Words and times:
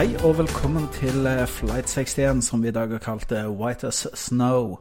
Hei 0.00 0.14
og 0.24 0.38
velkommen 0.38 0.86
til 0.96 1.26
eh, 1.28 1.42
Flight 1.44 1.90
61, 1.92 2.38
som 2.46 2.62
vi 2.62 2.70
i 2.70 2.72
dag 2.72 2.88
har 2.88 3.02
kalt 3.04 3.32
eh, 3.36 3.50
White 3.52 3.90
as 3.90 4.06
Snow. 4.16 4.78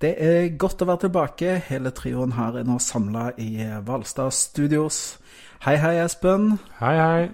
Det 0.00 0.14
er 0.16 0.54
godt 0.56 0.80
å 0.80 0.86
være 0.88 1.02
tilbake. 1.02 1.58
Hele 1.66 1.92
trioen 1.92 2.32
her 2.32 2.56
er 2.56 2.64
nå 2.64 2.78
samla 2.80 3.26
i 3.36 3.58
eh, 3.60 3.74
Hvalstad 3.84 4.32
Studios. 4.32 5.18
Hei, 5.66 5.76
hei, 5.82 5.98
Espen. 6.06 6.54
Hei, 6.78 6.94
hei. 6.96 7.28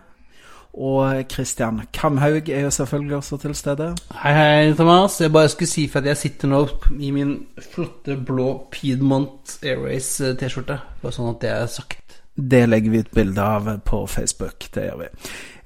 Og 0.74 1.22
Kristian 1.30 1.84
Kamhaug 1.94 2.50
er 2.50 2.66
jo 2.66 2.74
selvfølgelig 2.80 3.20
også 3.20 3.38
til 3.44 3.54
stede. 3.54 3.92
Hei, 4.24 4.34
hei, 4.34 4.74
Thomas. 4.74 5.20
Jeg 5.22 5.30
bare 5.30 5.54
skulle 5.54 5.70
si 5.70 5.86
for 5.86 6.02
at 6.02 6.10
jeg 6.10 6.22
sitter 6.24 6.50
nå 6.50 6.64
i 6.98 7.14
min 7.14 7.36
flotte 7.62 8.18
blå 8.26 8.56
Piedmont 8.74 9.60
Airways-T-skjorte. 9.62 10.82
Bare 10.98 11.14
sånn 11.14 11.30
at 11.36 11.44
det 11.46 11.54
er 11.54 11.70
sagt. 11.78 12.09
Det 12.34 12.62
legger 12.68 12.90
vi 12.90 12.98
et 13.02 13.10
bilde 13.14 13.42
av 13.42 13.66
på 13.84 14.04
Facebook. 14.08 14.68
Det 14.72 14.84
gjør 14.86 14.98
vi. 15.02 15.08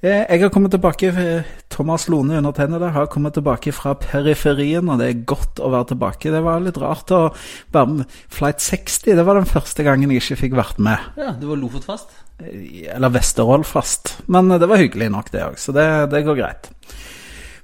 Eh, 0.01 0.25
Jeg 0.29 0.41
har 0.41 0.49
kommet 0.49 0.71
tilbake, 0.73 1.07
eh, 1.07 1.43
Thomas 1.69 2.07
Lone 2.09 2.37
undertegnede 2.37 2.89
har 2.91 3.05
kommet 3.07 3.33
tilbake 3.33 3.71
fra 3.73 3.93
periferien, 3.95 4.89
og 4.89 4.99
det 4.99 5.07
er 5.09 5.23
godt 5.25 5.59
å 5.63 5.69
være 5.71 5.87
tilbake. 5.93 6.31
Det 6.31 6.41
var 6.43 6.59
litt 6.59 6.77
rart 6.77 7.11
å 7.15 7.33
være 7.71 7.87
med 7.93 8.05
Flight 8.29 8.59
60. 8.61 9.15
Det 9.15 9.25
var 9.25 9.35
den 9.39 9.45
første 9.45 9.83
gangen 9.83 10.11
jeg 10.11 10.21
ikke 10.21 10.39
fikk 10.41 10.53
vært 10.57 10.79
med. 10.79 10.99
Ja, 11.17 11.31
du 11.39 11.47
var 11.47 11.57
Lofotfast? 11.57 12.07
Eh, 12.43 12.89
Eller 12.95 13.09
Vesterålfast. 13.09 14.15
Men 14.27 14.49
det 14.49 14.67
var 14.67 14.77
hyggelig 14.77 15.09
nok, 15.11 15.31
det 15.31 15.41
òg, 15.45 15.57
så 15.57 15.71
det, 15.73 16.09
det 16.11 16.25
går 16.25 16.35
greit. 16.41 16.69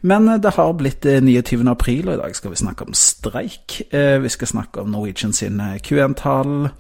Men 0.04 0.26
det 0.42 0.54
har 0.56 0.74
blitt 0.74 1.06
eh, 1.06 1.20
29. 1.22 1.68
april, 1.70 2.08
og 2.10 2.16
i 2.16 2.22
dag 2.24 2.36
skal 2.36 2.52
vi 2.52 2.56
snakke 2.64 2.88
om 2.88 2.94
streik. 2.94 3.82
Vi 3.92 4.30
skal 4.30 4.48
snakke 4.48 4.82
om 4.82 4.90
Norwegian 4.92 5.34
sin 5.34 5.60
eh, 5.60 5.78
Q1-tall. 5.84 6.72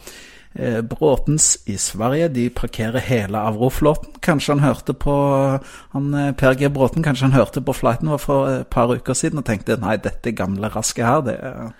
Eh, 0.53 0.81
Bråtens 0.81 1.57
i 1.65 1.77
Sverige, 1.79 2.27
de 2.27 2.49
parkerer 2.49 2.99
hele 2.99 3.39
Avroflåten. 3.39 4.17
Kanskje 4.19 4.57
han 4.57 4.63
hørte 4.65 4.93
på 4.93 5.13
han, 5.93 6.13
eh, 6.13 6.31
Per 6.35 6.53
G. 6.59 6.67
Bråten, 6.69 7.03
kanskje 7.03 7.29
han 7.29 7.37
hørte 7.39 7.61
på 7.61 7.73
flighten 7.73 8.09
vår 8.09 8.19
for 8.19 8.49
et 8.49 8.69
par 8.69 8.91
uker 8.91 9.13
siden 9.13 9.39
og 9.39 9.45
tenkte 9.45 9.79
nei, 9.79 9.95
dette 9.95 10.35
gamle 10.35 10.67
raske 10.67 11.05
her, 11.05 11.21
det 11.21 11.37
eh, 11.39 11.71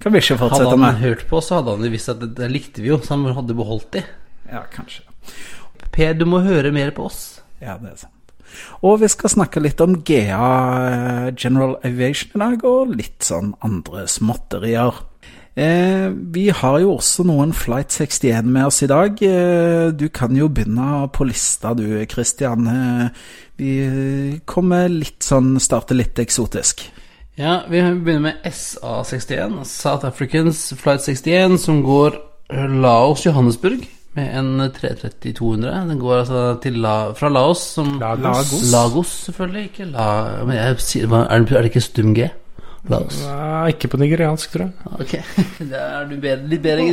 kan 0.00 0.12
vi 0.12 0.20
ikke 0.20 0.36
fortsette 0.36 0.76
med. 0.76 0.84
Hadde 0.84 0.84
han 0.84 1.00
med. 1.00 1.00
hørt 1.00 1.26
på, 1.28 1.40
så 1.40 1.60
hadde 1.60 1.76
han 1.76 1.84
jo 1.84 1.90
visst 1.90 2.12
at 2.12 2.20
det, 2.20 2.34
det 2.36 2.50
likte 2.52 2.82
vi 2.82 2.92
jo, 2.92 3.00
så 3.00 3.16
han 3.16 3.24
hadde 3.34 3.56
beholdt 3.56 3.90
de. 3.96 4.04
Ja, 4.52 4.64
kanskje. 4.68 5.02
Per, 5.90 6.12
du 6.12 6.26
må 6.28 6.44
høre 6.44 6.72
mer 6.72 6.90
på 6.90 7.08
oss. 7.08 7.40
Ja, 7.60 7.78
det 7.80 7.94
er 7.94 8.00
sant. 8.04 8.16
Og 8.82 9.00
vi 9.00 9.08
skal 9.08 9.32
snakke 9.32 9.62
litt 9.62 9.80
om 9.80 10.02
GA 10.04 10.44
eh, 10.90 11.32
General 11.38 11.78
Aviation 11.86 12.34
i 12.36 12.42
dag, 12.42 12.64
og 12.68 12.92
litt 13.00 13.24
sånn 13.24 13.54
andre 13.64 14.04
småtterier. 14.10 15.06
Eh, 15.58 16.08
vi 16.32 16.46
har 16.54 16.78
jo 16.78 16.94
også 16.94 17.24
noen 17.26 17.52
Flight 17.56 17.90
61 17.90 18.46
med 18.46 18.68
oss 18.68 18.82
i 18.84 18.88
dag. 18.90 19.18
Eh, 19.18 19.90
du 19.90 20.06
kan 20.14 20.36
jo 20.36 20.48
begynne 20.48 21.08
på 21.12 21.26
lista 21.26 21.74
du, 21.74 21.84
Christian. 22.10 22.68
Eh, 22.70 23.22
vi 23.58 24.40
kommer 24.46 24.88
litt 24.88 25.26
sånn, 25.26 25.56
starter 25.60 25.98
litt 25.98 26.18
eksotisk. 26.22 26.86
Ja, 27.40 27.62
vi 27.68 27.80
begynner 27.82 28.30
med 28.30 28.44
SA61, 28.46 29.62
South 29.66 30.06
Africans 30.06 30.70
Flight 30.78 31.02
61, 31.02 31.58
som 31.58 31.82
går 31.82 32.18
Laos-Johannesburg 32.50 33.86
med 34.18 34.30
en 34.38 34.70
330-200. 34.74 35.88
Den 35.88 35.98
går 36.00 36.16
altså 36.22 36.42
til 36.62 36.80
La 36.82 37.12
fra 37.16 37.30
Laos, 37.30 37.62
som 37.76 37.96
Lagos. 38.00 38.70
Lagos, 38.72 39.14
selvfølgelig. 39.26 39.64
Ikke 39.70 39.90
La... 39.92 40.44
Men 40.44 40.56
jeg 40.56 40.70
er 40.70 40.74
det 40.74 41.56
er 41.56 41.62
det 41.62 41.70
ikke 41.70 41.84
stum 41.84 42.14
G? 42.14 42.30
Laos. 42.88 43.18
Nei, 43.26 43.72
ikke 43.74 43.90
på 43.92 43.98
nigeriansk, 44.00 44.54
tror 44.54 44.62
jeg. 44.64 44.92
Ok, 45.04 45.12
da 45.72 45.82
er 45.98 46.06
du 46.08 46.14
bedre, 46.16 46.46
litt 46.48 46.62
bedre 46.64 46.86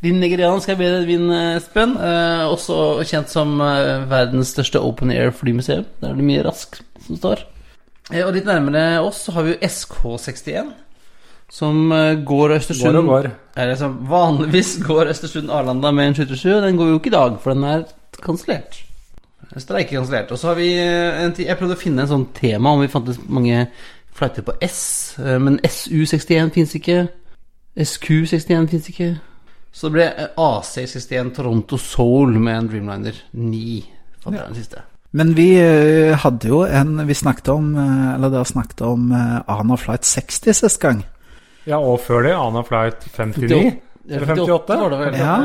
Din 0.00 0.22
nigeriansk 0.22 0.72
er 0.72 0.78
bedre 0.80 1.02
enn 1.02 1.10
min, 1.10 1.26
eh, 1.34 1.58
Espen. 1.58 1.92
Eh, 2.00 2.46
også 2.48 2.78
kjent 3.04 3.32
som 3.32 3.58
eh, 3.60 4.06
verdens 4.08 4.54
største 4.56 4.80
open 4.80 5.12
air 5.12 5.34
flymuseum. 5.36 5.84
Der 6.00 6.14
er 6.14 6.16
det 6.16 6.26
mye 6.30 6.46
rask 6.46 6.80
som 7.04 7.20
står. 7.20 7.44
Eh, 8.12 8.22
og 8.24 8.32
litt 8.36 8.48
nærmere 8.48 9.02
oss 9.04 9.26
så 9.26 9.36
har 9.36 9.46
vi 9.46 9.54
jo 9.54 9.60
SK61, 9.68 10.72
som 11.52 11.92
eh, 11.92 12.14
går 12.26 12.56
Østersund 12.56 13.00
Går 13.02 13.10
går. 13.10 13.30
Er 13.60 13.76
som 13.80 14.00
vanligvis 14.08 14.76
går 14.86 15.12
Østersund-Arlanda 15.12 15.92
med 15.92 16.12
en 16.12 16.18
727, 16.22 16.60
den 16.64 16.80
går 16.80 16.94
jo 16.94 17.00
ikke 17.00 17.12
i 17.12 17.18
dag, 17.18 17.38
for 17.42 17.52
den 17.52 17.68
er 17.68 17.86
kansellert. 18.24 18.80
Streikekansellert. 19.56 20.32
Og 20.34 20.40
så 20.40 20.50
har 20.50 20.58
vi 20.58 20.72
eh, 20.76 21.20
en 21.24 21.32
tid 21.32 21.46
Jeg 21.48 21.58
prøvde 21.58 21.76
å 21.76 21.80
finne 21.80 22.04
en 22.04 22.10
sånn 22.10 22.26
tema 22.36 22.72
om 22.74 22.82
vi 22.82 22.90
fantes 22.92 23.20
mange 23.28 23.66
flighter 24.16 24.44
på 24.46 24.56
S, 24.64 25.16
eh, 25.18 25.38
men 25.38 25.60
SU61 25.64 26.52
fins 26.54 26.74
ikke. 26.78 27.06
SQ61 27.76 28.68
fins 28.72 28.90
ikke. 28.92 29.14
Så 29.72 29.88
det 29.88 29.96
ble 29.98 30.08
eh, 30.08 30.28
AC61 30.40 31.32
Toronto 31.36 31.78
Soul 31.80 32.38
med 32.40 32.60
en 32.60 32.70
Dreamliner 32.72 33.24
9. 33.32 33.80
Fant 34.24 34.38
jeg 34.38 34.46
den 34.48 34.60
siste. 34.60 34.84
Men 35.16 35.32
vi 35.36 35.50
eh, 35.60 36.16
hadde 36.18 36.48
jo 36.50 36.64
en 36.66 36.98
Vi 37.08 37.14
snakket 37.14 37.48
om 37.54 37.68
Eller 37.78 38.32
dere 38.32 38.44
snakket 38.44 38.82
om 38.84 39.12
Ana 39.14 39.76
Flight 39.80 40.04
60 40.04 40.58
sist 40.60 40.80
gang. 40.82 41.04
Ja, 41.66 41.78
og 41.78 42.00
før 42.04 42.26
det 42.26 42.34
Ana 42.36 42.62
Flight 42.66 43.06
59. 43.14 43.82
Eller 44.06 44.26
58? 44.26 44.76
var 44.80 44.92
det 44.92 44.98
vel. 45.00 45.16
Ja. 45.18 45.36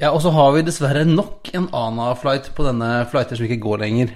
Ja, 0.00 0.10
og 0.14 0.22
så 0.24 0.30
har 0.32 0.54
vi 0.54 0.62
dessverre 0.64 1.02
nok 1.04 1.50
en 1.52 1.66
ANA-flight 1.76 2.46
på 2.56 2.64
denne 2.64 3.02
flighter 3.12 3.36
som 3.36 3.44
ikke 3.44 3.58
går 3.60 3.82
lenger. 3.82 4.14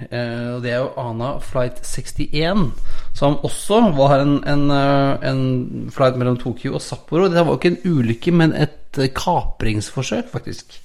Og 0.55 0.63
det 0.63 0.71
er 0.73 0.79
jo 0.79 0.87
ANA 0.97 1.35
Flight 1.45 1.83
61, 1.85 2.71
som 3.15 3.37
også 3.47 3.79
var 3.95 4.17
en, 4.19 4.39
en, 4.43 4.63
eh, 4.75 5.29
en 5.29 5.89
flight 5.93 6.17
mellom 6.19 6.35
Tokyo 6.37 6.73
og 6.75 6.83
Sapporo. 6.83 7.29
Det 7.31 7.39
var 7.39 7.53
jo 7.53 7.59
ikke 7.59 7.71
en 7.71 7.93
ulykke, 7.93 8.31
men 8.35 8.51
et 8.53 8.99
eh, 8.99 9.11
kapringsforsøk, 9.15 10.27
faktisk. 10.33 10.75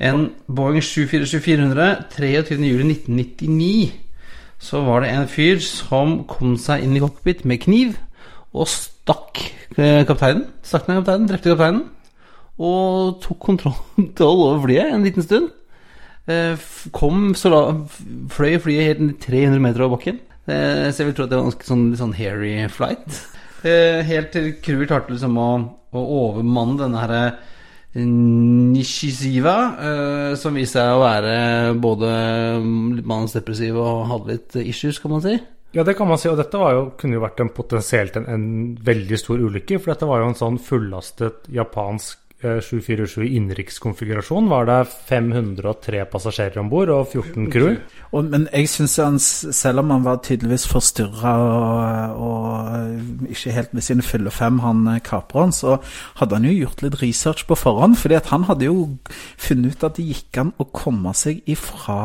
En 0.00 0.30
Boeing 0.48 0.80
747-400 0.80 2.08
23.07.1999. 2.16 3.90
Så 4.60 4.80
var 4.84 5.04
det 5.04 5.12
en 5.12 5.28
fyr 5.28 5.60
som 5.60 6.22
kom 6.28 6.56
seg 6.60 6.84
inn 6.84 6.96
i 6.96 7.02
cockpit 7.04 7.44
med 7.48 7.60
kniv 7.60 7.92
og 8.56 8.68
stakk 8.68 9.44
eh, 9.76 10.00
kapteinen. 10.08 10.46
Stakk 10.64 10.88
ned 10.88 11.02
kapteinen, 11.02 11.28
drepte 11.28 11.52
kapteinen. 11.52 11.84
Og 12.56 13.20
tok 13.20 13.40
kontroll 13.40 14.40
over 14.48 14.64
flyet 14.64 14.94
en 14.94 15.04
liten 15.04 15.24
stund. 15.24 15.52
Kom 16.94 17.32
så 17.34 17.50
la, 17.50 17.60
fløy 18.30 18.58
flyet 18.62 18.86
helt 18.86 19.16
300 19.24 19.62
meter 19.64 19.84
over 19.84 19.96
bakken. 19.96 20.20
Eh, 20.48 20.88
Så 20.90 21.02
jeg 21.02 21.10
vil 21.10 21.14
tro 21.18 21.24
at 21.26 21.30
det 21.30 21.38
var 21.38 21.44
en 21.44 21.50
ganske 21.50 21.68
sånn, 21.68 21.86
sånn 21.98 22.16
hairy 22.16 22.54
flight. 22.72 23.20
Eh, 23.64 24.00
Helt 24.08 24.32
til 24.32 24.54
crewet 24.64 24.88
klarte 24.88 25.12
liksom 25.12 25.36
å, 25.38 25.48
å 25.92 26.04
overmanne 26.24 26.78
denne 26.80 27.02
her 27.04 27.14
eh, 27.18 27.32
Nishiziva, 28.00 29.56
som 30.38 30.54
viste 30.54 30.78
seg 30.78 30.92
å 30.94 31.00
være 31.02 31.32
både 31.82 32.10
litt 32.96 33.08
mannsdepressiv 33.10 33.74
og 33.82 34.04
hadde 34.12 34.36
litt 34.36 34.58
issues, 34.62 35.00
kan 35.02 35.10
man 35.16 35.24
si. 35.24 35.34
Ja, 35.74 35.82
det 35.86 35.96
kan 35.98 36.08
man 36.10 36.18
si. 36.18 36.28
Og 36.30 36.38
dette 36.38 36.58
jo, 36.58 36.84
kunne 36.98 37.18
jo 37.18 37.24
vært 37.24 37.42
en 37.42 37.50
potensielt 37.54 38.16
en, 38.18 38.26
en 38.30 38.46
veldig 38.86 39.18
stor 39.18 39.42
ulykke. 39.42 39.78
For 39.78 39.92
dette 39.92 40.06
var 40.08 40.22
jo 40.22 40.30
en 40.30 40.38
sånn 40.38 40.58
fullastet 40.62 41.50
japansk 41.54 42.18
747 42.40 43.26
innenrikskonfigurasjon. 43.36 44.48
Var 44.48 44.68
det 44.68 44.78
503 45.08 46.04
passasjerer 46.08 46.60
om 46.62 46.70
bord 46.72 46.92
og 46.94 47.10
14 47.12 47.50
crew? 47.52 47.74
Og, 48.10 48.30
men 48.32 48.46
jeg 48.48 48.70
syns 48.72 48.96
han, 49.02 49.18
selv 49.20 49.82
om 49.82 49.92
han 49.92 50.06
var 50.06 50.22
tydeligvis 50.24 50.64
forstyrra 50.70 51.34
og, 51.44 52.24
og 52.24 53.28
ikke 53.30 53.54
helt 53.54 53.76
med 53.76 53.84
sine 53.84 54.04
fulle 54.06 54.32
fem, 54.32 54.62
han 54.64 54.86
eh, 54.94 55.02
kapreren, 55.04 55.52
så 55.52 55.76
hadde 56.18 56.40
han 56.40 56.48
jo 56.48 56.56
gjort 56.62 56.84
litt 56.86 56.98
research 57.02 57.44
på 57.46 57.58
forhånd. 57.60 57.98
fordi 58.00 58.22
han 58.32 58.48
hadde 58.48 58.70
jo 58.70 58.88
funnet 59.36 59.76
ut 59.76 59.86
at 59.86 60.00
det 60.00 60.08
gikk 60.08 60.40
an 60.40 60.54
å 60.56 60.68
komme 60.72 61.12
seg 61.16 61.44
ifra 61.50 62.00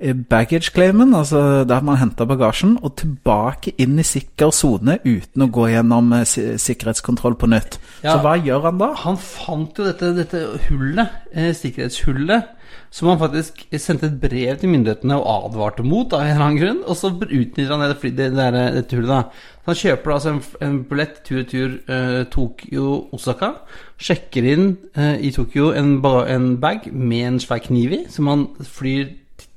eh, 0.00 0.14
baggage-claimen, 0.14 1.14
altså 1.14 1.64
der 1.68 1.82
man 1.84 2.00
henter 2.00 2.28
bagasjen, 2.28 2.78
og 2.82 2.96
tilbake 3.00 3.74
inn 3.82 3.98
i 3.98 4.06
sikker 4.06 4.52
sone 4.54 4.98
uten 5.04 5.46
å 5.46 5.50
gå 5.52 5.68
gjennom 5.72 6.12
eh, 6.16 6.24
sikkerhetskontroll 6.26 7.36
på 7.40 7.50
nytt. 7.52 7.78
Ja. 8.02 8.16
Så 8.16 8.22
hva 8.24 8.36
gjør 8.40 8.68
han 8.70 8.80
da? 8.82 8.92
Han 9.04 9.20
fant 9.20 9.78
jo 9.78 9.86
dette, 9.90 10.14
dette 10.16 10.42
hullet, 10.68 11.22
eh, 11.32 11.52
sikkerhetshullet, 11.56 12.58
som 12.92 13.08
han 13.08 13.20
faktisk 13.20 13.62
sendte 13.80 14.10
et 14.10 14.18
brev 14.20 14.58
til 14.60 14.68
myndighetene 14.68 15.16
og 15.16 15.46
advarte 15.48 15.84
mot 15.84 16.12
av 16.12 16.26
en 16.26 16.34
eller 16.34 16.44
annen 16.44 16.58
grunn. 16.60 16.82
Og 16.84 16.98
så 16.98 17.08
utnytter 17.12 17.72
han 17.72 17.84
det, 17.86 18.12
det, 18.18 18.28
der, 18.36 18.58
dette 18.76 18.98
hullet. 18.98 19.08
da. 19.08 19.22
Så 19.62 19.70
Han 19.70 19.78
kjøper 19.80 20.12
altså 20.12 20.32
en, 20.32 20.42
en 20.66 20.76
billett 20.90 21.22
tur-retur 21.24 21.78
eh, 21.88 22.20
Tokyo-Osaka. 22.32 23.52
Sjekker 23.96 24.48
inn 24.52 24.66
eh, 24.92 25.24
i 25.24 25.32
Tokyo 25.32 25.70
en, 25.78 25.94
en 26.04 26.48
bag 26.60 26.90
med 26.92 27.26
en 27.28 27.40
svær 27.40 27.62
kniv 27.64 27.96
i, 27.96 28.02
som 28.12 28.28
han 28.28 28.48
flyr 28.60 29.08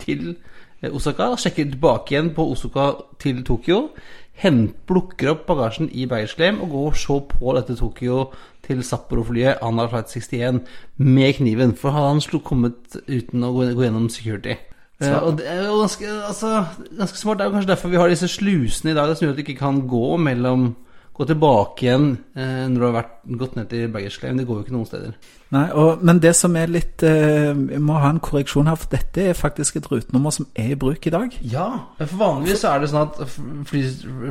til 0.06 0.36
eh, 0.82 0.92
Osaka. 0.92 1.34
Sjekker 1.40 1.72
tilbake 1.72 2.16
igjen 2.16 2.32
på 2.36 2.48
Osaka 2.54 2.92
til 3.22 3.44
Tokyo. 3.48 3.90
hent, 4.36 4.74
plukker 4.88 5.32
opp 5.32 5.46
bagasjen 5.48 5.88
i 5.96 6.06
Bergersklem 6.12 6.58
og 6.64 6.74
går 6.74 6.98
så 7.00 7.22
på 7.30 7.54
dette 7.56 7.78
Tokyo 7.80 8.26
til 8.66 8.82
Sapporo-flyet 8.84 9.62
Anna 9.64 9.86
Flight 9.88 10.12
61 10.12 10.60
med 10.98 11.34
kniven. 11.38 11.76
For 11.80 11.96
han 11.96 12.22
slo 12.24 12.42
kommet 12.44 12.98
uten 13.08 13.46
å 13.46 13.54
gå, 13.56 13.70
gjennom 13.80 14.10
security. 14.12 14.58
Eh, 15.02 15.18
og 15.20 15.40
det 15.40 15.48
er 15.52 15.66
jo 15.66 15.80
ganske, 15.82 16.10
altså, 16.28 16.66
ganske 16.98 17.20
smart. 17.20 17.38
Det 17.38 17.46
er 17.46 17.50
jo 17.50 17.56
kanskje 17.58 17.72
derfor 17.72 17.94
vi 17.94 18.02
har 18.02 18.12
disse 18.12 18.32
slusene 18.32 18.92
i 18.92 18.98
dag. 18.98 19.10
Det 19.10 19.18
som 19.18 19.28
gjør 19.28 19.36
at 19.36 19.40
du 19.40 19.46
ikke 19.46 19.60
kan 19.60 19.82
gå 19.88 20.18
mellom 20.18 20.74
Gå 21.16 21.24
tilbake 21.24 21.86
igjen 21.86 22.10
eh, 22.36 22.66
når 22.68 22.76
du 22.76 22.86
har 22.90 22.96
vært, 22.98 23.12
gått 23.40 23.54
ned 23.56 23.70
til 23.72 23.92
baggage. 23.92 24.34
Det 24.36 24.46
går 24.48 24.58
jo 24.58 24.64
ikke 24.66 24.76
noen 24.76 24.90
steder. 24.90 25.14
Nei, 25.56 25.64
og, 25.72 26.02
Men 26.04 26.20
det 26.20 26.34
som 26.36 26.56
er 26.60 26.72
litt 26.74 27.04
eh, 27.08 27.54
Vi 27.56 27.80
må 27.80 27.96
ha 28.02 28.10
en 28.12 28.20
korreksjon 28.24 28.68
her, 28.68 28.76
for 28.80 28.92
dette 28.92 29.30
er 29.30 29.38
faktisk 29.38 29.80
et 29.80 29.88
rutenummer 29.92 30.36
som 30.36 30.50
er 30.60 30.74
i 30.74 30.80
bruk 30.80 31.08
i 31.08 31.14
dag. 31.14 31.38
Ja, 31.54 31.70
for 32.02 32.20
vanligvis 32.20 32.66
så 32.66 32.74
er 32.74 32.84
det 32.84 32.92
sånn 32.92 33.08
at 33.08 33.38
fly, 33.70 33.86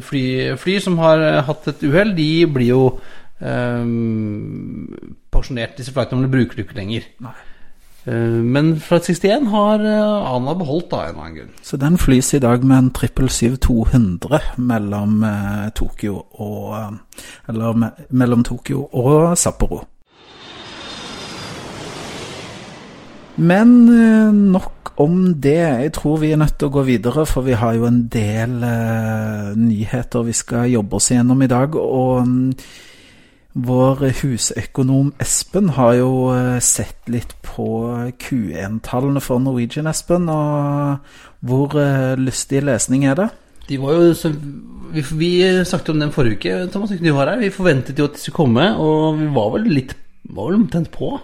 fly, 0.04 0.24
fly 0.60 0.76
som 0.84 1.00
har 1.00 1.24
eh, 1.24 1.40
hatt 1.48 1.72
et 1.72 1.86
uhell, 1.88 2.12
de 2.18 2.28
blir 2.52 2.72
jo 2.74 2.84
eh, 3.40 3.88
pensjonert. 5.32 5.78
Disse 5.80 5.96
flightnumrene 5.96 6.32
bruker 6.36 6.60
du 6.60 6.66
ikke 6.66 6.80
lenger. 6.82 7.08
Nei. 7.24 7.36
Uh, 8.04 8.42
men 8.44 8.74
fra 8.84 8.98
61 9.00 9.48
har 9.48 9.80
uh, 9.80 10.34
Ana 10.34 10.52
beholdt 10.60 10.90
da, 10.92 11.04
en 11.04 11.14
eller 11.14 11.22
annen 11.22 11.38
grunn. 11.38 11.54
Så 11.64 11.80
den 11.80 11.96
flys 11.98 12.34
i 12.36 12.42
dag 12.42 12.64
med 12.64 12.76
en 12.78 12.92
777-200 12.92 14.60
mellom 14.60 15.24
eh, 15.24 15.70
Tokyo 15.74 16.20
og 16.32 16.76
eh, 16.78 17.24
Eller 17.48 17.90
mellom 18.10 18.44
Tokyo 18.44 18.88
og 18.92 19.38
Sapporo. 19.38 19.84
Men 23.36 23.74
eh, 23.88 24.32
nok 24.32 24.92
om 24.96 25.34
det. 25.42 25.58
Jeg 25.58 25.92
tror 25.92 26.16
vi 26.22 26.30
er 26.32 26.38
nødt 26.38 26.58
til 26.58 26.70
å 26.70 26.74
gå 26.76 26.84
videre, 26.86 27.26
for 27.26 27.42
vi 27.46 27.56
har 27.58 27.74
jo 27.74 27.88
en 27.88 28.04
del 28.12 28.60
eh, 28.62 29.54
nyheter 29.58 30.26
vi 30.28 30.34
skal 30.36 30.70
jobbe 30.70 31.00
oss 31.00 31.10
gjennom 31.10 31.42
i 31.42 31.50
dag. 31.50 31.74
Og 31.74 32.28
mm, 32.28 32.52
vår 33.54 34.02
husøkonom 34.18 35.12
Espen 35.22 35.70
har 35.76 35.94
jo 36.00 36.10
eh, 36.34 36.58
sett 36.64 37.06
litt 37.10 37.36
på 37.46 37.66
Q1-tallene 38.18 39.22
for 39.22 39.42
Norwegian, 39.42 39.86
Espen. 39.90 40.26
Og 40.30 41.44
hvor 41.46 41.76
eh, 41.78 42.14
lystig 42.18 42.64
lesning 42.66 43.06
er 43.06 43.18
det? 43.20 43.28
De 43.68 43.78
var 43.80 43.94
jo 43.96 44.14
så, 44.18 44.32
vi, 44.92 45.04
vi 45.16 45.30
snakket 45.64 45.94
om 45.94 46.02
den 46.02 46.12
forrige 46.12 46.40
uke, 46.40 46.56
Thomas, 46.72 46.96
du 46.98 47.12
var 47.14 47.30
her. 47.32 47.44
Vi 47.44 47.54
forventet 47.54 48.00
jo 48.00 48.08
at 48.10 48.18
de 48.18 48.24
skulle 48.24 48.42
komme, 48.42 48.66
og 48.76 49.20
vi 49.22 49.30
var 49.32 49.54
vel 49.54 49.70
litt 49.70 49.94
var 50.34 50.50
vel 50.50 50.62
omtrent 50.62 50.90
på. 50.92 51.14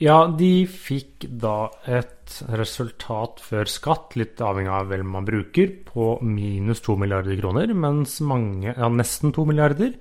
Ja, 0.00 0.22
de 0.32 0.64
fikk 0.70 1.26
da 1.42 1.68
et 1.88 2.38
resultat 2.56 3.40
før 3.44 3.68
skatt, 3.68 4.14
litt 4.16 4.40
avhengig 4.40 4.72
av 4.72 4.88
hvem 4.88 5.08
man 5.12 5.26
bruker, 5.28 5.72
på 5.90 6.14
minus 6.24 6.80
2 6.86 6.96
milliarder 7.02 7.36
kroner, 7.40 7.72
mens 7.76 8.20
mange 8.24 8.72
Ja, 8.72 8.88
nesten 8.88 9.34
2 9.36 9.44
milliarder. 9.48 9.96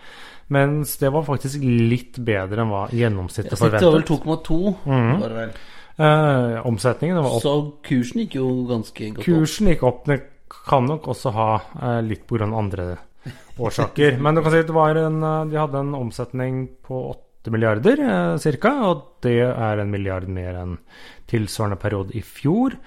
Mens 0.50 0.96
det 0.98 1.12
var 1.14 1.28
faktisk 1.28 1.62
litt 1.64 2.18
bedre 2.26 2.64
enn 2.64 2.72
hva 2.74 2.88
gjennomsnittet 2.90 3.54
Snittet 3.54 3.84
var 3.86 3.94
vel 4.00 4.06
forventet. 4.08 4.48
2,2. 4.50 4.74
mm. 4.86 5.12
var 5.22 5.30
det 5.30 5.38
vel. 5.44 5.54
Eh, 6.00 6.66
omsetningen 6.66 7.20
var 7.20 7.36
opp. 7.36 7.44
Så 7.44 7.56
kursen 7.86 8.24
gikk 8.24 8.40
jo 8.40 8.48
ganske 8.70 9.12
godt 9.12 9.22
opp. 9.22 9.28
Kursen 9.28 9.70
gikk 9.70 9.86
opp. 9.86 10.06
Det 10.10 10.20
kan 10.50 10.88
nok 10.90 11.10
også 11.14 11.34
ha 11.36 11.50
eh, 11.60 12.02
litt 12.06 12.26
pga. 12.28 12.48
andre 12.48 12.90
årsaker. 13.60 14.18
Men 14.24 14.36
du 14.36 14.44
kan 14.44 14.56
si 14.56 14.64
at 14.64 14.72
en, 14.72 15.24
eh, 15.24 15.42
de 15.52 15.60
hadde 15.60 15.84
en 15.84 15.98
omsetning 15.98 16.62
på 16.88 17.04
8 17.12 17.54
milliarder 17.54 18.02
eh, 18.06 18.56
ca. 18.64 18.74
Og 18.90 19.04
det 19.26 19.42
er 19.44 19.84
en 19.84 19.92
milliard 19.92 20.28
mer 20.28 20.62
enn 20.64 20.78
tilsvarende 21.30 21.78
periode 21.78 22.16
i 22.18 22.24
fjor. 22.26 22.80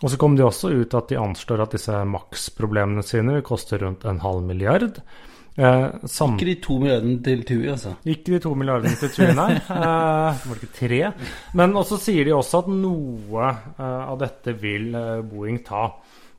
Og 0.00 0.08
så 0.08 0.16
kom 0.16 0.36
det 0.36 0.46
også 0.46 0.70
ut 0.72 0.94
at 0.96 1.10
de 1.10 1.18
anslår 1.20 1.66
at 1.66 1.74
disse 1.76 2.04
Max-problemene 2.08 3.04
sine 3.04 3.36
vil 3.36 3.44
koste 3.44 3.76
rundt 3.82 4.06
en 4.08 4.22
halv 4.22 4.46
milliard. 4.46 5.02
Eh, 5.58 5.86
sam 6.06 6.36
Ikke 6.36 6.46
de 6.46 6.54
to 6.62 6.76
milliardene 6.78 7.18
til 7.24 7.42
TUI, 7.48 7.64
altså. 7.72 7.96
ikke 8.06 8.36
de 8.36 8.38
to 8.44 8.52
milliardene 8.54 8.94
til 9.00 9.10
Tui, 9.16 9.26
nei. 9.34 9.50
Eh, 9.80 10.44
var 10.46 10.60
det 10.60 10.68
ikke 10.68 10.78
tre? 10.78 11.00
Men 11.58 11.74
også 11.78 11.98
sier 12.00 12.28
de 12.28 12.34
også 12.36 12.62
at 12.62 12.70
noe 12.72 13.48
eh, 13.50 13.82
av 13.82 14.20
dette 14.20 14.54
vil 14.60 14.94
eh, 14.94 15.20
Boeing 15.26 15.60
ta. 15.66 15.88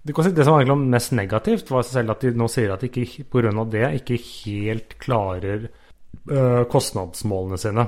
Det, 0.01 0.15
det 0.15 0.45
som 0.47 0.57
var 0.57 0.79
mest 0.79 1.13
negativt, 1.13 1.69
var 1.69 1.85
selv 1.85 2.15
at 2.15 2.23
de 2.25 2.31
nå 2.37 2.47
sier 2.49 2.71
at 2.73 2.81
de 2.81 2.89
ikke 2.89 3.27
pga. 3.29 3.51
det 3.69 3.83
ikke 3.99 4.17
helt 4.17 4.95
klarer 5.01 5.67
eh, 5.67 6.63
kostnadsmålene 6.71 7.59
sine. 7.61 7.85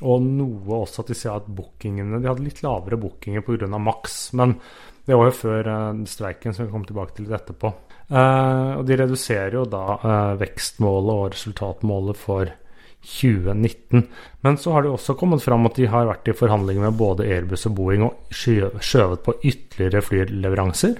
Og 0.00 0.22
noe 0.24 0.84
også 0.84 1.02
at 1.02 1.10
de 1.10 1.16
sier 1.18 1.34
at 1.34 1.48
bookingene 1.52 2.22
De 2.22 2.28
hadde 2.30 2.44
litt 2.46 2.62
lavere 2.64 2.96
bookinger 3.00 3.44
pga. 3.44 3.66
maks. 3.76 4.32
men 4.32 4.54
det 5.06 5.16
var 5.16 5.30
jo 5.30 5.38
før 5.40 5.72
eh, 5.72 6.04
streiken, 6.06 6.54
som 6.54 6.66
vi 6.66 6.72
kommer 6.72 6.86
tilbake 6.86 7.16
til 7.16 7.32
etterpå. 7.32 7.72
Eh, 8.10 8.72
og 8.74 8.82
de 8.88 8.96
reduserer 8.98 9.54
jo 9.54 9.66
da 9.70 9.84
eh, 9.98 10.32
vekstmålet 10.40 11.12
og 11.14 11.28
resultatmålet 11.36 12.18
for 12.18 12.50
2019. 13.00 14.02
Men 14.44 14.58
så 14.60 14.74
har 14.74 14.84
det 14.84 14.90
også 14.92 15.14
kommet 15.18 15.44
fram 15.44 15.68
at 15.68 15.78
de 15.78 15.86
har 15.88 16.08
vært 16.10 16.28
i 16.28 16.36
forhandlinger 16.36 16.88
med 16.88 16.98
både 16.98 17.28
Airbus 17.30 17.68
og 17.70 17.76
Boeing 17.78 18.04
og 18.08 18.34
skjøvet 18.34 19.22
på 19.24 19.36
ytterligere 19.38 20.02
flyleveranser. 20.04 20.98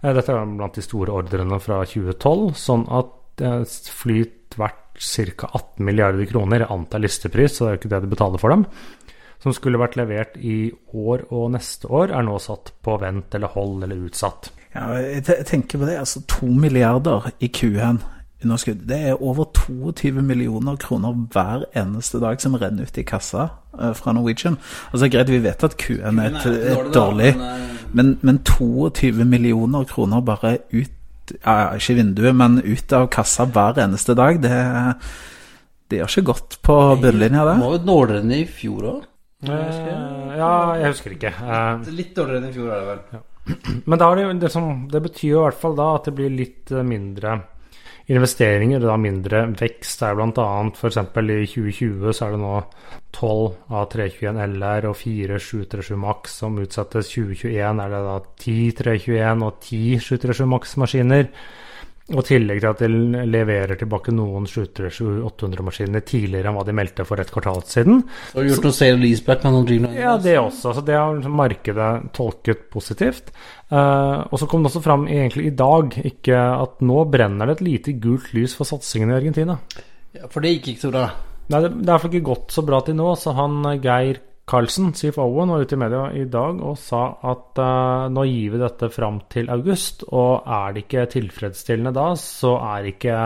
Eh, 0.00 0.12
Dette 0.16 0.34
er 0.34 0.56
blant 0.56 0.78
de 0.80 0.84
store 0.84 1.14
ordrene 1.20 1.60
fra 1.62 1.82
2012, 1.84 2.50
sånn 2.58 2.88
at 2.88 3.14
fly 3.38 4.24
verdt 4.58 4.88
ca. 4.98 5.46
18 5.52 5.84
milliarder 5.86 6.26
kroner, 6.26 6.64
jeg 6.64 6.74
antar 6.74 7.04
listepris, 7.04 7.54
så 7.54 7.64
det 7.64 7.68
er 7.68 7.76
jo 7.76 7.80
ikke 7.82 7.92
det 7.92 8.00
de 8.02 8.10
betaler 8.16 8.42
for 8.42 8.50
dem, 8.50 8.64
som 9.38 9.54
skulle 9.54 9.78
vært 9.78 9.98
levert 10.00 10.38
i 10.42 10.72
år 10.90 11.28
og 11.30 11.52
neste 11.54 11.86
år, 11.86 12.10
er 12.10 12.26
nå 12.26 12.38
satt 12.42 12.72
på 12.82 12.96
vent 12.98 13.36
eller 13.38 13.52
hold 13.54 13.84
eller 13.86 14.08
utsatt. 14.08 14.50
Ja, 14.78 14.94
jeg 15.18 15.46
tenker 15.46 15.78
på 15.82 15.86
det. 15.88 15.98
altså 15.98 16.22
To 16.28 16.46
milliarder 16.46 17.30
i 17.40 17.50
Q1 17.56 17.98
underskudd. 18.44 18.84
Det 18.86 18.98
er 19.10 19.22
over 19.22 19.48
22 19.56 20.22
millioner 20.22 20.76
kroner 20.78 21.16
hver 21.32 21.64
eneste 21.76 22.20
dag 22.22 22.38
som 22.40 22.54
renner 22.54 22.86
ut 22.86 22.98
i 22.98 23.02
kassa 23.02 23.48
eh, 23.80 23.90
fra 23.98 24.12
Norwegian. 24.14 24.58
Altså 24.92 25.08
Greit, 25.10 25.30
vi 25.32 25.40
vet 25.42 25.64
at 25.66 25.74
Q1 25.82 26.20
er 26.22 26.36
et, 26.36 26.46
et 26.76 26.92
dårlig, 26.94 27.32
men, 27.98 28.12
men 28.22 28.38
22 28.46 29.24
millioner 29.26 29.84
kroner 29.90 30.20
bare 30.22 30.58
ut 30.72 30.94
ja, 31.44 31.74
Ikke 31.76 31.94
vinduet, 31.98 32.32
men 32.38 32.54
ut 32.64 32.92
av 32.96 33.10
kassa 33.12 33.44
hver 33.44 33.76
eneste 33.82 34.14
dag. 34.16 34.38
Det, 34.40 34.52
det 35.90 35.98
gjør 35.98 36.14
ikke 36.14 36.28
godt 36.30 36.56
på 36.64 36.76
bunnlinja, 37.02 37.42
Det 37.44 37.50
det. 37.58 37.64
var 37.66 37.74
jo 37.74 37.80
dårligere 37.90 38.38
i 38.38 38.46
fjor 38.48 38.86
òg. 38.94 39.02
Eh, 39.44 40.38
ja, 40.38 40.52
jeg 40.80 40.94
husker 40.94 41.12
ikke. 41.18 41.34
Eh, 41.42 41.90
Litt 41.98 42.14
dårligere 42.16 42.40
enn 42.40 42.48
i 42.48 42.54
fjor, 42.54 42.70
er 42.72 42.80
det 42.80 42.88
vel. 42.94 43.20
Men 43.84 43.98
det, 43.98 44.32
det, 44.42 44.50
som, 44.52 44.88
det 44.90 45.00
betyr 45.04 45.30
jo 45.30 45.38
i 45.40 45.46
hvert 45.48 45.62
fall 45.62 45.78
da 45.78 45.92
at 45.96 46.08
det 46.08 46.16
blir 46.18 46.34
litt 46.34 46.72
eh, 46.72 46.84
mindre 46.86 47.38
investeringer, 48.08 48.80
da 48.80 48.96
mindre 49.00 49.42
vekst. 49.52 50.00
Det 50.00 50.08
er 50.08 50.20
annet 50.22 50.78
f.eks. 50.80 50.96
i 50.96 51.48
2020 51.52 52.14
så 52.16 52.26
er 52.26 52.34
det 52.34 52.40
nå 52.40 52.54
12 53.12 53.74
av 53.76 53.88
321 53.92 54.40
LR 54.56 54.88
og 54.88 54.96
4 54.96 55.40
737 55.44 56.00
Max 56.00 56.38
som 56.40 56.56
utsettes. 56.62 57.12
2021 57.12 57.82
er 57.84 57.94
det 57.94 58.02
da 58.06 58.18
10 58.44 58.76
321 58.80 59.44
og 59.48 59.60
10 59.68 60.04
737 60.06 60.48
Max-maskiner. 60.54 61.28
Og 62.08 62.22
i 62.22 62.24
tillegg 62.24 62.62
til 62.62 62.70
at 62.70 62.80
de 62.80 63.22
leverer 63.28 63.76
tilbake 63.76 64.14
noen 64.16 64.46
737-800-maskiner 64.48 66.04
tidligere 66.08 66.48
enn 66.48 66.56
hva 66.56 66.64
de 66.64 66.74
meldte 66.78 67.04
for 67.04 67.20
et 67.20 67.28
kvartal 67.32 67.60
siden. 67.68 68.00
Og 68.32 68.48
gjort 68.48 68.64
noe 68.64 68.76
sale 68.78 68.96
leaseback 69.02 69.44
med 69.44 69.52
noen 69.52 69.68
Dreamliner? 69.68 70.00
Ja, 70.00 70.14
det 70.24 70.38
også. 70.40 70.70
Altså, 70.70 70.84
det 70.88 70.96
har 70.96 71.28
markedet 71.28 71.90
tolket 72.16 72.64
positivt. 72.72 73.28
Uh, 73.68 74.24
og 74.24 74.40
så 74.40 74.48
kom 74.48 74.64
det 74.64 74.72
også 74.72 74.84
fram 74.86 75.04
egentlig 75.04 75.50
i 75.50 75.56
dag 75.58 75.98
ikke 76.00 76.40
at 76.64 76.80
nå 76.88 77.02
brenner 77.12 77.50
det 77.50 77.58
et 77.58 77.66
lite 77.66 77.96
gult 78.00 78.32
lys 78.32 78.56
for 78.56 78.68
satsingen 78.68 79.12
i 79.12 79.18
Argentina. 79.18 79.58
Ja, 80.16 80.32
for 80.32 80.40
det 80.40 80.54
gikk 80.56 80.72
ikke 80.72 80.86
så 80.86 80.94
bra. 80.94 81.10
Nei, 81.52 81.60
det, 81.64 81.74
det 81.76 81.84
er 81.84 81.84
i 81.84 81.92
hvert 81.92 82.06
fall 82.06 82.16
ikke 82.16 82.30
gått 82.30 82.56
så 82.56 82.64
bra 82.64 82.80
til 82.84 82.96
nå, 82.96 83.12
så 83.20 83.36
han 83.36 83.60
eh, 83.68 83.80
Geir 84.48 84.68
Chief 84.96 85.18
Owen, 85.20 85.50
var 85.52 85.60
ute 85.60 85.76
i 85.76 85.80
media 85.80 86.06
i 86.16 86.24
dag 86.24 86.60
og 86.64 86.78
sa 86.80 87.02
at 87.30 87.60
uh, 87.60 88.08
nå 88.08 88.24
gir 88.24 88.54
vi 88.54 88.60
dette 88.62 88.88
fram 88.88 89.20
til 89.28 89.50
august, 89.52 90.06
og 90.08 90.46
er 90.48 90.72
det 90.72 90.86
ikke 90.86 91.04
tilfredsstillende 91.12 91.92
da, 91.92 92.06
så 92.16 92.54
er 92.56 92.88
ikke 92.88 93.18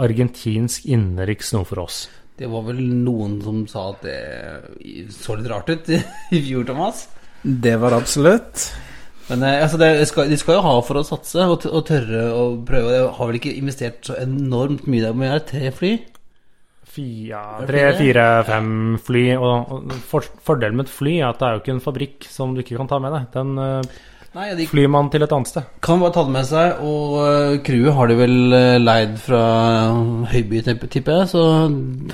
argentinsk 0.00 0.86
innenriks 0.86 1.50
noe 1.56 1.66
for 1.66 1.82
oss. 1.82 2.04
Det 2.38 2.48
var 2.48 2.62
vel 2.70 2.78
noen 3.02 3.40
som 3.44 3.64
sa 3.68 3.88
at 3.90 4.06
det 4.06 5.10
så 5.12 5.34
litt 5.36 5.50
rart 5.50 5.74
ut 5.74 5.90
i 6.38 6.44
fjor, 6.46 6.64
Thomas. 6.70 7.08
Det 7.42 7.74
var 7.80 7.96
absolutt. 7.96 8.70
Men 9.30 9.44
eh, 9.46 9.62
altså 9.62 9.78
det 9.80 9.90
skal, 10.10 10.30
de 10.30 10.38
skal 10.40 10.58
jo 10.58 10.64
ha 10.64 10.72
for 10.86 11.00
å 11.00 11.06
satse 11.06 11.44
og, 11.46 11.60
t- 11.62 11.70
og 11.70 11.84
tørre 11.88 12.24
å 12.34 12.46
prøve. 12.66 12.94
De 12.94 13.02
har 13.18 13.30
vel 13.30 13.38
ikke 13.38 13.52
investert 13.58 14.06
så 14.06 14.16
enormt 14.22 14.88
mye 14.90 15.04
der. 15.04 15.14
Men 15.16 15.28
er 15.28 15.36
har 15.38 15.46
tre 15.50 15.70
fly? 15.74 15.92
Fia, 16.90 17.40
Er 17.62 17.66
det 17.66 17.68
tre, 17.70 17.82
det? 17.86 17.98
fire, 18.00 18.24
fem 18.48 18.70
fly. 19.06 19.24
Og, 19.38 19.74
og 19.76 19.92
for, 20.10 20.26
fordelen 20.46 20.76
med 20.80 20.88
et 20.88 20.94
fly 20.94 21.18
er 21.20 21.28
at 21.30 21.38
det 21.38 21.46
er 21.48 21.52
jo 21.58 21.62
ikke 21.62 21.74
en 21.76 21.84
fabrikk 21.84 22.26
som 22.30 22.54
du 22.56 22.64
ikke 22.64 22.78
kan 22.80 22.88
ta 22.90 22.98
med 23.02 23.14
deg. 23.14 23.28
Den 23.36 23.52
eh, 23.62 23.98
Nei, 24.34 24.48
de 24.54 24.66
flyr 24.70 24.86
man 24.90 25.08
til 25.10 25.22
et 25.26 25.32
annet 25.34 25.48
sted. 25.50 25.64
kan 25.82 25.98
bare 26.02 26.12
ta 26.14 26.22
det 26.26 26.34
med 26.36 26.44
seg. 26.46 26.82
Og 26.86 27.16
uh, 27.18 27.56
crewet 27.66 27.94
har 27.96 28.10
de 28.10 28.18
vel 28.20 28.36
eh, 28.54 28.76
leid 28.78 29.16
fra 29.18 29.40
Høyby, 30.30 30.60
tipp- 30.66 30.86
tipper 30.92 31.16
jeg. 31.22 31.30
Så 31.32 31.42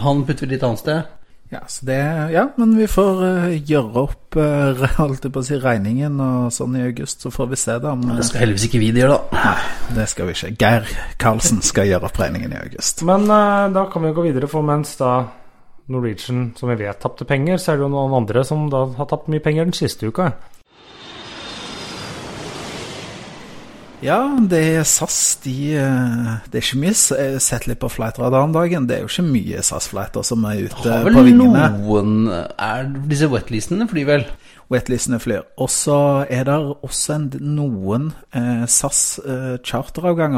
han 0.00 0.22
putter 0.28 0.46
vi 0.46 0.54
litt 0.54 0.64
annet 0.64 0.80
sted. 0.80 1.02
Ja, 1.50 1.60
så 1.70 1.86
det, 1.86 1.98
ja, 2.32 2.48
men 2.56 2.72
vi 2.74 2.88
får 2.90 3.20
uh, 3.22 3.52
gjøre 3.54 4.02
opp 4.02 4.36
uh, 4.38 4.82
holdt 4.98 5.28
jeg 5.28 5.34
på 5.34 5.42
å 5.42 5.46
si, 5.46 5.58
regningen 5.62 6.18
og 6.22 6.48
sånn 6.54 6.74
i 6.74 6.82
august, 6.88 7.22
så 7.22 7.30
får 7.30 7.52
vi 7.52 7.58
se 7.60 7.76
da 7.82 7.92
om 7.94 8.02
Det 8.16 8.26
skal 8.26 8.42
heldigvis 8.42 8.66
ikke 8.66 8.82
vi 8.82 8.90
gjøre, 8.90 9.14
da. 9.14 9.44
Nei, 9.44 9.94
det 10.00 10.08
skal 10.10 10.26
vi 10.26 10.34
ikke. 10.34 10.52
Geir 10.58 10.90
Karlsen 11.22 11.62
skal 11.62 11.86
gjøre 11.92 12.10
opp 12.10 12.18
regningen 12.18 12.56
i 12.56 12.58
august. 12.64 13.04
Men 13.06 13.28
uh, 13.30 13.68
da 13.74 13.86
kan 13.92 14.02
vi 14.02 14.14
gå 14.16 14.26
videre, 14.26 14.50
for 14.50 14.66
mens 14.66 14.96
da 14.98 15.12
Norwegian, 15.92 16.48
som 16.58 16.72
vi 16.72 16.80
vet, 16.82 16.98
tapte 16.98 17.28
penger, 17.28 17.62
så 17.62 17.72
er 17.72 17.78
det 17.78 17.86
jo 17.86 17.92
noen 17.94 18.18
andre 18.24 18.42
som 18.46 18.66
da 18.72 18.82
har 18.98 19.06
tapt 19.06 19.30
mye 19.30 19.44
penger 19.44 19.68
den 19.68 19.76
siste 19.76 20.10
uka. 20.10 20.32
Ja, 24.06 24.20
det 24.38 24.60
er 24.76 24.84
SAS. 24.86 25.36
De, 25.42 25.54
eh, 25.74 26.34
det 26.46 26.60
er 26.60 26.64
ikke 26.64 26.78
mye 26.78 26.94
Jeg 26.94 27.32
har 27.34 27.42
sett 27.42 27.66
litt 27.66 27.80
på 27.82 27.90
flightradar 27.90 28.46
om 28.46 28.52
dagen. 28.54 28.86
Det 28.86 28.96
er 28.96 29.04
jo 29.04 29.10
ikke 29.10 29.26
mye 29.26 29.62
SAS-flighter 29.66 30.22
som 30.26 30.44
er 30.46 30.66
ute 30.68 30.84
Har 30.84 31.02
på 31.02 31.10
vel 31.10 31.32
vingene. 31.32 31.64
noen 31.80 32.28
Er 32.30 32.86
disse 33.10 33.28
wetlistene 33.32 33.88
flyr 33.90 34.06
vel? 34.06 34.28
Wetlistene 34.70 35.18
flyr. 35.22 35.42
Og 35.62 35.70
så 35.70 35.98
er 36.30 36.46
det 36.46 36.54
også 36.86 37.16
en, 37.16 37.26
noen 37.56 38.12
eh, 38.34 38.64
SAS 38.66 39.18
eh, 39.26 39.58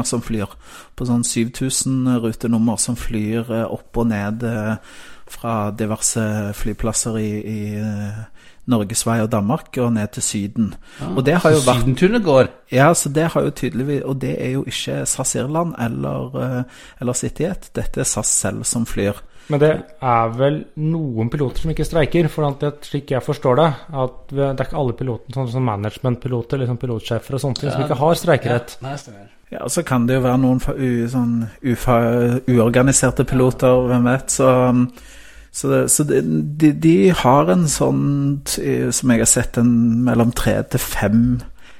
som 0.05 0.21
flyr, 0.21 0.49
på 0.95 1.05
sånn 1.05 1.23
7000 1.23 2.19
rutenummer 2.25 2.77
som 2.77 2.97
flyr 2.97 3.49
eh, 3.49 3.65
opp 3.65 3.97
og 3.97 4.09
ned 4.09 4.45
eh, 4.45 4.75
fra 5.29 5.71
diverse 5.71 6.53
flyplasser 6.57 7.17
i, 7.21 7.31
i 7.45 7.61
Norge, 8.69 8.95
Sverige 8.97 9.27
og 9.27 9.31
Danmark 9.33 9.77
og 9.77 9.93
ned 9.93 10.11
til 10.15 10.23
Syden. 10.23 10.73
og 11.15 11.23
det 11.25 11.39
har 11.43 11.55
jo 11.55 11.63
vært 11.65 11.83
Sydentunet 11.83 12.23
går. 12.23 12.51
Ja, 12.71 12.91
så 12.93 13.09
det 13.09 13.31
har 13.33 13.41
jo 13.41 13.49
tydeligvis 13.49 14.03
Og 14.05 14.19
det 14.21 14.35
er 14.37 14.51
jo 14.53 14.63
ikke 14.67 15.05
SAS 15.05 15.35
Irland 15.35 15.73
eller, 15.79 16.37
eh, 16.37 16.63
eller 17.01 17.13
CityJet. 17.13 17.71
Dette 17.75 17.99
er 17.99 18.05
SAS 18.05 18.27
selv 18.27 18.63
som 18.63 18.85
flyr. 18.85 19.17
Men 19.49 19.61
det 19.63 19.71
er 20.05 20.33
vel 20.37 20.59
noen 20.77 21.29
piloter 21.33 21.63
som 21.63 21.71
ikke 21.73 21.87
streiker. 21.87 22.29
For 22.29 22.45
at 22.45 22.61
det, 22.61 22.85
slik 22.85 23.11
jeg 23.15 23.25
forstår 23.25 23.57
det, 23.57 23.67
at 24.03 24.31
det 24.31 24.45
er 24.51 24.67
ikke 24.67 24.77
alle 24.77 24.95
pilotene, 24.99 25.33
sånn 25.33 25.51
som 25.55 25.65
managementpiloter, 25.65 26.61
liksom 26.61 26.77
pilotsjefer 26.81 27.37
og 27.37 27.43
sånne 27.43 27.61
ting, 27.61 27.73
som 27.73 27.85
ikke 27.85 27.97
har 27.97 28.19
streikerett. 28.19 28.77
Nei, 28.85 28.95
stemmer. 29.01 29.27
Ja, 29.49 29.63
og 29.65 29.71
så 29.73 29.81
kan 29.81 30.05
det 30.05 30.19
jo 30.19 30.25
være 30.27 30.41
noen 30.43 30.59
sånn 31.09 31.31
ufa, 31.65 31.95
uorganiserte 32.45 33.25
piloter, 33.25 33.87
hvem 33.89 34.05
vet. 34.11 34.35
Så, 34.37 34.49
um, 34.69 34.83
så, 35.51 35.69
det, 35.71 35.79
så 35.91 36.05
det, 36.07 36.23
de, 36.61 36.73
de 36.77 36.97
har 37.21 37.49
en 37.49 37.67
sånn, 37.69 38.03
som 38.45 39.13
jeg 39.13 39.23
har 39.23 39.29
sett, 39.29 39.57
en 39.57 39.71
mellom 40.05 40.33
tre 40.35 40.59
til 40.69 40.83
fem 40.83 41.23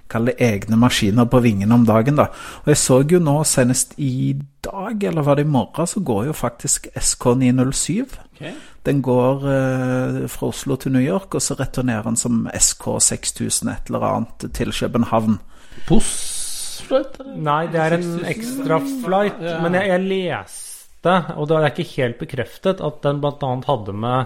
Kall 0.10 0.26
det 0.26 0.40
egne 0.42 0.78
maskiner 0.82 1.28
på 1.30 1.38
vingene 1.44 1.76
om 1.76 1.84
dagen, 1.86 2.18
da. 2.18 2.32
Og 2.64 2.72
jeg 2.72 2.80
så 2.82 2.96
jo 3.06 3.20
nå 3.22 3.36
senest 3.46 3.92
i 4.02 4.34
dag, 4.66 5.04
eller 5.06 5.26
var 5.26 5.38
det 5.38 5.46
i 5.46 5.52
morgen, 5.54 5.86
så 5.86 6.02
går 6.02 6.32
jo 6.32 6.34
faktisk 6.34 6.88
SK907. 6.98 8.16
Okay. 8.34 8.56
Den 8.88 9.04
går 9.06 9.46
eh, 9.54 10.18
fra 10.34 10.50
Oslo 10.50 10.80
til 10.82 10.96
New 10.96 11.04
York, 11.04 11.38
og 11.38 11.46
så 11.46 11.54
returnerer 11.60 12.08
den 12.10 12.18
som 12.18 12.48
SK6000 12.50 13.70
et 13.70 13.92
eller 13.92 14.08
annet 14.08 14.48
til 14.58 14.74
København. 14.74 15.38
Eller? 16.90 17.22
Nei, 17.38 17.68
det 17.70 17.84
er 17.84 18.00
en 18.00 18.26
ekstra 18.26 18.82
flight. 18.82 19.38
Men 19.62 19.78
jeg, 19.78 19.92
jeg 19.94 20.08
leste, 21.00 21.36
og 21.38 21.48
det 21.48 21.58
er 21.58 21.72
ikke 21.72 21.96
helt 21.98 22.20
bekreftet, 22.20 22.82
at 22.82 23.02
den 23.04 23.22
bl.a. 23.22 23.56
hadde 23.68 23.94
med 23.94 24.26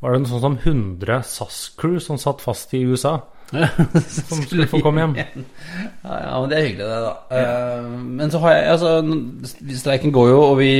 Var 0.00 0.12
det 0.12 0.20
noe 0.20 0.28
sånt 0.28 0.42
som 0.42 0.58
100 0.58 1.22
SAS-crew 1.24 1.98
som 2.00 2.18
satt 2.18 2.40
fast 2.40 2.74
i 2.74 2.84
USA? 2.84 3.20
Som 4.08 4.40
skulle 4.42 4.66
få 4.66 4.80
komme 4.82 5.02
hjem. 5.02 5.12
Ja, 6.04 6.14
ja, 6.16 6.40
men 6.40 6.48
det 6.50 6.56
er 6.56 6.64
hyggelig, 6.64 6.86
det, 6.88 6.96
da. 7.04 7.12
Eh, 7.36 7.90
men 8.18 8.32
så 8.32 8.40
har 8.40 8.54
jeg 8.54 8.70
Altså, 8.72 8.90
streiken 9.78 10.14
går 10.16 10.30
jo, 10.30 10.38
og 10.48 10.56
vi 10.58 10.70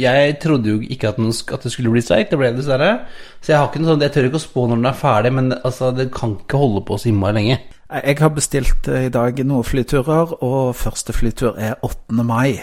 Jeg 0.00 0.38
trodde 0.42 0.72
jo 0.72 0.80
ikke 0.80 1.12
at, 1.12 1.20
den, 1.20 1.28
at 1.28 1.62
det 1.62 1.72
skulle 1.72 1.92
bli 1.92 2.02
streik. 2.02 2.32
Det 2.32 2.40
ble 2.40 2.50
det 2.50 2.62
dessverre. 2.62 3.04
Så 3.40 3.52
jeg 3.52 3.60
har 3.60 3.68
ikke 3.68 3.84
noe 3.84 3.92
sånn 3.92 4.06
Jeg 4.06 4.16
tør 4.16 4.28
ikke 4.30 4.40
å 4.40 4.46
spå 4.48 4.66
når 4.66 4.80
den 4.80 4.90
er 4.90 4.98
ferdig, 4.98 5.34
men 5.36 5.52
altså, 5.60 5.92
det 5.94 6.08
kan 6.16 6.34
ikke 6.40 6.64
holde 6.64 6.82
på 6.88 6.98
så 6.98 7.12
innmari 7.12 7.38
lenge. 7.38 7.60
Jeg 7.92 8.16
har 8.18 8.30
bestilt 8.32 8.88
eh, 8.88 9.06
i 9.06 9.12
dag 9.12 9.38
noen 9.44 9.64
flyturer, 9.66 10.30
og 10.42 10.72
første 10.78 11.12
flytur 11.12 11.58
er 11.60 11.74
8. 11.84 12.24
mai. 12.24 12.56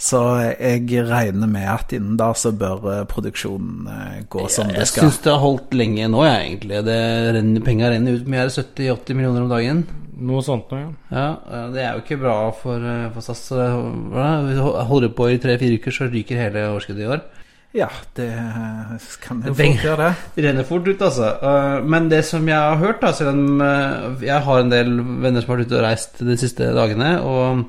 Så 0.00 0.20
jeg 0.54 0.86
regner 1.08 1.50
med 1.50 1.66
at 1.68 1.92
innen 1.96 2.14
da 2.20 2.30
så 2.38 2.52
bør 2.54 2.86
eh, 2.92 3.00
produksjonen 3.10 3.88
eh, 3.90 4.20
gå 4.30 4.46
som 4.48 4.70
det 4.70 4.78
Jeg 4.78 4.92
skal. 4.92 5.08
syns 5.08 5.18
det 5.24 5.32
har 5.34 5.42
holdt 5.42 5.74
lenge 5.74 6.06
nå, 6.12 6.22
jeg, 6.28 6.44
egentlig. 6.52 6.84
Det 6.86 7.00
renner, 7.36 7.64
Penga 7.66 7.90
renner 7.90 8.20
ut 8.20 8.30
med 8.30 8.54
70-80 8.54 9.18
millioner 9.18 9.42
om 9.48 9.50
dagen. 9.50 9.82
Noe 10.20 10.42
sånt 10.44 10.70
noe, 10.70 10.80
ja. 10.84 10.94
Ja, 11.16 11.26
eh, 11.50 11.66
Det 11.74 11.82
er 11.82 11.92
jo 11.98 12.04
ikke 12.04 12.20
bra 12.22 12.38
for, 12.54 12.78
eh, 12.94 13.10
for 13.16 13.26
SAS. 13.26 13.44
Hvis 13.50 14.56
du 14.62 14.64
holder 14.94 15.12
på 15.18 15.28
i 15.34 15.38
tre-fire 15.42 15.80
uker, 15.82 15.98
så 15.98 16.08
ryker 16.12 16.38
hele 16.46 16.68
overskuddet 16.70 17.04
i 17.08 17.10
år. 17.16 17.26
Ja, 17.70 17.86
det 18.18 18.26
eh, 18.34 18.94
kan 19.22 19.42
jo 19.46 19.52
fort 19.54 19.84
gjøre 19.84 20.08
det. 20.08 20.14
Det 20.34 20.42
renner 20.42 20.66
fort 20.66 20.88
ut, 20.88 21.02
altså. 21.06 21.26
Eh, 21.38 21.84
Men 21.86 22.08
det 22.10 22.24
som 22.26 22.46
jeg 22.48 22.58
har 22.58 22.78
hørt, 22.80 22.98
da, 23.02 23.12
selv 23.14 23.30
om 23.30 23.60
eh, 23.62 24.24
jeg 24.26 24.42
har 24.46 24.62
en 24.62 24.72
del 24.72 24.96
venner 24.98 25.44
som 25.44 25.52
har 25.52 25.60
vært 25.60 25.70
ute 25.70 25.78
og 25.78 25.84
reist 25.84 26.22
de 26.26 26.36
siste 26.40 26.72
dagene, 26.74 27.12
og 27.22 27.62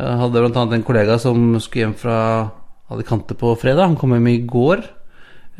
jeg 0.00 0.16
hadde 0.22 0.42
bl.a. 0.42 0.64
en 0.74 0.86
kollega 0.86 1.18
som 1.22 1.52
skulle 1.60 1.84
hjem 1.84 1.98
fra 2.00 2.16
Alicante 2.90 3.36
på 3.38 3.52
fredag. 3.60 3.92
Han 3.92 3.98
kom 4.00 4.16
hjem 4.16 4.30
i 4.32 4.40
går 4.50 4.82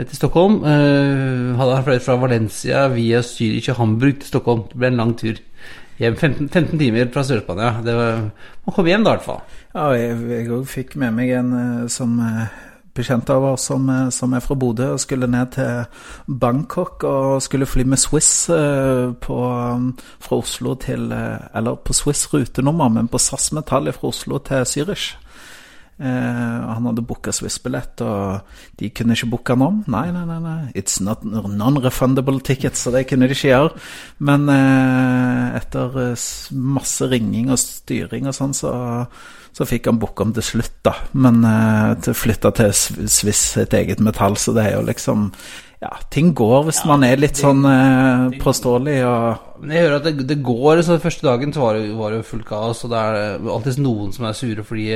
til 0.00 0.16
Stockholm. 0.16 0.62
Hadde 0.64 1.74
han 1.76 1.84
fløyet 1.84 2.06
fra 2.06 2.16
Valencia 2.18 2.86
via 2.90 3.20
Zürich 3.26 3.68
og 3.70 3.76
Hamburg 3.82 4.22
til 4.22 4.30
Stockholm. 4.32 4.64
Det 4.70 4.80
ble 4.80 4.90
en 4.90 5.02
lang 5.02 5.12
tur. 5.20 5.38
Hjem 6.00 6.16
15, 6.16 6.48
15 6.48 6.80
timer 6.80 7.12
fra 7.12 7.26
Sør-Spania. 7.28 7.74
Man 7.84 8.74
kom 8.74 8.88
hjem 8.88 9.04
da, 9.04 9.12
i 9.12 9.18
hvert 9.18 9.28
fall. 9.28 9.44
Ja, 9.74 9.90
jeg 9.98 10.48
òg 10.56 10.64
fikk 10.72 10.96
med 11.02 11.14
meg 11.20 11.34
en 11.36 11.52
som 11.92 12.16
bekjent 12.97 13.30
av 13.30 13.44
oss 13.52 13.68
som, 13.70 13.88
eh, 13.88 14.09
som 14.11 14.35
er 14.35 14.40
fra 14.44 14.54
Bodø, 14.54 14.92
og 14.94 15.00
skulle 15.00 15.26
ned 15.30 15.52
til 15.52 15.85
Bangkok 16.26 17.04
og 17.04 17.42
skulle 17.42 17.66
fly 17.66 17.85
med 17.85 17.99
Swiss 17.99 18.50
eh, 18.50 19.12
på, 19.12 19.38
um, 19.75 19.97
fra 20.20 20.37
Oslo 20.37 20.75
til 20.75 21.12
eh, 21.12 21.38
Eller 21.54 21.76
på 21.76 21.92
Swiss 21.92 22.26
rutenummer, 22.32 22.88
men 22.88 23.09
på 23.09 23.18
SAS 23.18 23.52
Metall 23.52 23.92
fra 23.92 24.09
Oslo 24.09 24.38
til 24.38 24.64
Zürich. 24.64 25.14
Eh, 26.00 26.61
han 26.75 26.87
hadde 26.88 27.02
booka 27.04 27.32
Swiss-billett, 27.32 28.00
og 28.00 28.40
de 28.80 28.88
kunne 28.88 29.12
ikke 29.12 29.28
booke 29.35 29.52
han 29.52 29.64
om. 29.66 29.82
Nei, 29.92 30.06
nei, 30.14 30.25
nei, 30.25 30.38
nei. 30.40 30.61
It's 30.73 30.97
not 31.04 31.26
non-refundable 31.26 32.40
tickets, 32.40 32.87
så 32.87 32.94
det 32.94 33.06
kunne 33.11 33.28
de 33.28 33.37
ikke 33.37 33.50
gjøre. 33.50 33.82
Men 34.25 34.49
eh, 34.49 35.59
etter 35.61 36.00
masse 36.56 37.11
ringing 37.11 37.52
og 37.52 37.61
styring 37.61 38.30
og 38.30 38.38
sånn, 38.38 38.56
så, 38.56 38.73
så 39.57 39.66
fikk 39.69 39.88
han 39.90 39.99
booke 40.02 40.25
om 40.25 40.35
til 40.37 40.47
slutt, 40.47 40.76
da. 40.87 40.95
Men 41.12 41.42
uh, 41.47 42.12
flytta 42.16 42.52
til 42.57 42.71
Swiss 42.75 43.57
et 43.61 43.75
eget 43.76 44.02
metall, 44.04 44.38
så 44.40 44.54
det 44.57 44.69
er 44.69 44.78
jo 44.78 44.87
liksom 44.87 45.33
Ja, 45.80 45.95
ting 46.12 46.35
går 46.37 46.66
hvis 46.66 46.83
man 46.85 47.07
er 47.07 47.16
litt 47.16 47.38
sånn 47.40 47.62
eh, 47.64 48.35
påståelig 48.42 48.99
og 49.09 49.62
Men 49.62 49.71
jeg 49.73 49.87
hører 49.87 49.95
at 49.97 50.09
det, 50.11 50.26
det 50.28 50.37
går. 50.45 50.83
Så 50.85 50.99
den 50.99 51.04
første 51.07 51.25
dagen 51.25 51.54
så 51.57 51.62
var 51.62 51.78
det, 51.78 51.95
var 51.97 52.12
det 52.12 52.19
jo 52.21 52.26
fullt 52.35 52.47
kaos, 52.50 52.83
og 52.85 52.92
det 52.92 53.00
er 53.00 53.49
alltid 53.54 53.80
noen 53.80 54.12
som 54.12 54.26
er 54.28 54.37
sure 54.37 54.64
fordi 54.66 54.90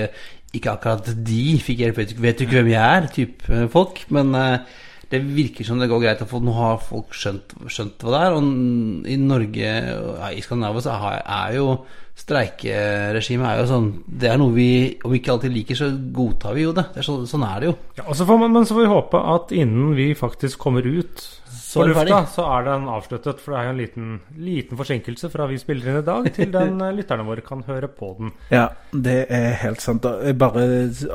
ikke 0.54 0.74
akkurat 0.74 1.10
de 1.26 1.44
fikk 1.62 1.82
hjelp. 1.82 2.00
Vet 2.00 2.38
du, 2.38 2.44
ikke 2.46 2.60
hvem 2.60 2.72
jeg 2.74 2.82
er? 2.82 3.08
Type 3.14 3.50
eh, 3.50 3.66
folk. 3.72 4.04
Men 4.14 4.34
eh, 4.38 4.76
det 5.10 5.22
virker 5.24 5.66
som 5.66 5.80
det 5.80 5.90
går 5.90 6.04
greit. 6.04 6.24
For 6.30 6.44
Nå 6.44 6.54
har 6.56 6.80
folk 6.82 7.14
skjønt, 7.16 7.56
skjønt 7.66 8.04
hva 8.04 8.14
det 8.14 8.22
er. 8.22 8.38
Og 8.38 9.10
i 9.10 9.18
Norge, 9.20 9.74
ja, 9.84 10.30
i 10.30 10.44
Skandinavia, 10.44 10.84
så 10.84 10.96
er 11.10 11.58
jo 11.58 11.68
streikeregimet 12.14 13.48
er 13.50 13.60
jo 13.60 13.68
sånn 13.68 13.86
Det 14.06 14.28
er 14.30 14.38
noe 14.40 14.54
vi, 14.54 14.68
om 15.04 15.12
vi 15.12 15.18
ikke 15.20 15.32
alltid 15.34 15.54
liker, 15.54 15.78
så 15.78 15.88
godtar 16.14 16.54
vi 16.56 16.62
jo 16.66 16.74
det. 16.76 16.86
det 16.94 17.02
er 17.02 17.06
så, 17.08 17.16
sånn 17.28 17.46
er 17.46 17.62
det 17.64 17.70
jo. 17.72 17.78
ja 17.98 18.04
og 18.06 18.18
så 18.18 18.26
får 18.28 18.38
man, 18.44 18.52
men 18.54 18.68
så 18.68 18.76
får 18.76 18.86
vi 18.86 18.92
håpe 18.92 19.22
at 19.34 19.54
innen 19.56 19.96
vi 19.98 20.12
faktisk 20.18 20.60
kommer 20.62 20.86
ut 20.86 21.24
Så 21.50 21.80
på 21.82 21.88
lufta, 21.90 22.04
ferdig. 22.04 22.30
så 22.36 22.46
er 22.54 22.64
den 22.68 22.86
avsluttet. 22.94 23.40
For 23.42 23.52
det 23.54 23.58
er 23.58 23.66
jo 23.66 23.72
en 23.74 23.80
liten, 23.82 24.08
liten 24.38 24.78
forsinkelse 24.78 25.30
fra 25.32 25.48
vi 25.50 25.58
spiller 25.58 25.90
inn 25.90 25.98
i 25.98 26.06
dag, 26.06 26.28
til 26.36 26.52
den 26.54 26.80
eh, 26.86 26.92
lytterne 26.94 27.26
våre 27.26 27.42
kan 27.46 27.64
høre 27.66 27.90
på 27.90 28.12
den. 28.20 28.30
Ja, 28.54 28.68
det 28.94 29.16
er 29.34 29.58
helt 29.64 29.82
sant. 29.82 30.06
Jeg 30.06 30.38
bare 30.38 30.64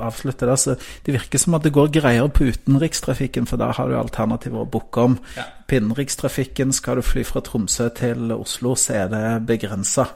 avslutter 0.03 0.51
der. 0.51 0.59
Så 0.59 0.75
det 1.07 1.15
virker 1.15 1.39
som 1.39 1.55
at 1.55 1.63
det 1.63 1.71
går 1.79 1.93
greier 1.95 2.27
på 2.27 2.49
utenrikstrafikken, 2.51 3.47
for 3.47 3.61
der 3.61 3.71
har 3.79 3.87
du 3.87 3.95
alternativer 3.95 4.65
å 4.65 4.69
booke 4.69 5.07
om. 5.07 5.15
Ja. 5.39 5.47
På 5.69 5.79
innenrikstrafikken 5.79 6.75
skal 6.75 6.99
du 6.99 7.07
fly 7.07 7.23
fra 7.23 7.39
Tromsø 7.45 7.87
til 7.95 8.33
Oslo, 8.35 8.75
så 8.75 9.05
er 9.05 9.13
det 9.15 9.23
begrensa. 9.47 10.09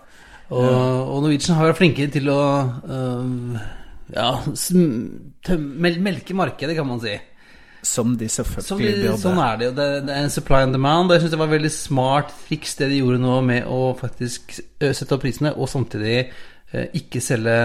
Og, 0.51 0.63
og 0.63 1.21
Norwegian 1.23 1.57
har 1.57 1.71
vært 1.71 1.79
flinke 1.79 2.07
til 2.13 2.27
å 2.29 2.41
uh, 2.83 3.61
ja, 4.13 4.29
mel 5.57 6.01
melke 6.03 6.35
markedet, 6.37 6.75
kan 6.77 6.89
man 6.89 7.01
si. 7.03 7.15
Som 7.83 8.13
de 8.19 8.29
selvfølgelig 8.31 9.09
burde. 9.09 9.19
sånn 9.19 9.39
er 9.43 9.57
det 9.59 9.65
jo. 9.67 9.75
Det, 9.75 9.87
det 10.07 10.15
er 10.15 10.27
en 10.27 10.31
supply 10.31 10.61
and 10.67 10.75
demand. 10.75 11.09
Og 11.09 11.17
jeg 11.17 11.25
syns 11.25 11.33
det 11.33 11.41
var 11.41 11.51
veldig 11.51 11.71
smart 11.75 12.31
triks 12.45 12.77
det 12.79 12.91
de 12.93 13.01
gjorde 13.01 13.19
nå 13.23 13.37
med 13.43 13.67
å 13.67 13.81
faktisk 13.99 14.55
sette 14.55 15.15
opp 15.17 15.25
prisene, 15.25 15.51
og 15.57 15.67
samtidig 15.71 16.17
ø, 16.23 16.85
ikke 17.01 17.23
selge 17.23 17.57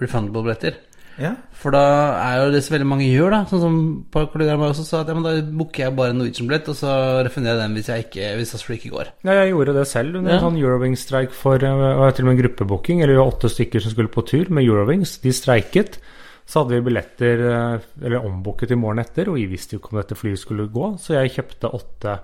refundable 0.00 0.46
billetter. 0.46 0.78
Ja. 1.18 1.30
For 1.56 1.72
da 1.72 1.82
er 2.20 2.42
jo 2.42 2.50
det 2.52 2.60
så 2.66 2.74
veldig 2.74 2.88
mange 2.90 3.06
gjør, 3.08 3.30
da. 3.32 3.38
Sånn 3.48 3.62
som 3.62 3.76
et 4.02 4.10
par 4.12 4.26
kollegaer 4.32 4.58
av 4.58 4.60
meg 4.60 4.72
også 4.74 4.84
sa 4.84 5.00
at 5.00 5.08
ja, 5.08 5.14
men 5.16 5.24
da 5.24 5.32
booker 5.48 5.84
jeg 5.86 5.94
bare 5.96 6.12
Norwegian-billett, 6.16 6.68
og 6.68 6.76
så 6.76 6.90
refunderer 7.24 7.56
jeg 7.56 7.62
den 7.64 7.78
hvis 7.78 7.88
jeg 7.92 8.04
ikke 8.06 8.32
Hvis 8.40 8.52
jeg 8.56 8.76
ikke 8.80 8.92
går. 8.96 9.12
Ja, 9.24 9.32
jeg 9.40 9.54
gjorde 9.54 9.74
det 9.78 9.86
selv 9.88 10.18
under 10.20 10.30
Ja. 10.30 10.36
en 10.36 10.44
sånn 10.44 10.60
Eurowings-streik 10.60 11.32
for 11.32 11.56
eh, 11.64 11.86
og 11.96 12.14
til 12.14 12.26
og 12.26 12.28
med 12.28 12.36
en 12.36 12.42
gruppebooking. 12.44 13.00
Eller 13.02 13.14
vi 13.16 13.22
var 13.22 13.32
åtte 13.32 13.48
stykker 13.52 13.80
som 13.80 13.94
skulle 13.96 14.12
på 14.12 14.26
tur 14.28 14.50
med 14.50 14.64
Eurowings. 14.68 15.18
De 15.24 15.32
streiket. 15.32 15.98
Så 16.46 16.60
hadde 16.62 16.76
vi 16.76 16.84
billetter 16.90 17.40
eh, 17.50 17.78
eller 18.04 18.22
ombooket 18.28 18.70
i 18.70 18.78
morgen 18.78 19.00
etter, 19.02 19.26
og 19.32 19.34
vi 19.40 19.46
visste 19.50 19.74
jo 19.74 19.80
ikke 19.80 19.94
om 19.96 19.98
dette 20.02 20.14
flyet 20.14 20.38
skulle 20.38 20.68
gå, 20.70 20.92
så 21.02 21.16
jeg 21.18 21.32
kjøpte 21.40 21.72
åtte 21.74 22.18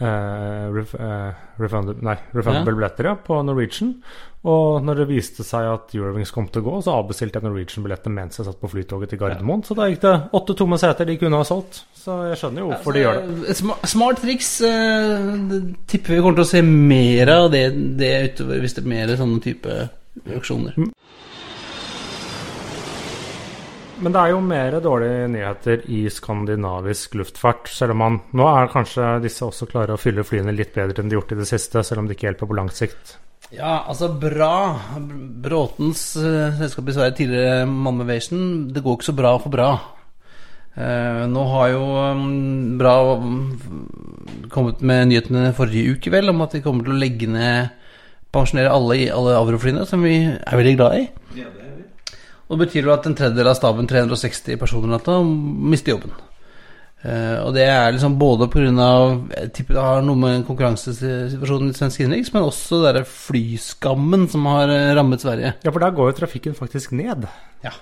eh, 0.00 0.66
ref, 0.74 0.94
uh, 0.94 1.32
refundable, 1.60 2.02
nei, 2.04 2.16
refundable 2.34 2.72
Ja. 2.72 2.76
billetter 2.76 3.04
ja, 3.10 3.14
på 3.16 3.42
Norwegian. 3.42 3.94
Og 4.46 4.84
når 4.84 5.00
det 5.00 5.06
viste 5.08 5.42
seg 5.42 5.66
at 5.66 5.94
Eurowings 5.96 6.30
kom 6.30 6.46
til 6.46 6.62
å 6.62 6.66
gå, 6.68 6.74
så 6.86 6.94
avbestilte 7.00 7.40
jeg 7.40 7.48
Norwegian-billettene 7.48 8.14
mens 8.14 8.38
jeg 8.38 8.46
satt 8.46 8.60
på 8.60 8.70
flytoget 8.70 9.10
til 9.10 9.18
Gardermoen. 9.18 9.64
Så 9.66 9.74
da 9.74 9.88
gikk 9.90 10.04
det 10.04 10.14
åtte 10.38 10.54
tomme 10.54 10.78
seter 10.78 11.08
de 11.08 11.16
kunne 11.18 11.40
ha 11.40 11.46
solgt. 11.48 11.82
Så 11.98 12.20
jeg 12.30 12.38
skjønner 12.38 12.62
jo 12.62 12.70
hvorfor 12.70 12.94
de 12.94 13.02
gjør 13.02 13.18
det. 13.18 13.50
Et 13.50 13.90
Smart 13.90 14.22
triks. 14.22 14.52
Uh, 14.62 15.74
tipper 15.90 16.14
vi 16.14 16.20
kommer 16.22 16.38
til 16.38 16.46
å 16.46 16.52
se 16.52 16.62
mer 16.62 17.32
av 17.32 17.50
det, 17.50 17.66
det 17.98 18.12
utover 18.30 18.62
hvis 18.62 18.78
det 18.78 18.84
er 18.84 18.92
mer 18.92 19.16
sånne 19.18 19.42
type 19.42 19.80
auksjoner. 20.36 20.78
Men 23.96 24.12
det 24.12 24.20
er 24.20 24.32
jo 24.34 24.40
mer 24.44 24.74
dårlige 24.84 25.28
nyheter 25.32 25.84
i 25.88 26.02
skandinavisk 26.12 27.14
luftfart. 27.16 27.70
Selv 27.72 27.94
om 27.94 28.02
man 28.02 28.18
Nå 28.36 28.48
er 28.50 28.72
kanskje 28.72 29.14
disse 29.24 29.46
også 29.46 29.68
klare 29.70 29.96
å 29.96 30.00
fylle 30.00 30.26
flyene 30.26 30.52
litt 30.52 30.74
bedre 30.76 31.00
enn 31.00 31.08
de 31.08 31.16
gjort 31.16 31.32
i 31.32 31.38
det 31.38 31.48
siste, 31.48 31.84
selv 31.86 32.02
om 32.02 32.08
det 32.08 32.18
ikke 32.18 32.28
hjelper 32.28 32.50
på 32.50 32.58
lang 32.58 32.68
sikt. 32.74 33.16
Ja, 33.54 33.86
altså 33.86 34.10
bra. 34.20 34.76
Bråtens 35.46 36.10
uh, 36.18 36.52
selskap 36.58 36.90
i 36.90 36.96
Sverige, 36.96 37.18
tidligere 37.22 37.68
Malmö 37.70 38.04
det 38.06 38.82
går 38.82 38.98
ikke 38.98 39.10
så 39.12 39.16
bra 39.16 39.36
for 39.40 39.54
bra. 39.54 39.70
Eh, 40.76 41.22
nå 41.32 41.42
har 41.54 41.70
jo 41.72 41.84
um, 42.12 42.76
Bra 42.76 42.96
um, 43.16 43.54
kommet 44.52 44.82
med 44.84 45.08
nyhetene 45.08 45.54
forrige 45.56 45.96
uke, 45.96 46.12
vel, 46.12 46.28
om 46.28 46.44
at 46.44 46.52
de 46.52 46.60
kommer 46.60 46.84
til 46.84 46.92
å 46.92 47.00
legge 47.00 47.30
ned 47.32 47.72
Pensjonere 48.34 48.74
alle 48.74 48.98
i 49.00 49.06
alle 49.08 49.38
Avroflyene, 49.38 49.86
som 49.88 50.04
vi 50.04 50.18
er 50.28 50.58
veldig 50.60 50.74
glad 50.76 50.98
i. 50.98 51.06
Og 52.46 52.54
det 52.54 52.66
betyr 52.66 52.86
jo 52.86 52.94
at 52.94 53.06
en 53.08 53.16
tredjedel 53.18 53.50
av 53.50 53.58
staben, 53.58 53.88
360 53.90 54.58
personer, 54.60 54.92
natta, 54.92 55.18
mister 55.22 55.96
jobben. 55.96 56.14
Uh, 57.06 57.42
og 57.44 57.52
det 57.54 57.66
er 57.68 57.92
liksom 57.94 58.16
både 58.18 58.48
pga. 58.50 58.68
Jeg 59.30 59.50
tipper 59.54 59.76
det 59.76 59.82
har 59.84 60.06
noe 60.06 60.18
med 60.18 60.46
konkurransesituasjonen 60.48 61.70
i 61.70 61.76
svensk 61.76 62.02
innenriks, 62.02 62.32
men 62.34 62.46
også 62.46 62.80
den 62.86 63.06
flyskammen 63.06 64.24
som 64.32 64.46
har 64.50 64.72
eh, 64.72 64.94
rammet 64.96 65.22
Sverige. 65.22 65.52
Ja, 65.62 65.70
for 65.70 65.82
der 65.82 65.94
går 65.94 66.10
jo 66.10 66.16
trafikken 66.22 66.56
faktisk 66.58 66.96
ned. 66.96 67.28
Ja. 67.62 67.74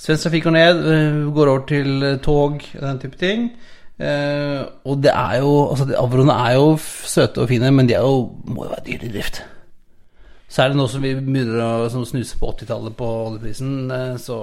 Svensk 0.00 0.28
trafikk 0.28 0.46
går 0.46 0.56
ned, 0.56 0.84
eh, 0.92 1.18
går 1.36 1.52
over 1.52 1.66
til 1.68 2.06
tog 2.24 2.62
tog, 2.62 2.68
den 2.80 3.02
type 3.02 3.20
ting. 3.20 3.50
Uh, 3.96 4.68
og 4.84 4.98
det 5.00 5.08
er 5.08 5.38
jo 5.40 5.52
Altså, 5.72 5.86
avroene 5.96 6.34
er 6.46 6.58
jo 6.58 6.74
søte 6.76 7.40
og 7.40 7.48
fine, 7.48 7.70
men 7.72 7.88
de 7.88 7.94
er 7.96 8.04
jo, 8.04 8.26
må 8.44 8.66
jo 8.66 8.74
være 8.74 8.84
dyre 8.88 9.08
i 9.08 9.12
drift. 9.14 9.42
Særlig 10.46 10.78
nå 10.78 10.84
som 10.86 11.02
vi 11.02 11.10
begynner 11.18 11.58
å 11.58 11.88
som 11.90 12.04
snuse 12.06 12.36
på 12.38 12.52
80-tallet 12.52 12.94
på 12.98 13.06
oljeprisen, 13.24 13.72
eh, 13.90 14.12
så 14.22 14.36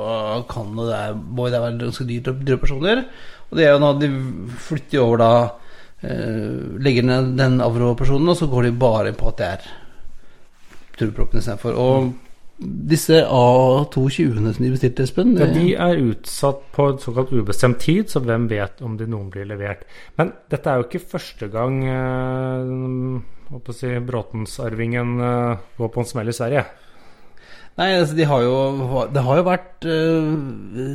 kan 0.52 0.74
det 0.76 0.90
der, 0.90 1.14
må 1.16 1.48
det 1.48 1.62
være 1.64 1.80
ganske 1.86 2.08
dyrt 2.10 2.28
å 2.28 2.36
drive 2.42 2.60
personer. 2.66 3.06
Og 3.48 3.60
det 3.60 3.68
er 3.68 3.72
jo 3.72 3.84
nå 3.84 3.94
de 4.02 4.10
flytter 4.66 5.04
over 5.04 5.22
da 5.22 5.32
eh, 6.04 6.82
Legger 6.84 7.08
ned 7.08 7.32
den 7.40 7.62
avro-personen, 7.64 8.34
og 8.34 8.40
så 8.40 8.50
går 8.52 8.68
de 8.68 8.76
bare 8.84 9.16
på 9.16 9.32
at 9.32 9.40
det 9.40 9.50
er 9.54 9.72
turproppen 11.00 11.40
istedenfor. 11.40 11.80
Og 11.80 12.12
disse 12.62 13.18
A220-ene 13.26 14.54
som 14.54 14.66
de 14.66 14.72
bestilte, 14.76 15.06
Espen 15.08 15.34
Ja, 15.40 15.48
de 15.50 15.74
er 15.74 16.02
utsatt 16.04 16.62
på 16.76 16.92
en 16.92 17.00
såkalt 17.02 17.34
ubestemt 17.34 17.82
tid, 17.82 18.12
så 18.12 18.22
hvem 18.24 18.46
vet 18.52 18.84
om 18.86 18.98
de 19.00 19.08
noen 19.10 19.32
blir 19.34 19.48
levert. 19.50 19.88
Men 20.20 20.32
dette 20.54 20.70
er 20.70 20.80
jo 20.80 20.88
ikke 20.88 21.02
første 21.16 21.50
gang 21.54 21.82
eh, 21.90 23.74
si, 23.74 23.92
Bråtensarvingen 24.06 25.16
eh, 25.18 25.64
går 25.80 25.94
på 25.94 26.04
en 26.04 26.10
smell 26.10 26.30
i 26.30 26.36
Sverige. 26.38 26.66
Nei, 27.74 27.88
altså 27.98 28.14
de 28.14 28.26
har 28.30 28.44
jo 28.46 28.58
Det 29.10 29.22
har 29.26 29.40
jo 29.40 29.46
vært 29.48 29.88
eh, 29.90 30.28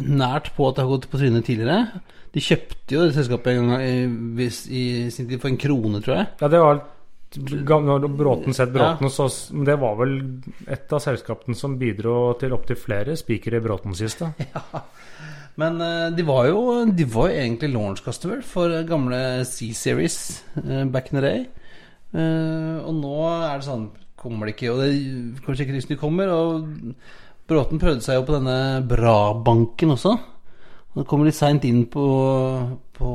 nært 0.07 0.53
på 0.55 0.69
at 0.69 0.79
det 0.79 0.85
har 0.87 0.93
gått 0.93 1.09
på 1.11 1.19
trynet 1.19 1.49
tidligere. 1.49 2.05
De 2.35 2.45
kjøpte 2.45 2.95
jo 2.95 3.03
det 3.03 3.17
selskapet 3.17 3.57
en 3.57 3.73
gang 3.73 3.83
i, 3.83 4.47
i 4.47 4.85
sin 5.11 5.27
tid 5.27 5.43
for 5.43 5.51
en 5.51 5.59
krone, 5.59 6.03
tror 6.05 6.21
jeg. 6.21 6.31
Ja, 6.39 6.53
det 6.53 6.63
var 6.63 6.85
Når 7.37 8.09
Bråten 8.17 8.55
sett 8.57 8.73
Bråten, 8.73 9.05
Ja. 9.05 9.09
så 9.11 9.29
det 9.65 9.77
var 9.79 9.97
vel 9.97 10.41
et 10.67 10.93
av 10.93 11.01
selskapene 11.01 11.55
som 11.55 11.77
bidro 11.79 12.33
til 12.41 12.53
opptil 12.57 12.77
flere 12.77 13.17
spikere 13.17 13.59
i 13.59 13.61
Bråten-kista. 13.61 14.33
Men 15.59 15.81
øh, 15.83 16.17
de 16.17 16.23
var 16.23 16.47
jo 16.47 16.85
De 16.87 17.05
var 17.05 17.29
jo 17.29 17.35
egentlig 17.37 17.73
launch 17.73 18.03
customer 18.05 18.41
for 18.43 18.71
gamle 18.87 19.45
C-Series 19.45 20.45
øh, 20.65 20.87
back 20.93 21.13
in 21.13 21.19
the 21.19 21.25
day. 21.27 21.47
Eh, 22.15 22.79
og 22.87 22.95
nå 22.95 23.15
er 23.29 23.59
det 23.59 23.67
sånn 23.67 23.91
Kommer 24.19 24.47
det 24.49 24.55
ikke 24.57 24.73
Og 24.73 24.81
det 24.81 25.43
kanskje 25.45 25.67
ikke 25.67 25.83
de 25.89 25.97
kommer. 26.01 26.31
Og 26.33 26.95
Bråten 27.49 27.79
prøvde 27.79 28.03
seg 28.03 28.17
jo 28.19 28.25
på 28.27 28.35
denne 28.39 28.83
Bra-banken 28.89 29.93
også. 29.95 30.15
Og 30.95 31.03
det 31.03 31.07
kommer 31.07 31.29
litt 31.29 31.37
seint 31.39 31.65
inn 31.65 31.85
på, 31.87 32.07
på 32.97 33.11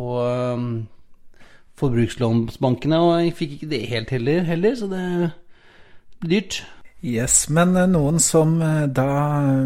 forbrukslånsbankene, 1.83 3.01
og 3.03 3.17
jeg 3.21 3.35
fikk 3.37 3.57
ikke 3.57 3.71
det 3.75 3.83
helt 3.91 4.15
heller, 4.15 4.47
heller 4.47 4.79
så 4.79 4.89
det 4.91 5.03
blir 6.23 6.39
dyrt. 6.39 6.63
Yes, 7.03 7.49
men 7.51 7.75
eh, 7.75 7.89
noen 7.91 8.15
som 8.23 8.55
eh, 8.63 8.85
da, 8.87 9.05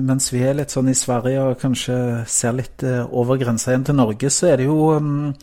mens 0.01 0.31
vi 0.33 0.41
er 0.41 0.55
litt 0.57 0.73
sånn 0.73 0.89
i 0.89 0.97
Sverige 0.97 1.43
og 1.51 1.59
kanskje 1.61 1.97
ser 2.25 2.55
litt 2.57 2.81
eh, 2.81 3.03
over 3.13 3.37
grensa 3.37 3.69
igjen 3.69 3.85
til 3.91 3.97
Norge, 3.99 4.31
så 4.33 4.49
er 4.49 4.63
det 4.63 4.65
jo 4.65 4.95
mm, 4.97 5.35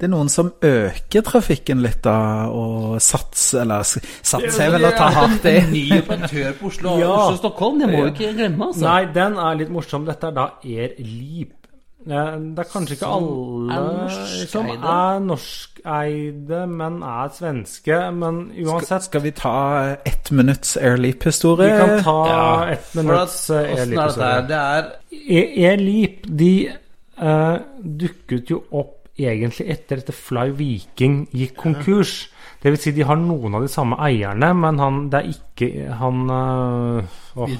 Det 0.00 0.08
er 0.08 0.12
noen 0.14 0.32
som 0.32 0.48
øker 0.64 1.26
trafikken 1.28 1.82
litt 1.84 2.00
da, 2.06 2.48
og 2.48 2.96
satser 3.04 3.66
Eller 3.66 3.84
sats 3.84 4.08
satser 4.30 4.64
er 4.64 4.72
vel 4.78 4.88
å 4.88 4.94
ta 4.96 5.10
hardt 5.12 5.44
i. 5.50 5.58
Ny 5.68 5.84
operatør 5.98 6.56
på 6.56 6.70
Oslo, 6.72 6.96
Ja. 7.02 7.12
Oslo-Stockholm, 7.18 7.82
det 7.84 7.92
må 7.92 8.06
vi 8.06 8.14
ikke 8.14 8.32
glemme, 8.40 8.70
altså. 8.70 8.86
Nei, 8.88 9.02
den 9.12 9.36
er 9.44 9.60
litt 9.60 9.76
morsom. 9.76 10.08
Dette 10.08 10.32
er 10.32 10.38
da 10.40 10.48
Air 10.64 10.96
Leap. 11.04 11.59
Eh, 12.06 12.36
Det 12.40 12.58
er 12.58 12.68
kanskje 12.72 12.94
ikke 12.96 13.06
Som 13.06 13.24
alle 13.70 14.04
er 14.08 14.46
som 14.48 14.66
er 14.70 15.18
norskeide, 15.20 16.66
men 16.66 17.02
er 17.02 17.28
svenske. 17.36 17.98
Men 18.12 18.38
uansett 18.64 19.02
Skal 19.08 19.20
vi 19.26 19.30
ta 19.36 19.54
eh, 19.90 19.96
ett 20.06 20.30
minutts 20.32 20.76
Airleap-historie? 20.80 21.68
Vi 21.72 21.78
kan 21.78 22.02
ta 22.04 22.16
Ja, 22.28 22.72
ett 22.72 22.94
minutts 22.96 23.50
eh, 23.50 23.56
er? 23.56 23.76
Air-Leap-historie. 23.76 24.46
Det 24.48 24.56
er 24.56 24.84
E- 25.12 25.66
Air 25.66 25.76
Leap 25.76 26.26
de 26.38 26.52
eh, 27.20 27.58
dukket 27.84 28.50
jo 28.50 28.62
opp 28.72 28.96
egentlig 29.20 29.66
etter 29.68 30.00
at 30.00 30.14
Fly 30.16 30.48
Viking 30.56 31.26
gikk 31.36 31.56
konkurs. 31.60 32.28
Det 32.60 32.74
vil 32.74 32.80
si 32.80 32.92
de 32.92 33.06
har 33.08 33.16
noen 33.16 33.56
av 33.56 33.64
de 33.64 33.70
samme 33.72 33.96
eierne, 34.04 34.50
men 34.56 34.80
han, 34.82 35.04
det 35.12 35.20
er 35.22 35.30
ikke 35.32 35.94
han 35.96 36.26
eh, 36.34 37.20
åh, 37.40 37.54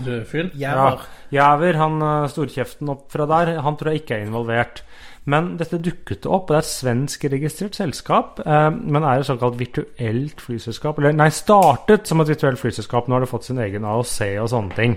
Jæver. 0.60 1.06
ja, 1.32 1.38
Jæver, 1.38 1.78
han 1.80 2.02
eh, 2.04 2.26
storkjeften 2.28 2.92
opp 2.92 3.06
fra 3.12 3.28
der, 3.30 3.54
han 3.64 3.78
tror 3.80 3.94
jeg 3.94 4.02
ikke 4.02 4.18
er 4.18 4.26
involvert. 4.28 4.84
Men 5.30 5.54
dette 5.60 5.78
dukket 5.84 6.24
opp, 6.24 6.48
og 6.48 6.54
det 6.54 6.58
er 6.58 6.64
et 6.64 6.70
svenskregistrert 6.70 7.76
selskap, 7.76 8.40
eh, 8.44 8.68
men 8.76 9.04
er 9.04 9.20
et 9.20 9.28
såkalt 9.28 9.58
virtuelt 9.60 10.40
flyselskap. 10.44 11.00
Eller 11.00 11.16
nei, 11.16 11.28
startet 11.32 12.08
som 12.08 12.20
et 12.20 12.32
virtuelt 12.32 12.60
flyselskap, 12.60 13.08
nå 13.08 13.16
har 13.16 13.24
det 13.24 13.32
fått 13.32 13.48
sin 13.48 13.60
egen 13.64 13.88
AOC 13.88 14.16
og 14.42 14.50
sånne 14.52 14.76
ting. 14.76 14.96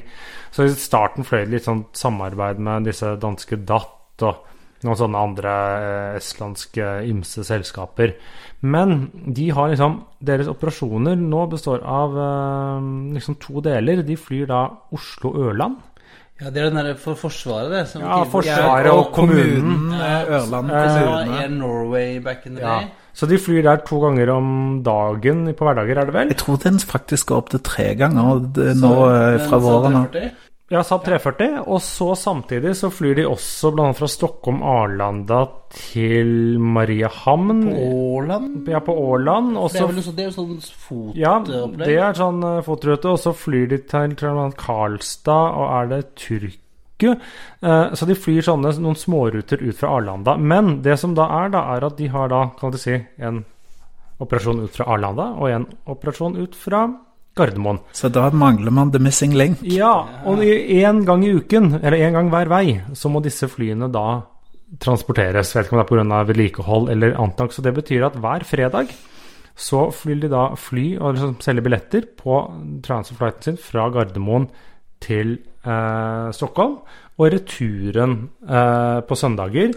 Så 0.52 0.68
i 0.68 0.76
starten 0.80 1.28
fløy 1.28 1.46
det 1.46 1.52
litt 1.58 1.68
sånn 1.68 1.86
samarbeid 1.96 2.60
med 2.64 2.92
disse 2.92 3.16
danske 3.24 3.60
DAT 3.64 4.28
og 4.28 4.50
noen 4.84 5.00
sånne 5.00 5.22
andre 5.30 5.54
eh, 5.80 6.16
estlandske 6.20 6.90
ymse 7.08 7.46
selskaper. 7.48 8.16
Men 8.64 9.10
de 9.36 9.50
har 9.52 9.70
liksom 9.74 9.98
Deres 10.24 10.48
operasjoner 10.48 11.18
nå 11.20 11.42
består 11.52 11.82
av 11.84 12.14
eh, 12.16 12.86
liksom 13.18 13.36
to 13.44 13.60
deler. 13.66 14.04
De 14.08 14.16
flyr 14.16 14.46
da 14.48 14.62
Oslo-Ørland. 14.96 15.82
Ja, 16.42 16.50
det 16.50 16.62
er 16.64 16.70
den 16.72 16.80
derre 16.80 16.96
for 16.98 17.16
Forsvaret, 17.20 17.70
det. 17.72 17.82
Som 17.92 18.02
Ja, 18.02 18.24
Forsvaret 18.24 18.88
og 18.92 19.02
og 19.08 19.12
kommunen. 19.14 19.62
kommunen. 19.62 19.94
eh, 20.00 20.32
Ørland 20.40 20.72
Eh, 20.72 20.88
kommune. 20.88 21.40
Air 21.42 21.50
Norway 21.50 22.20
back 22.24 22.46
in 22.48 22.56
the 22.56 22.62
Ja. 22.64 22.80
day. 22.80 22.88
Så 23.14 23.28
de 23.30 23.38
flyr 23.38 23.62
der 23.64 23.76
to 23.86 24.00
ganger 24.02 24.30
om 24.34 24.82
dagen 24.84 25.46
på 25.54 25.64
hverdager, 25.68 25.98
er 26.02 26.06
det 26.06 26.14
vel? 26.14 26.28
Jeg 26.30 26.38
tror 26.38 26.58
den 26.64 26.80
faktisk 26.80 27.28
går 27.28 27.38
opp 27.38 27.50
til 27.50 27.60
tre 27.60 27.94
ganger 27.96 28.40
det, 28.54 28.76
nå 28.78 28.90
Så, 28.90 29.36
eh, 29.36 29.48
fra 29.50 29.58
våren 29.60 29.96
av. 29.96 30.08
340. 30.74 30.78
Ja, 30.78 30.82
Saab 30.84 31.04
340. 31.06 31.60
Og 31.70 31.82
så 31.86 32.08
samtidig 32.18 32.74
så 32.80 32.90
flyr 32.90 33.16
de 33.20 33.26
også 33.30 33.72
annet 33.76 34.00
fra 34.00 34.08
Stockholm 34.10 34.64
Arlanda 34.66 35.44
til 35.70 36.58
Mariehamn. 36.60 37.62
Åland? 37.74 38.68
Ja, 38.68 38.80
på 38.80 38.96
Åland. 38.98 39.54
Også, 39.58 39.74
Det 39.74 39.82
er 39.84 39.94
vel 39.94 40.04
så- 40.04 40.16
det 40.16 40.26
er 40.26 40.32
jo 40.32 40.38
sånn 40.42 40.58
fotopplegg? 40.62 41.18
Ja, 41.18 41.86
det 41.86 41.98
er 42.00 42.14
sånn 42.14 42.44
uh, 42.44 42.62
fotrute. 42.62 43.06
Og 43.06 43.20
så 43.20 43.34
flyr 43.34 43.70
de 43.70 43.78
til 43.78 44.16
Karlstad, 44.58 45.54
og 45.54 45.84
er 45.84 45.88
det 45.88 46.16
Tyrkia? 46.16 46.60
Eh, 47.62 47.94
så 47.94 48.06
de 48.08 48.16
flyr 48.16 48.42
sånne 48.42 48.72
noen 48.80 48.96
småruter 48.96 49.62
ut 49.62 49.76
fra 49.76 49.90
Arlanda. 49.98 50.38
Men 50.38 50.82
det 50.82 50.98
som 51.00 51.14
da 51.14 51.26
er, 51.44 51.50
da, 51.50 51.76
er 51.76 51.86
at 51.86 51.98
de 51.98 52.08
har 52.08 52.30
da, 52.30 52.50
kan 52.60 52.72
du 52.72 52.78
si, 52.78 53.06
en 53.20 53.46
operasjon 54.22 54.64
ut 54.64 54.72
fra 54.72 54.86
Arlanda 54.86 55.34
og 55.38 55.50
en 55.50 55.66
operasjon 55.88 56.38
ut 56.38 56.56
fra 56.56 56.86
Gardermoen. 57.38 57.80
Så 57.96 58.12
da 58.14 58.28
mangler 58.30 58.74
man 58.74 58.92
the 58.94 59.02
missing 59.02 59.34
link. 59.38 59.64
Ja, 59.66 59.94
og 60.26 60.44
én 60.44 61.02
gang 61.08 61.26
i 61.26 61.34
uken, 61.34 61.80
eller 61.82 61.98
én 61.98 62.14
gang 62.14 62.30
hver 62.34 62.52
vei, 62.52 62.82
så 62.94 63.10
må 63.10 63.24
disse 63.24 63.50
flyene 63.50 63.90
da 63.92 64.22
transporteres. 64.82 65.54
Jeg 65.54 65.64
vet 65.64 65.70
ikke 65.70 65.78
om 65.78 65.82
det 65.82 65.88
er 65.88 66.04
pga. 66.04 66.22
vedlikehold 66.30 66.92
eller 66.94 67.18
annet. 67.18 67.54
Så 67.54 67.62
det 67.62 67.74
betyr 67.74 68.06
at 68.06 68.20
hver 68.22 68.46
fredag 68.46 68.94
så 69.56 69.88
vil 70.06 70.24
de 70.24 70.30
da 70.32 70.48
fly 70.58 70.96
og 70.98 71.14
liksom 71.14 71.36
selge 71.46 71.62
billetter 71.62 72.08
på 72.18 72.40
transferflighten 72.86 73.54
sin 73.54 73.58
fra 73.62 73.90
Gardermoen 73.94 74.48
til 75.04 75.36
eh, 75.66 76.30
Stockholm, 76.34 76.80
og 77.20 77.34
returen 77.34 78.16
eh, 78.42 79.00
på 79.06 79.18
søndager. 79.20 79.76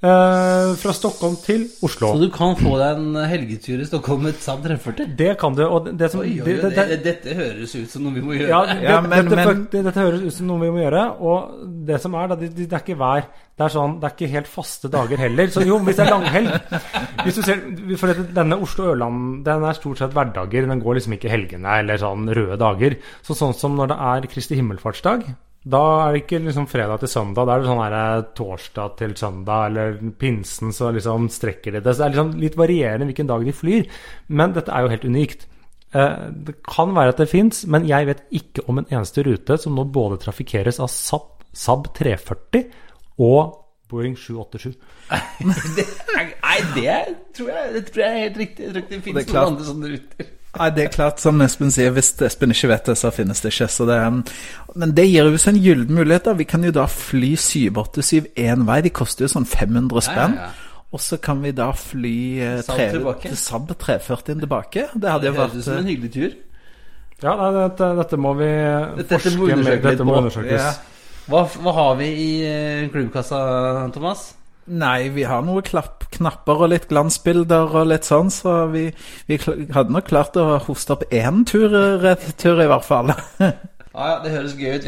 Eh, 0.00 0.70
fra 0.80 0.92
Stockholm 0.96 1.34
til 1.44 1.66
Oslo. 1.84 2.14
Så 2.14 2.20
du 2.22 2.30
kan 2.32 2.54
få 2.56 2.70
deg 2.80 2.96
en 3.02 3.18
helgetur 3.28 3.82
i 3.82 3.84
Stockholm 3.84 4.22
med 4.24 4.32
et 4.32 4.40
Saab 4.40 4.62
340? 4.64 5.10
Det 5.18 5.34
kan 5.38 5.52
du. 5.58 5.60
Og 5.66 5.90
det 5.92 6.08
som 6.10 6.22
Oi, 6.22 6.38
oi, 6.40 6.46
det- 6.46 6.62
det- 6.62 6.86
det, 6.88 7.02
dette 7.04 7.34
høres 7.36 7.74
ut 7.76 7.90
som 7.90 8.04
noe 8.04 8.14
vi 8.14 8.22
må 8.24 8.32
gjøre. 8.32 8.48
Ja, 8.48 8.64
det, 8.64 8.82
Ja, 8.82 9.00
men- 9.02 9.10
dette, 9.28 9.36
men- 9.36 9.68
det, 9.70 9.84
dette 9.84 10.00
høres 10.00 10.22
ut 10.24 10.32
som 10.32 10.46
noe 10.46 10.60
vi 10.60 10.70
må 10.72 10.80
gjøre. 10.80 11.20
Og 11.20 11.84
det 11.86 12.00
som 12.00 12.14
er, 12.14 12.28
da, 12.28 12.34
det, 12.36 12.54
det 12.56 12.72
er 12.72 12.78
ikke 12.80 12.96
hver 12.96 13.24
Det 13.60 13.66
er 13.66 13.76
sånn, 13.76 14.00
det 14.00 14.04
er 14.08 14.14
ikke 14.16 14.32
helt 14.32 14.46
faste 14.48 14.88
dager 14.88 15.18
heller. 15.18 15.46
Så 15.52 15.66
jo, 15.66 15.78
hvis 15.84 15.96
det 15.96 16.06
er 16.06 16.12
langhelg 16.16 16.48
hvis 17.26 17.34
du 17.34 17.42
ser, 17.42 17.56
For 17.98 18.06
dette- 18.08 18.32
denne 18.32 18.56
Oslo-Ørland 18.58 19.44
den 19.44 19.64
er 19.64 19.72
stort 19.74 19.98
sett 19.98 20.12
hverdager. 20.14 20.66
Den 20.66 20.80
går 20.80 20.94
liksom 20.96 21.12
ikke 21.12 21.28
helgene 21.28 21.66
eller 21.80 21.98
sånn 21.98 22.24
røde 22.34 22.56
dager. 22.56 22.96
Så 23.22 23.36
sånn 23.36 23.54
som 23.54 23.76
når 23.76 23.88
det 23.88 23.98
er 24.00 24.32
Kristi 24.32 24.56
himmelfartsdag, 24.56 25.26
da 25.62 25.80
er 26.06 26.14
det 26.14 26.22
ikke 26.22 26.38
liksom 26.46 26.66
fredag 26.70 27.02
til 27.02 27.10
søndag. 27.12 27.44
Da 27.46 27.54
er 27.54 27.60
det 27.60 27.68
sånn 27.68 27.82
her 27.84 27.96
eh, 27.98 28.22
torsdag 28.38 28.94
til 28.96 29.14
søndag, 29.20 29.66
eller 29.68 29.98
pinsen, 30.20 30.72
så 30.72 30.88
liksom 30.94 31.28
strekker 31.32 31.74
de 31.76 31.82
det. 31.84 31.92
Så 31.94 32.00
det 32.00 32.06
er 32.06 32.14
liksom 32.14 32.30
litt 32.40 32.56
varierende 32.56 33.08
hvilken 33.10 33.28
dag 33.28 33.44
de 33.44 33.52
flyr. 33.52 33.88
Men 34.32 34.54
dette 34.56 34.72
er 34.72 34.86
jo 34.86 34.92
helt 34.94 35.04
unikt. 35.04 35.44
Eh, 35.92 36.16
Det 36.48 36.56
kan 36.64 36.94
være 36.96 37.12
at 37.12 37.20
det 37.20 37.28
fins, 37.28 37.66
men 37.66 37.84
jeg 37.88 38.06
vet 38.08 38.24
ikke 38.40 38.64
om 38.72 38.78
en 38.80 38.88
eneste 38.88 39.24
rute 39.26 39.58
som 39.60 39.76
nå 39.76 39.84
både 39.92 40.20
trafikkeres 40.24 40.80
av 40.80 40.88
Saab, 40.88 41.28
Saab 41.52 41.90
340 41.98 42.64
og 43.20 43.56
Boeing 43.90 44.14
787. 44.16 44.76
Det, 45.76 45.84
nei, 46.14 46.58
det 46.76 46.98
tror, 47.34 47.48
jeg, 47.50 47.72
det 47.74 47.80
tror 47.90 48.04
jeg 48.04 48.10
er 48.14 48.20
helt 48.28 48.36
riktig. 48.38 48.64
Jeg 48.64 48.72
tror 48.72 48.82
ikke 48.84 48.94
det 48.94 49.02
finnes 49.04 49.26
noen 49.32 49.48
andre 49.50 49.64
sånne 49.66 49.90
ruter. 49.96 50.28
Nei, 50.58 50.70
det 50.74 50.82
er 50.84 50.90
klart, 50.90 51.20
som 51.22 51.38
Espen 51.44 51.70
sier, 51.70 51.92
hvis 51.94 52.10
Espen 52.26 52.50
ikke 52.50 52.72
vet 52.72 52.88
det, 52.90 52.96
så 52.98 53.12
finnes 53.14 53.38
det 53.44 53.52
ikke. 53.52 53.68
Så 53.70 53.86
det, 53.86 53.98
men 54.74 54.94
det 54.96 55.04
gir 55.06 55.28
oss 55.30 55.46
en 55.46 55.60
gyllen 55.62 55.94
mulighet. 55.94 56.24
da. 56.26 56.34
Vi 56.34 56.46
kan 56.50 56.64
jo 56.66 56.72
da 56.74 56.88
fly 56.90 57.36
787 57.38 58.32
én 58.34 58.66
vei. 58.66 58.80
De 58.82 58.90
koster 58.90 59.28
jo 59.28 59.30
sånn 59.30 59.46
500 59.46 60.02
spenn. 60.08 60.34
Ja, 60.40 60.48
ja, 60.48 60.50
ja. 60.50 60.66
Og 60.90 60.98
så 60.98 61.20
kan 61.22 61.38
vi 61.38 61.52
da 61.54 61.68
fly 61.78 62.16
eh, 62.42 62.60
Saab 62.66 62.80
tre-. 62.82 63.34
Saab 63.38 63.68
340 63.78 64.40
tilbake. 64.42 64.88
Det 64.90 65.12
hadde 65.12 65.22
Det 65.22 65.30
jo 65.30 65.36
høres 65.36 65.52
vært 65.52 65.60
ut 65.60 65.68
som 65.68 65.78
en 65.78 65.90
hyggelig 65.92 66.10
tur. 66.16 66.32
Ja, 67.20 67.34
nei, 67.36 67.50
dette, 67.54 67.92
dette 68.00 68.18
må 68.18 68.32
vi 68.40 68.48
Dette 68.96 69.20
forske 69.20 69.54
mer 69.60 69.62
litt 69.76 69.84
Dette 69.86 70.06
må 70.08 70.16
undersøkes. 70.18 70.66
Ja. 70.66 70.72
Hva, 71.30 71.44
hva 71.62 71.74
har 71.76 71.94
vi 72.00 72.08
i 72.10 72.30
eh, 72.48 72.88
klubbkassa, 72.90 73.38
Thomas? 73.94 74.32
Nei, 74.70 75.08
vi 75.10 75.24
har 75.26 75.42
noen 75.42 75.64
klapp, 75.66 76.04
knapper 76.14 76.62
og 76.62 76.70
litt 76.70 76.86
glansbilder 76.90 77.72
og 77.80 77.88
litt 77.90 78.06
sånn, 78.06 78.30
så 78.30 78.68
vi, 78.70 78.84
vi 79.26 79.38
hadde 79.74 79.90
nok 79.90 80.06
klart 80.06 80.38
å 80.38 80.60
hoste 80.62 80.94
opp 80.94 81.08
én 81.10 81.42
tur, 81.48 81.74
rett 82.04 82.28
tur 82.38 82.62
i 82.62 82.70
hvert 82.70 82.86
fall. 82.86 83.14
Ja, 83.90 84.04
ja, 84.06 84.18
Det 84.22 84.30
høres 84.30 84.52
gøy 84.54 84.76
ut. 84.78 84.84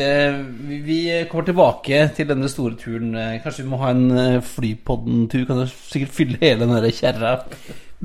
Vi, 0.87 0.99
kommer 1.27 1.47
tilbake 1.49 2.05
til 2.15 2.29
denne 2.29 2.47
store 2.49 2.77
turen. 2.79 3.17
Kanskje 3.43 3.65
vi 3.65 3.73
må 3.73 3.81
ha 3.81 3.91
en 3.91 4.05
eh, 4.15 4.45
Flypodden-tur? 4.47 5.43
Kan 5.49 5.59
du 5.59 5.65
sikkert 5.67 6.15
fylle 6.15 6.39
hele 6.39 6.69
den 6.71 6.87
kjerra? 6.95 7.33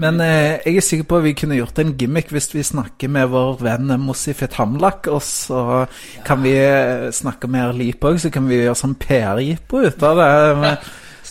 Men 0.01 0.17
eh, 0.25 0.57
jeg 0.65 0.81
er 0.81 0.85
sikker 0.87 1.07
på 1.09 1.19
at 1.19 1.25
vi 1.27 1.35
kunne 1.37 1.57
gjort 1.57 1.79
en 1.81 1.93
gimmick 2.01 2.33
hvis 2.33 2.49
vi 2.53 2.65
snakker 2.65 3.13
med 3.13 3.29
vår 3.29 3.61
venn 3.61 3.93
Mossifet 4.01 4.57
Hamlak, 4.57 5.05
og 5.13 5.21
så 5.25 5.85
kan 6.25 6.41
vi 6.41 6.53
eh, 6.57 7.07
snakke 7.13 7.49
med 7.49 7.69
Erlip 7.69 8.05
òg, 8.05 8.17
så 8.21 8.33
kan 8.33 8.49
vi 8.49 8.63
gjøre 8.63 8.77
sånn 8.81 8.97
PR-jippo 9.01 9.85
ut 9.85 10.05
av 10.05 10.21
det. 10.23 10.31
Men, 10.63 10.87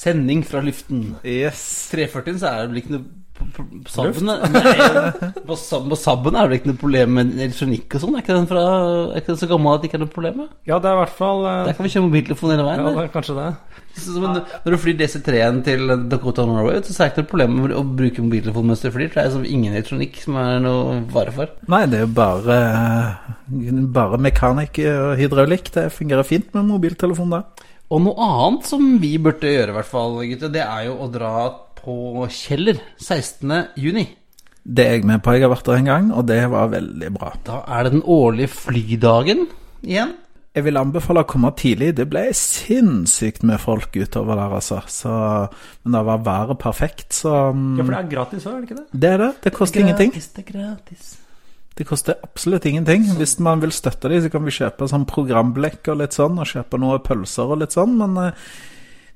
Sending 0.07 0.42
fra 0.47 0.62
luften. 0.64 1.07
yes. 1.27 1.62
340-en 1.92 2.42
så 2.42 2.53
er 2.53 2.64
det 2.64 2.73
vel 2.73 2.83
ikke 2.85 2.97
noe 2.97 3.07
på, 3.37 3.64
sabben, 3.88 4.27
Nei, 4.27 4.73
på, 5.47 5.57
Saben 5.99 6.37
er 6.38 6.49
det 6.49 6.61
ikke 6.61 6.71
noe 6.71 6.81
problem 6.81 7.16
med 7.19 7.35
elektronikk 7.37 7.97
og 7.97 8.03
sånn? 8.03 8.16
Er 8.16 8.25
ikke 8.25 8.37
den 8.37 8.49
fra, 8.51 8.62
er 9.12 9.21
ikke 9.21 9.35
den 9.35 9.40
så 9.42 9.49
gammel 9.51 9.75
at 9.75 9.83
det 9.83 9.90
ikke 9.90 9.99
er 9.99 10.05
noe 10.05 10.12
problem 10.12 10.38
med? 10.42 10.53
Ja, 10.69 10.79
det 10.83 10.90
er 10.90 10.97
i 10.97 11.01
hvert 11.03 11.16
fall 11.19 11.42
uh, 11.45 11.64
Der 11.69 11.77
kan 11.77 11.87
vi 11.87 11.92
kjøre 11.92 12.07
mobiltelefon 12.07 12.55
hele 12.55 12.66
veien. 12.66 12.83
Ja, 12.83 12.95
det 12.97 13.05
er 13.05 13.12
kanskje 13.12 13.37
det. 13.38 13.51
Så, 13.97 14.16
men 14.21 14.40
når 14.40 14.75
du 14.75 14.79
flyr 14.81 14.97
DC3-en 15.01 15.61
til 15.64 15.95
Dakota 16.12 16.45
Norway, 16.49 16.81
så 16.85 16.97
er 16.97 17.09
det 17.09 17.12
ikke 17.12 17.25
noe 17.25 17.31
problem 17.33 17.55
med 17.61 17.77
å 17.77 17.85
bruke 18.01 18.25
mobiltelefon 18.25 18.73
mens 18.73 18.85
du 18.85 18.90
flyr. 18.92 19.12
Det 19.12 19.23
er 19.23 19.31
liksom 19.31 19.47
ingen 19.49 19.77
elektronikk 19.77 20.21
som 20.25 20.40
er 20.40 20.59
noe 20.64 20.99
vare 21.12 21.33
for. 21.37 21.55
Nei, 21.73 21.85
det 21.92 22.01
er 22.01 22.05
jo 22.05 22.12
bare, 22.16 22.59
eh, 22.66 23.81
bare 23.97 24.21
mekanikk 24.29 24.83
og 24.92 25.14
hydraulikk. 25.21 25.73
Det 25.77 25.88
fungerer 25.97 26.29
fint 26.29 26.53
med 26.57 26.69
mobiltelefon 26.73 27.38
da. 27.38 27.45
Og 27.87 28.03
noe 28.03 28.18
annet 28.18 28.66
som 28.66 28.87
vi 29.03 29.12
burde 29.22 29.46
gjøre, 29.46 29.70
i 29.70 29.77
hvert 29.77 29.90
fall, 29.90 30.16
gutter, 30.27 30.51
det 30.51 30.64
er 30.64 30.88
jo 30.88 30.96
å 31.05 31.11
dra 31.12 31.35
på 31.79 32.27
Kjeller 32.35 32.81
16. 32.99 33.53
juni. 33.79 34.09
Det 34.66 34.83
er 34.83 34.96
jeg 34.96 35.07
med 35.07 35.22
på. 35.22 35.37
Jeg 35.37 35.44
har 35.46 35.53
vært 35.53 35.68
der 35.68 35.79
en 35.79 35.90
gang, 35.92 36.07
og 36.11 36.25
det 36.27 36.40
var 36.51 36.72
veldig 36.72 37.11
bra. 37.14 37.31
Da 37.46 37.61
er 37.70 37.87
det 37.87 37.92
den 37.94 38.03
årlige 38.03 38.51
flydagen 38.51 39.44
igjen. 39.87 40.16
Jeg 40.57 40.64
vil 40.64 40.81
anbefale 40.81 41.22
å 41.22 41.29
komme 41.29 41.53
tidlig. 41.55 41.92
Det 41.99 42.09
ble 42.11 42.25
sinnssykt 42.35 43.44
med 43.46 43.61
folk 43.62 43.94
utover 43.94 44.40
der, 44.40 44.57
altså. 44.57 44.81
Så, 44.90 45.12
men 45.85 45.94
da 45.94 46.03
var 46.09 46.25
været 46.27 46.59
perfekt, 46.59 47.12
så 47.14 47.53
mm, 47.53 47.77
Ja, 47.77 47.85
for 47.85 47.92
det 47.92 48.01
er 48.01 48.11
gratis 48.16 48.49
òg, 48.49 48.57
er 48.57 48.59
det 48.64 48.70
ikke 48.70 48.81
det? 48.81 48.87
Det 49.05 49.12
er 49.12 49.22
det. 49.22 49.31
Det 49.46 49.55
koster 49.61 49.85
ingenting. 49.85 50.14
Gratis, 50.16 50.33
det 50.35 50.42
er 50.42 50.51
gratis. 50.51 51.14
Det 51.76 51.84
koster 51.84 52.16
absolutt 52.24 52.64
ingenting. 52.64 53.04
Hvis 53.18 53.36
man 53.44 53.60
vil 53.60 53.74
støtte 53.74 54.08
dem, 54.08 54.22
så 54.24 54.30
kan 54.32 54.46
vi 54.46 54.54
kjøpe 54.56 54.88
sånn 54.88 55.04
programblekk 55.08 55.92
og 55.92 56.00
litt 56.00 56.16
sånn, 56.16 56.38
og 56.40 56.48
kjøpe 56.48 56.80
noen 56.80 57.04
pølser 57.04 57.52
og 57.52 57.60
litt 57.60 57.76
sånn, 57.76 57.98
men 58.00 58.16
eh, 58.22 58.46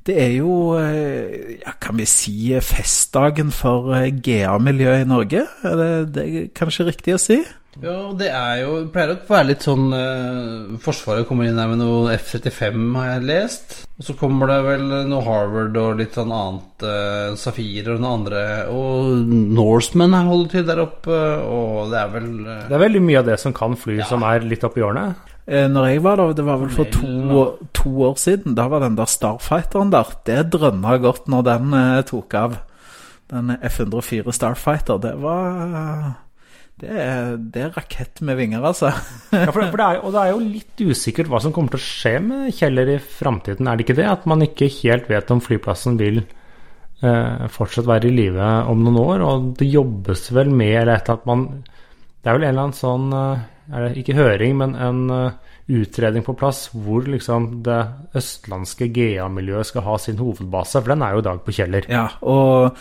det 0.09 0.17
er 0.21 0.35
jo, 0.35 0.57
eh, 0.81 1.57
ja, 1.63 1.73
kan 1.81 1.97
vi 2.01 2.09
si, 2.09 2.35
eh, 2.53 2.65
festdagen 2.65 3.53
for 3.55 3.89
GA-miljøet 4.25 5.07
i 5.07 5.09
Norge? 5.09 5.47
Er 5.65 5.81
det, 5.81 5.91
det 6.17 6.27
er 6.27 6.53
kanskje 6.57 6.91
riktig 6.91 7.17
å 7.17 7.23
si? 7.23 7.41
Jo, 7.79 8.11
det 8.19 8.27
er 8.35 8.65
jo 8.65 8.73
det 8.81 8.91
pleier 8.91 9.13
å 9.15 9.19
være 9.29 9.47
litt 9.53 9.63
sånn 9.63 9.93
eh, 9.95 10.79
Forsvaret 10.83 11.29
kommer 11.29 11.47
inn 11.47 11.59
her 11.61 11.69
med 11.71 11.79
noe 11.79 12.17
F-35, 12.17 12.81
har 12.97 13.11
jeg 13.13 13.27
lest. 13.29 13.77
Og 13.95 14.09
så 14.09 14.17
kommer 14.19 14.51
det 14.51 14.57
vel 14.67 14.83
noe 15.07 15.23
Harvard 15.23 15.79
og 15.79 16.01
litt 16.01 16.19
sånn 16.19 16.33
annet. 16.35 16.83
Eh, 16.83 17.37
Safir 17.39 17.93
og 17.95 18.03
noe 18.03 18.15
andre. 18.19 18.43
Og 18.75 19.31
Norseman 19.55 20.17
holder 20.19 20.51
til 20.57 20.67
der 20.67 20.83
oppe, 20.83 21.19
og 21.47 21.93
det 21.93 22.01
er 22.03 22.15
vel 22.17 22.31
eh, 22.43 22.65
Det 22.67 22.79
er 22.79 22.85
veldig 22.89 23.03
mye 23.07 23.21
av 23.23 23.29
det 23.31 23.37
som 23.45 23.55
kan 23.57 23.79
fly, 23.79 24.01
som 24.09 24.27
er 24.27 24.49
litt 24.51 24.67
oppi 24.67 24.83
hjørnet. 24.83 25.29
Eh, 25.47 25.69
Når 25.71 25.87
jeg 25.93 26.03
var 26.05 26.19
der, 26.19 26.35
det 26.41 26.47
var 26.47 26.59
vel 26.65 26.73
for 26.75 26.91
to, 26.97 27.45
to 27.77 27.93
år 28.09 28.19
siden, 28.21 28.57
da 28.59 28.67
var 28.73 28.83
den 28.83 28.99
der 28.99 29.09
Starfighteren 29.11 29.95
der. 29.95 30.11
Det 30.27 30.41
drønna 30.57 30.99
godt 31.07 31.31
når 31.31 31.47
den 31.53 31.79
eh, 31.79 32.01
tok 32.11 32.35
av. 32.35 32.59
Den 33.31 33.55
F-104 33.63 34.35
Starfighter, 34.35 34.99
det 34.99 35.15
var 35.23 36.19
det 36.81 36.91
er, 36.91 37.35
det 37.53 37.63
er 37.67 37.73
rakett 37.77 38.23
med 38.25 38.39
vinger, 38.41 38.65
altså. 38.65 38.91
Ja, 39.35 39.51
for, 39.53 39.63
for 39.63 39.77
det 39.77 39.87
er, 39.87 39.99
og 40.01 40.15
det 40.15 40.23
er 40.23 40.33
jo 40.33 40.43
litt 40.43 40.83
usikkert 40.83 41.29
hva 41.31 41.41
som 41.45 41.53
kommer 41.55 41.75
til 41.75 41.81
å 41.81 41.85
skje 41.85 42.15
med 42.25 42.55
Kjeller 42.57 42.95
i 42.95 42.99
framtiden, 43.01 43.69
er 43.69 43.77
det 43.77 43.87
ikke 43.87 43.99
det? 44.01 44.07
At 44.09 44.29
man 44.31 44.45
ikke 44.47 44.71
helt 44.81 45.11
vet 45.11 45.33
om 45.35 45.43
flyplassen 45.45 45.99
vil 46.01 46.23
eh, 47.05 47.47
fortsatt 47.53 47.89
være 47.89 48.09
i 48.09 48.15
live 48.17 48.49
om 48.71 48.85
noen 48.87 49.01
år. 49.03 49.27
Og 49.27 49.53
det 49.61 49.69
jobbes 49.69 50.31
vel 50.37 50.53
med 50.53 50.79
eller 50.83 50.97
etter 50.97 51.19
at 51.19 51.29
man 51.29 51.49
Det 52.21 52.29
er 52.29 52.37
vel 52.37 52.45
en 52.45 52.51
eller 52.51 52.67
annen 52.67 52.77
sånn 52.77 53.13
eh, 53.17 53.47
er 53.71 53.87
det 53.87 54.01
Ikke 54.03 54.19
høring, 54.19 54.57
men 54.59 54.75
en 54.75 55.05
uh, 55.15 55.53
utredning 55.71 56.25
på 56.27 56.35
plass 56.35 56.65
hvor 56.75 57.05
liksom 57.07 57.61
det 57.63 57.79
østlandske 58.19 58.89
GA-miljøet 58.91 59.69
skal 59.69 59.85
ha 59.87 59.95
sin 60.03 60.19
hovedbase. 60.19 60.81
For 60.81 60.91
den 60.91 61.05
er 61.07 61.15
jo 61.15 61.23
i 61.23 61.27
dag 61.29 61.45
på 61.47 61.55
Kjeller. 61.55 61.87
Ja, 61.87 62.09
og 62.27 62.81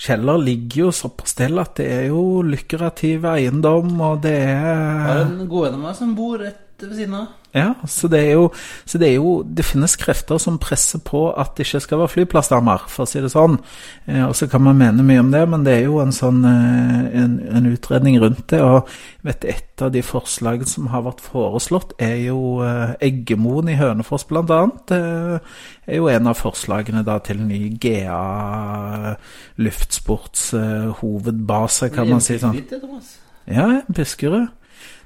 Kjeller 0.00 0.38
ligger 0.40 0.86
jo 0.86 0.92
såpass 0.96 1.34
til 1.36 1.60
at 1.60 1.74
det 1.76 1.86
er 1.92 2.06
jo 2.08 2.40
lukrativ 2.40 3.26
eiendom, 3.28 3.92
og 4.00 4.22
det 4.24 4.38
Har 4.48 5.18
er 5.18 5.26
en 5.26 5.42
god 5.50 5.74
av 5.74 5.82
meg 5.82 5.98
som 5.98 6.14
bor 6.16 6.40
rett 6.40 6.80
ved 6.80 6.96
siden 6.96 7.18
av. 7.18 7.39
Ja, 7.50 7.74
så 7.86 8.06
det 8.06 8.20
er 8.28 8.36
jo 8.38 8.52
Så 8.86 8.98
det 8.98 9.08
er 9.08 9.16
jo 9.16 9.42
Det 9.42 9.64
finnes 9.66 9.96
krefter 9.98 10.38
som 10.38 10.58
presser 10.62 11.00
på 11.02 11.32
at 11.34 11.56
det 11.56 11.64
ikke 11.66 11.80
skal 11.82 11.98
være 11.98 12.12
flyplass 12.12 12.50
der 12.52 12.62
mer, 12.62 12.84
for 12.86 13.02
å 13.02 13.10
si 13.10 13.18
det 13.22 13.32
sånn. 13.32 13.56
Eh, 14.06 14.22
og 14.22 14.36
så 14.38 14.46
kan 14.50 14.62
man 14.62 14.78
mene 14.78 15.02
mye 15.06 15.22
om 15.24 15.32
det, 15.32 15.42
men 15.50 15.64
det 15.66 15.74
er 15.74 15.88
jo 15.88 15.98
en 16.02 16.14
sånn 16.14 16.44
eh, 16.46 17.08
en, 17.22 17.34
en 17.50 17.66
utredning 17.72 18.20
rundt 18.22 18.46
det. 18.52 18.60
Og 18.62 18.88
vet 19.26 19.44
et 19.50 19.82
av 19.82 19.90
de 19.94 20.02
forslagene 20.04 20.68
som 20.68 20.90
har 20.92 21.02
vært 21.06 21.24
foreslått, 21.24 21.96
er 21.98 22.16
jo 22.28 22.60
eh, 22.66 22.94
Eggemoen 23.08 23.72
i 23.72 23.78
Hønefoss, 23.80 24.28
annet. 24.30 24.84
Det 24.88 25.00
er 25.90 25.98
jo 25.98 26.08
en 26.12 26.30
av 26.30 26.38
forslagene 26.38 27.02
da 27.06 27.18
til 27.24 27.42
ny 27.42 27.62
GA 27.82 29.16
luftsports 29.60 30.52
eh, 30.54 30.88
hovedbase, 31.00 31.90
kan 31.94 32.10
man 32.10 32.22
si 32.24 32.38
sånn. 32.40 32.62
Ja, 33.50 33.82
Buskerud. 33.90 34.59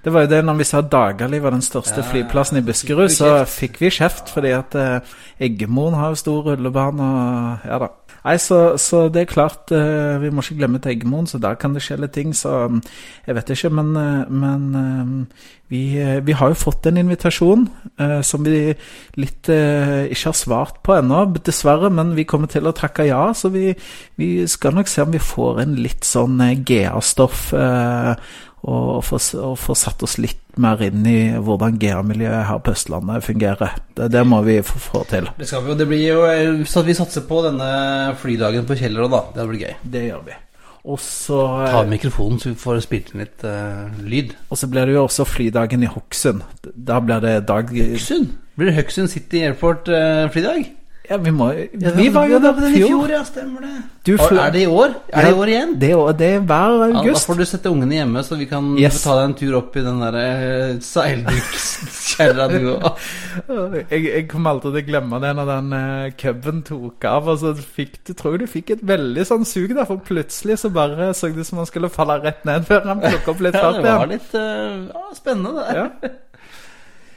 Det 0.04 0.12
var 0.12 0.26
jo 0.26 0.32
det 0.34 0.42
når 0.44 0.58
vi 0.60 0.68
sa 0.68 0.82
Dagali 0.84 1.40
var 1.40 1.54
den 1.54 1.64
største 1.64 2.02
Ja, 2.02 2.08
flyplassen 2.10 2.60
i 2.60 2.64
Buskerud, 2.64 3.08
så 3.08 3.38
fikk 3.48 3.80
vi 3.80 3.92
kjeft 3.94 4.28
fordi 4.34 4.52
at 4.52 4.76
eh, 4.76 5.14
Eggemoen 5.40 5.96
har 5.96 6.12
jo 6.12 6.20
stor 6.20 6.50
rullebane 6.50 7.06
og 7.08 7.68
ja 7.70 7.78
da. 7.86 7.92
Nei, 8.24 8.38
så, 8.40 8.78
så 8.80 9.02
det 9.12 9.20
er 9.20 9.28
klart, 9.28 9.72
eh, 9.76 10.14
vi 10.22 10.30
må 10.32 10.40
ikke 10.40 10.56
glemme 10.62 10.78
til 10.80 10.94
Eggemoen, 10.94 11.26
så 11.28 11.36
der 11.42 11.58
kan 11.60 11.74
det 11.76 11.82
skje 11.84 11.98
litt 12.00 12.14
ting, 12.16 12.30
så 12.32 12.70
mm, 12.72 12.78
jeg 13.26 13.36
vet 13.36 13.52
ikke, 13.52 13.70
men, 13.76 13.90
eh, 14.00 14.30
men 14.32 14.62
eh, 14.80 15.50
vi, 15.68 15.82
eh, 16.00 16.22
vi 16.24 16.36
har 16.36 16.52
jo 16.52 16.56
fått 16.56 16.88
en 16.88 17.00
invitasjon 17.02 17.66
eh, 18.00 18.22
som 18.24 18.46
vi 18.46 18.72
litt 19.20 19.52
ikke 19.52 20.30
har 20.30 20.38
svart 20.40 20.80
på 20.84 20.96
ennå, 20.96 21.26
dessverre, 21.44 21.92
men 21.92 22.14
vi 22.16 22.24
kommer 22.28 22.48
til 22.48 22.64
å 22.64 22.72
takke 22.76 23.04
ja, 23.10 23.26
så 23.36 23.52
vi, 23.52 23.74
vi 24.16 24.30
skal 24.48 24.76
nok 24.78 24.88
se 24.88 25.04
om 25.04 25.12
vi 25.12 25.20
får 25.20 25.60
en 25.66 25.76
litt 25.84 26.08
sånn 26.08 26.40
GA-stoff 26.64 27.50
eh, 27.60 28.16
og 28.64 29.03
få, 29.05 29.18
og 29.42 29.59
få 29.61 29.77
satt 29.77 30.03
oss 30.07 30.16
litt 30.22 30.40
mer 30.61 30.81
inn 30.87 31.05
i 31.09 31.18
hvordan 31.37 31.77
GA-miljøet 31.83 32.46
her 32.48 32.62
på 32.64 32.72
Østlandet 32.72 33.27
fungerer. 33.27 33.74
Det, 33.96 34.09
det 34.14 34.22
må 34.29 34.40
vi 34.46 34.61
få, 34.64 34.81
få 34.81 35.03
til. 35.11 35.29
Det 35.38 35.48
skal 35.50 35.66
vi 35.66 35.74
og 35.74 35.81
Det 35.81 35.88
blir 35.90 36.05
jo 36.05 36.22
eh, 36.31 36.62
Så 36.68 36.85
vi 36.87 36.96
satser 36.96 37.27
på 37.29 37.42
denne 37.44 37.68
flydagen 38.20 38.66
på 38.68 38.79
Kjeller 38.79 39.11
da. 39.12 39.24
Det 39.35 39.46
blir 39.50 39.66
gøy. 39.66 39.74
Det 39.96 40.05
gjør 40.09 40.24
vi. 40.31 40.38
Og 40.85 41.00
så, 41.00 41.40
Ta 41.64 41.81
av 41.81 41.88
mikrofonen, 41.88 42.37
så 42.40 42.50
vi 42.50 42.59
får 42.61 42.83
spilt 42.85 43.12
inn 43.12 43.22
litt 43.22 43.44
uh, 43.48 43.88
lyd. 44.05 44.35
og 44.53 44.59
så 44.61 44.68
blir 44.68 44.85
det 44.85 44.98
jo 44.98 45.07
også 45.07 45.24
flydagen 45.24 45.85
i 45.85 45.88
Hokksund. 45.88 46.42
Da 46.61 46.98
blir 47.00 47.24
det 47.24 47.46
dag 47.48 47.72
Hokksund? 47.72 48.35
Blir 48.55 48.68
det 48.68 48.77
Hokksund 48.77 49.09
City 49.12 49.40
Airport 49.46 49.88
uh, 49.88 50.29
flydag? 50.33 50.68
Ja, 51.04 51.18
vi 51.20 51.30
må 51.36 51.50
Vi 51.52 52.06
var 52.08 52.30
jo 52.30 52.38
der 52.40 52.54
på 52.56 52.64
i 52.64 52.78
fjor. 52.80 53.10
ja. 53.12 53.18
Stemmer 53.28 53.60
det. 53.60 53.72
Du 54.06 54.14
for, 54.16 54.36
er 54.40 54.50
det 54.54 54.62
i 54.64 54.66
år? 54.68 54.94
Er 55.12 55.26
det 55.26 55.30
i 55.34 55.36
år 55.36 55.50
igjen? 55.52 55.72
Det, 55.80 55.90
det 56.18 56.28
er 56.38 56.40
hver 56.48 56.74
Ja, 56.94 57.02
da 57.04 57.20
får 57.20 57.36
du 57.40 57.44
sette 57.48 57.68
ungene 57.72 57.98
hjemme, 57.98 58.22
så 58.24 58.38
vi 58.40 58.46
kan 58.48 58.70
Yes. 58.80 59.02
ta 59.04 59.14
deg 59.18 59.24
en 59.28 59.34
tur 59.36 59.56
opp 59.58 59.76
i 59.76 59.82
den 59.84 60.00
der 60.00 60.16
eh, 60.20 60.78
seildukskjerra 60.80 62.46
du 62.52 62.70
òg. 62.74 63.04
Jeg, 63.90 64.00
jeg 64.06 64.28
kommer 64.30 64.54
aldri 64.54 64.70
til 64.72 64.80
å 64.80 64.86
glemme 64.88 65.20
det 65.24 65.32
når 65.36 65.50
den 65.50 65.72
uh, 65.76 66.10
cuben 66.20 66.62
tok 66.68 67.04
av. 67.10 67.28
Og 67.34 67.40
så 67.42 67.52
fikk 67.56 67.98
du 68.08 68.12
tror 68.16 68.38
du 68.40 68.46
fikk 68.48 68.72
et 68.76 68.84
veldig 68.88 69.24
sånn 69.28 69.44
sug 69.48 69.74
der, 69.76 69.84
for 69.88 70.00
plutselig 70.04 70.58
så 70.62 70.70
bare 70.72 71.12
så 71.16 71.28
det 71.32 71.44
ut 71.44 71.50
som 71.50 71.60
han 71.60 71.68
skulle 71.68 71.92
falle 71.92 72.16
rett 72.24 72.44
ned 72.48 72.64
før 72.68 72.88
han 72.88 73.02
plukka 73.04 73.34
opp 73.34 73.44
litt 73.44 73.56
fart. 73.60 73.80
Ja, 73.80 73.84
det 73.84 73.98
var 74.00 74.12
litt 74.12 74.32
uh, 74.36 74.88
ja, 74.88 75.04
spennende, 75.16 75.52
det. 75.60 75.76
Ja. 75.82 76.14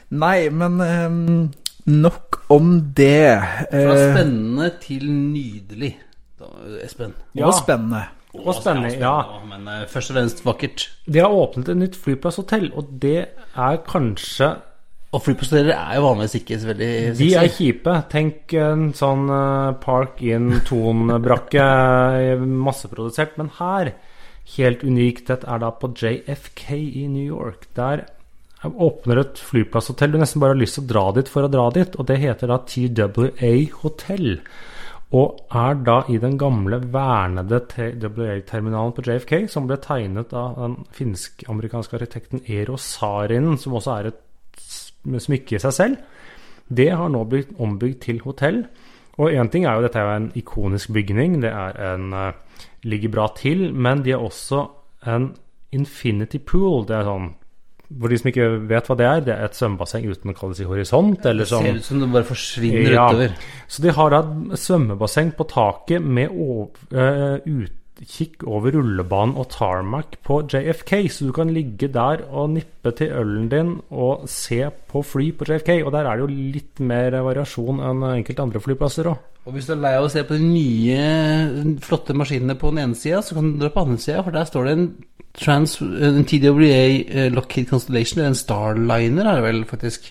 Nei, 0.08 0.48
men 0.48 0.78
ehm, 0.80 1.32
nok 1.88 2.38
om 2.54 2.92
det. 2.96 3.40
Fra 3.70 3.96
Eh, 3.96 4.12
spennende 4.12 4.70
til 4.82 5.08
nydelig, 5.10 5.96
da, 6.38 6.52
Espen. 6.84 7.14
og 7.42 7.54
spennende. 7.54 8.04
Og 8.38 8.54
spennende, 8.54 8.92
ja. 9.00 9.40
Men 9.48 9.66
eh, 9.68 9.86
først 9.88 10.10
og 10.12 10.16
fremst 10.18 10.44
vakkert. 10.44 10.88
De 11.06 11.18
har 11.24 11.32
åpnet 11.32 11.68
et 11.72 11.76
nytt 11.80 11.96
flyplasshotell, 11.96 12.70
og 12.76 12.90
det 13.02 13.26
er 13.56 13.76
kanskje 13.88 14.56
Og 15.10 15.22
flypassagerer 15.24 15.72
er 15.72 15.94
jo 15.96 16.02
vanligvis 16.04 16.34
ikke 16.36 16.56
så 16.60 16.66
veldig 16.68 16.88
De 17.16 17.28
er 17.40 17.46
kjipe. 17.48 17.94
Tenk 18.12 18.52
en 18.52 18.90
sånn 18.92 19.30
eh, 19.32 19.70
Park 19.80 20.20
in 20.20 20.50
Thon-brakke, 20.68 21.64
eh, 22.34 22.42
masseprodusert. 22.44 23.38
Men 23.40 23.48
her, 23.56 23.94
helt 24.58 24.84
unikt, 24.84 25.24
dette 25.30 25.48
er 25.48 25.62
da 25.64 25.70
på 25.72 25.88
JFK 25.96 26.76
i 26.76 27.06
New 27.08 27.24
York. 27.24 27.70
Der 27.72 28.04
åpner 28.66 29.20
et 29.20 29.38
flyplasshotell 29.38 30.12
du 30.12 30.18
nesten 30.18 30.42
bare 30.42 30.56
har 30.56 30.60
lyst 30.60 30.78
til 30.78 30.86
å 30.86 30.90
dra 30.90 31.04
dit 31.18 31.30
for 31.30 31.46
å 31.46 31.52
dra 31.52 31.68
dit. 31.74 31.94
Og 31.98 32.08
det 32.08 32.18
heter 32.22 32.50
da 32.50 32.58
TWA 32.66 33.52
Hotel. 33.82 34.40
Og 35.14 35.38
er 35.56 35.78
da 35.86 36.02
i 36.12 36.18
den 36.20 36.36
gamle 36.40 36.80
vernede 36.92 37.62
TWA-terminalen 37.70 38.92
på 38.96 39.04
JFK, 39.06 39.46
som 39.48 39.68
ble 39.68 39.78
tegnet 39.80 40.34
av 40.36 40.58
den 40.58 40.76
finsk-amerikanske 40.98 41.96
arkitekten 41.96 42.42
Eero 42.44 42.76
Sarinen, 42.76 43.56
som 43.56 43.78
også 43.78 43.94
er 43.94 44.10
et 44.10 44.20
smykke 45.24 45.56
i 45.56 45.62
seg 45.62 45.72
selv. 45.72 46.02
Det 46.68 46.90
har 46.92 47.08
nå 47.08 47.22
blitt 47.24 47.54
ombygd 47.56 48.02
til 48.04 48.20
hotell. 48.26 48.66
Og 49.18 49.32
én 49.32 49.48
ting 49.50 49.64
er 49.64 49.78
jo 49.78 49.86
dette 49.86 50.02
er 50.02 50.12
en 50.18 50.30
ikonisk 50.36 50.92
bygning, 50.94 51.40
det 51.42 51.50
er 51.50 51.78
en 51.94 52.12
eh, 52.14 52.34
ligger 52.86 53.10
bra 53.16 53.26
til, 53.34 53.72
men 53.74 54.04
de 54.04 54.12
har 54.14 54.22
også 54.22 54.66
en 55.10 55.32
infinity 55.74 56.38
pool. 56.38 56.84
Det 56.86 56.98
er 56.98 57.08
sånn 57.08 57.32
For 57.88 58.12
de 58.12 58.18
som 58.20 58.28
ikke 58.28 58.46
vet 58.68 58.88
hva 58.90 58.96
det 59.00 59.06
er, 59.08 59.20
det 59.24 59.32
er 59.32 59.46
et 59.46 59.56
svømmebasseng 59.56 60.04
uten 60.10 60.32
å 60.32 60.36
kalle 60.36 60.56
det 60.58 60.66
horisont, 60.68 61.24
eller 61.24 61.46
Det 61.46 61.48
ser 61.48 61.78
ut 61.78 61.86
som 61.86 62.02
det 62.02 62.08
bare 62.12 62.28
forsvinner 62.28 62.92
Ja. 62.92 63.06
utover. 63.08 63.32
så 63.66 63.82
de 63.82 63.94
har 63.96 64.10
da 64.10 64.18
et 64.52 64.60
svømmebasseng 64.60 65.32
på 65.38 65.48
taket 65.48 66.02
med 66.04 66.28
uh, 66.28 66.68
eh, 66.92 67.38
utkikk 67.98 68.44
over 68.46 68.74
rullebanen 68.76 69.36
og 69.38 69.48
tarmac 69.52 70.18
på 70.24 70.40
JFK, 70.46 70.92
så 71.10 71.26
du 71.28 71.32
kan 71.34 71.50
ligge 71.52 71.90
der 71.92 72.22
og 72.28 72.52
nippe 72.54 72.92
til 72.96 73.12
ølen 73.18 73.48
din 73.50 73.72
og 73.90 74.28
se 74.30 74.60
på 74.90 75.02
fly 75.02 75.32
på 75.36 75.48
JFK. 75.48 75.82
Og 75.84 75.92
der 75.94 76.06
er 76.06 76.16
det 76.16 76.26
jo 76.26 76.46
litt 76.54 76.80
mer 76.80 77.18
variasjon 77.26 77.82
enn 77.82 78.06
enkelte 78.12 78.44
andre 78.44 78.62
flyplasser 78.62 79.10
òg. 79.10 79.26
Og 79.48 79.54
hvis 79.56 79.68
du 79.68 79.72
er 79.74 79.80
lei 79.80 79.94
av 79.96 80.06
å 80.06 80.12
se 80.12 80.22
på 80.28 80.36
de 80.36 80.44
nye, 80.44 81.76
flotte 81.84 82.16
maskinene 82.16 82.58
på 82.60 82.72
den 82.72 82.82
ene 82.82 82.98
sida, 82.98 83.22
så 83.24 83.38
kan 83.38 83.54
du 83.54 83.62
dra 83.62 83.70
på 83.72 83.80
den 83.80 83.94
andre 83.94 84.04
sida, 84.04 84.24
for 84.26 84.36
der 84.36 84.48
står 84.48 84.66
det 84.68 84.74
en, 84.76 84.88
trans, 85.38 85.78
en 85.80 86.26
TWA 86.28 86.66
eh, 86.68 87.30
Lockheed 87.32 87.70
Constellation, 87.70 88.20
en 88.26 88.36
Starliner 88.36 89.24
er 89.24 89.38
det 89.38 89.46
vel 89.46 89.62
faktisk, 89.70 90.10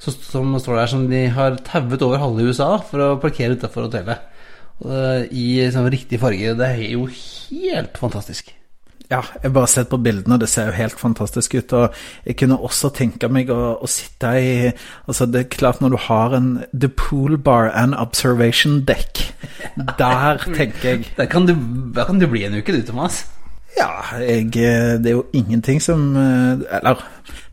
som 0.00 0.56
står 0.56 0.80
der 0.80 0.90
som 0.94 1.04
de 1.10 1.26
har 1.36 1.58
tauet 1.66 2.02
over 2.02 2.22
halve 2.22 2.48
USA 2.48 2.70
for 2.88 3.04
å 3.04 3.10
parkere 3.20 3.58
utafor 3.58 3.90
hotellet. 3.90 4.33
Og, 4.82 5.30
I 5.30 5.70
sånn 5.72 5.88
riktig 5.92 6.20
farge. 6.22 6.56
Det 6.58 6.68
er 6.74 6.84
jo 6.96 7.06
helt 7.08 7.98
fantastisk. 8.00 8.52
Ja, 9.12 9.20
jeg 9.36 9.50
har 9.50 9.52
bare 9.52 9.68
sett 9.68 9.90
på 9.92 9.98
bildene, 10.00 10.38
det 10.40 10.48
ser 10.48 10.70
jo 10.70 10.76
helt 10.78 10.96
fantastisk 10.98 11.54
ut. 11.58 11.74
Og 11.76 11.98
jeg 12.24 12.38
kunne 12.40 12.56
også 12.56 12.88
tenke 12.96 13.28
meg 13.28 13.52
å, 13.52 13.76
å 13.76 13.90
sitte 13.90 14.32
i 14.40 14.54
Altså, 15.04 15.28
det 15.28 15.42
er 15.42 15.50
klart 15.52 15.82
når 15.84 15.94
du 15.94 15.98
har 16.06 16.34
en 16.38 16.48
The 16.72 16.88
Pool 16.88 17.36
Bar 17.36 17.68
and 17.76 17.94
Observation 18.00 18.80
Deck, 18.88 19.20
der 20.00 20.40
tenker 20.48 20.88
jeg 20.88 21.06
Der 21.18 21.28
kan 21.30 21.46
du, 21.46 21.54
der 21.94 22.08
kan 22.08 22.18
du 22.18 22.26
bli 22.30 22.46
en 22.48 22.56
uke, 22.56 22.72
du, 22.72 22.80
Thomas. 22.82 23.26
Ja, 23.74 23.90
jeg, 24.22 24.52
eh, 24.54 24.94
det 25.02 25.10
er 25.10 25.16
jo 25.16 25.26
ingenting 25.34 25.80
som 25.82 26.12
eh, 26.16 26.62
Eller 26.78 27.00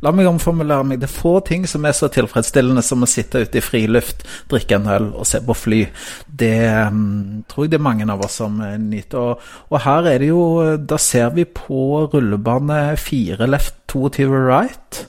la 0.02 0.12
meg 0.14 0.28
omformulere 0.30 0.86
meg. 0.86 1.00
Det 1.02 1.08
er 1.08 1.14
få 1.14 1.34
ting 1.46 1.68
som 1.70 1.86
er 1.86 1.96
så 1.98 2.10
tilfredsstillende 2.14 2.84
som 2.86 3.06
å 3.06 3.10
sitte 3.10 3.44
ute 3.46 3.60
i 3.60 3.64
friluft, 3.64 4.26
drikke 4.50 4.78
en 4.78 4.90
øl 4.90 5.10
og 5.12 5.28
se 5.30 5.42
på 5.46 5.56
fly. 5.58 5.82
Det 6.26 6.56
mm, 6.94 7.44
tror 7.50 7.66
jeg 7.66 7.74
det 7.74 7.80
er 7.80 7.86
mange 7.86 8.08
av 8.10 8.26
oss 8.26 8.40
som 8.42 8.62
eh, 8.66 8.78
nyter. 8.82 9.34
Og, 9.34 9.52
og 9.70 9.84
her 9.86 10.10
er 10.14 10.22
det 10.22 10.32
jo 10.32 10.42
Da 10.78 10.98
ser 11.02 11.34
vi 11.36 11.46
på 11.46 12.08
rullebane 12.12 12.82
4 12.98 13.50
left 13.50 13.78
22 13.92 14.30
right. 14.32 15.06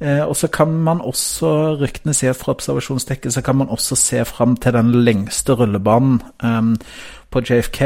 Eh, 0.00 0.22
og 0.24 0.36
så 0.36 0.48
kan 0.48 0.72
man 0.84 1.02
også, 1.04 1.76
ryktene 1.80 2.14
sier 2.16 2.32
fra 2.32 2.54
observasjonsdekket, 2.56 3.34
så 3.34 3.42
kan 3.44 3.58
man 3.60 3.68
også 3.68 3.98
se 4.00 4.24
fram 4.24 4.56
til 4.56 4.72
den 4.72 4.94
lengste 5.04 5.56
rullebanen 5.60 6.22
eh, 6.42 6.96
på 7.30 7.42
JFK, 7.44 7.82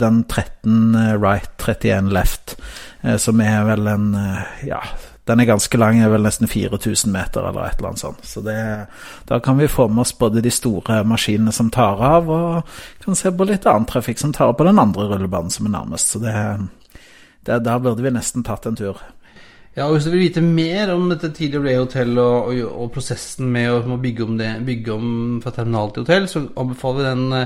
den 0.00 0.24
13 0.24 0.96
right, 1.22 1.50
31 1.58 2.10
left, 2.12 2.56
eh, 3.04 3.18
som 3.20 3.40
er 3.40 3.62
vel 3.68 3.86
en 3.92 4.10
eh, 4.14 4.66
Ja, 4.70 4.80
den 5.28 5.40
er 5.40 5.50
ganske 5.50 5.78
lang, 5.78 6.00
er 6.00 6.08
vel 6.08 6.24
nesten 6.24 6.48
4000 6.48 7.12
meter 7.12 7.44
eller 7.44 7.68
et 7.68 7.76
eller 7.78 7.90
annet 7.90 8.00
sånt. 8.00 8.24
Så 8.24 8.40
det, 8.40 8.56
da 9.28 9.38
kan 9.44 9.58
vi 9.58 9.68
få 9.68 9.88
med 9.88 10.06
oss 10.06 10.14
både 10.16 10.40
de 10.40 10.50
store 10.50 11.02
maskinene 11.04 11.52
som 11.52 11.68
tar 11.70 12.00
av, 12.00 12.30
og 12.32 13.04
kan 13.04 13.18
se 13.18 13.30
på 13.30 13.46
litt 13.48 13.68
annen 13.68 13.86
trafikk 13.88 14.22
som 14.22 14.32
tar 14.32 14.48
av 14.48 14.56
på 14.56 14.64
den 14.64 14.80
andre 14.80 15.10
rullebanen 15.12 15.52
som 15.52 15.68
er 15.68 15.76
nærmest. 15.76 16.14
Så 16.14 16.22
det, 16.24 16.34
det 17.44 17.60
Der 17.64 17.78
burde 17.78 18.02
vi 18.02 18.14
nesten 18.16 18.42
tatt 18.42 18.66
en 18.66 18.76
tur. 18.76 18.96
Ja, 19.78 19.86
og 19.86 19.94
Hvis 19.94 20.08
du 20.08 20.10
vil 20.10 20.24
vite 20.24 20.42
mer 20.42 20.90
om 20.90 21.04
dette 21.06 21.28
tidligere 21.30 21.84
hotell 21.84 22.16
og, 22.18 22.48
og, 22.50 22.62
og 22.82 22.88
prosessen 22.96 23.46
med 23.54 23.70
å, 23.70 23.98
bygge 24.02 24.24
om 24.24 24.38
det, 24.40 24.48
bygge 24.66 24.94
om 24.96 25.10
fra 25.44 25.52
terminal 25.54 25.92
til 25.94 26.02
hotell, 26.02 26.26
så 26.26 26.48
anbefaler 26.58 26.98
vi 26.98 27.04
den 27.06 27.44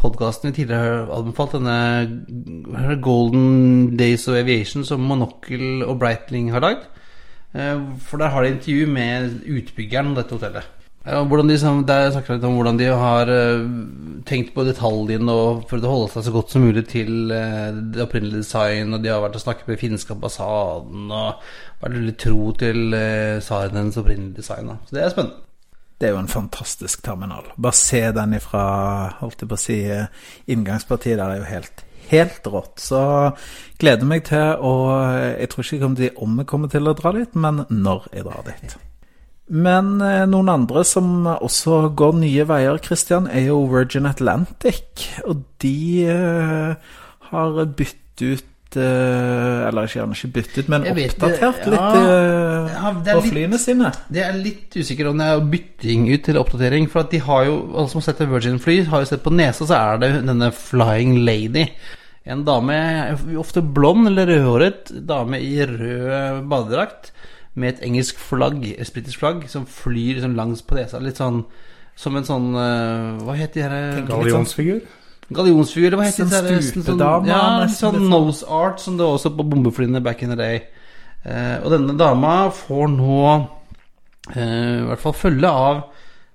podkasten 0.00 0.50
vi 0.50 0.56
tidligere 0.56 1.04
har 1.04 1.12
anbefalt, 1.14 1.54
denne 1.54 2.96
Golden 3.04 3.94
Days 4.00 4.26
of 4.26 4.40
Aviation 4.40 4.82
som 4.88 5.06
Monocle 5.06 5.86
og 5.86 6.00
Breitling 6.02 6.50
har 6.50 6.64
lagd. 6.64 6.88
Eh, 7.54 7.78
For 8.02 8.18
der 8.18 8.34
har 8.34 8.42
de 8.42 8.56
intervju 8.56 8.90
med 8.90 9.38
utbyggeren 9.46 10.10
av 10.10 10.24
dette 10.24 10.40
hotellet. 10.40 10.79
Ja, 11.00 11.22
de, 11.24 11.56
Der 11.88 12.10
snakker 12.12 12.34
litt 12.36 12.44
om 12.44 12.58
hvordan 12.58 12.76
de 12.76 12.90
har 12.92 13.30
eh, 13.32 13.62
tenkt 14.28 14.52
på 14.52 14.66
detaljene 14.68 15.32
og 15.32 15.62
prøvd 15.70 15.86
å 15.88 15.92
holde 15.94 16.10
seg 16.12 16.26
så 16.26 16.32
godt 16.34 16.52
som 16.52 16.64
mulig 16.66 16.82
til 16.92 17.32
eh, 17.32 17.70
det 17.72 18.02
opprinnelige 18.04 18.44
design. 18.44 18.92
Og 18.92 19.00
de 19.00 19.08
har 19.08 19.22
vært 19.24 19.38
og 19.38 19.44
snakket 19.46 19.70
med 19.70 19.80
finske 19.80 20.12
ambassaden 20.12 21.06
og 21.08 21.46
vært 21.80 21.96
veldig 21.96 22.16
tro 22.20 22.50
til 22.60 22.82
uh, 22.92 23.38
Sarenens 23.40 23.96
opprinnelige 23.96 24.42
design. 24.42 24.74
Så 24.84 24.96
det 24.96 25.06
er 25.06 25.14
spennende. 25.14 25.46
Det 26.00 26.08
er 26.08 26.14
jo 26.14 26.20
en 26.20 26.32
fantastisk 26.32 27.02
terminal. 27.04 27.48
Bare 27.56 27.76
se 27.76 28.02
den 28.16 28.36
ifra 28.36 28.64
holdt 29.20 29.40
jeg 29.40 29.50
på 29.50 29.56
å 29.56 29.60
si, 29.60 29.78
eh, 29.92 30.28
inngangspartiet 30.52 31.16
der 31.20 31.32
er 31.32 31.40
jo 31.40 31.48
helt, 31.48 31.82
helt 32.12 32.52
rått. 32.52 32.76
Så 32.80 33.00
gleder 33.80 34.08
meg 34.08 34.28
til 34.28 34.60
å 34.60 34.76
Jeg 35.40 35.48
tror 35.52 35.64
ikke 35.64 35.90
om 36.20 36.38
jeg 36.40 36.48
kommer 36.48 36.68
til 36.72 36.88
å 36.88 36.96
dra 36.96 37.16
dit, 37.16 37.34
men 37.34 37.64
når 37.68 38.08
jeg 38.12 38.28
drar 38.28 38.44
dit. 38.48 38.80
Men 39.50 39.96
eh, 40.04 40.24
noen 40.30 40.50
andre 40.52 40.84
som 40.86 41.26
også 41.26 41.88
går 41.98 42.20
nye 42.20 42.46
veier, 42.46 42.78
Christian, 42.84 43.26
er 43.26 43.48
jo 43.48 43.64
Virgin 43.70 44.06
Atlantic. 44.06 45.08
Og 45.26 45.42
de 45.62 46.06
uh, 46.06 46.94
har 47.32 47.58
byttet 47.66 48.22
ut 48.22 48.78
uh, 48.78 49.66
Eller 49.66 49.90
gjerne 49.90 50.14
ikke 50.14 50.30
byttet 50.36 50.60
ut, 50.62 50.70
men 50.70 50.86
vet, 50.94 51.16
oppdatert 51.16 51.64
det, 51.64 51.74
ja. 51.74 51.88
litt 51.90 51.98
uh, 51.98 52.70
Ja, 52.76 52.92
på 52.94 53.16
litt- 53.24 53.32
flyene 53.34 53.60
sine. 53.60 53.90
Det 54.06 54.22
er 54.22 54.38
litt 54.38 54.76
usikker 54.78 55.10
om 55.10 55.18
det 55.18 55.30
er 55.32 55.48
bytting 55.56 56.06
ut 56.12 56.28
til 56.28 56.38
oppdatering. 56.38 56.86
For 56.92 57.02
at 57.02 57.14
de 57.16 57.22
har 57.26 57.48
jo, 57.50 57.56
alle 57.74 57.90
som 57.90 57.98
har 57.98 58.06
sett 58.06 58.22
et 58.22 58.30
Virgin-fly, 58.30 58.84
har 58.92 59.02
jo 59.02 59.10
sett 59.10 59.26
på 59.26 59.34
nesa, 59.34 59.66
så 59.66 59.80
er 59.80 60.04
det 60.04 60.12
denne 60.30 60.52
Flying 60.54 61.24
Lady. 61.26 61.66
En 62.30 62.44
dame, 62.46 62.76
ofte 63.40 63.64
blond 63.64 64.12
eller 64.12 64.30
rødhåret, 64.30 64.92
dame 65.08 65.40
i 65.42 65.56
rød 65.66 66.46
badedrakt 66.46 67.10
med 67.54 67.74
et 67.74 67.82
engelsk 67.88 68.18
flagg, 68.22 68.62
et 68.78 68.92
britisk 68.94 69.18
flagg, 69.22 69.44
som 69.50 69.66
flyr 69.66 70.18
liksom 70.20 70.36
langs 70.38 70.62
på 70.62 70.76
nesa. 70.78 71.00
Litt 71.02 71.18
sånn 71.18 71.44
som 71.98 72.14
en 72.16 72.24
sånn 72.24 72.50
eh, 72.56 73.24
Hva 73.26 73.34
heter 73.36 73.60
de 73.60 73.68
her 73.68 74.02
Gallionsfigur? 74.08 74.80
gallionsfigur. 75.30 75.94
Hva 75.98 76.06
heter 76.08 76.26
Sånn 76.26 76.46
det? 76.48 76.60
Sånn, 76.82 77.00
ja, 77.28 77.40
nesten 77.60 77.76
sånn 77.76 77.96
litt 77.98 78.02
sånn. 78.02 78.10
nose 78.10 78.46
art 78.50 78.80
som 78.82 78.96
det 78.98 79.04
var 79.06 79.18
også 79.18 79.30
på 79.36 79.44
bombeflyene 79.46 80.00
back 80.02 80.22
in 80.26 80.32
the 80.32 80.38
day. 80.38 80.62
Eh, 81.24 81.58
og 81.62 81.70
denne 81.74 81.94
dama 82.00 82.50
får 82.54 82.88
nå 82.94 83.18
eh, 84.34 84.80
i 84.80 84.86
hvert 84.88 85.02
fall 85.04 85.14
følge 85.14 85.50
av 85.50 85.82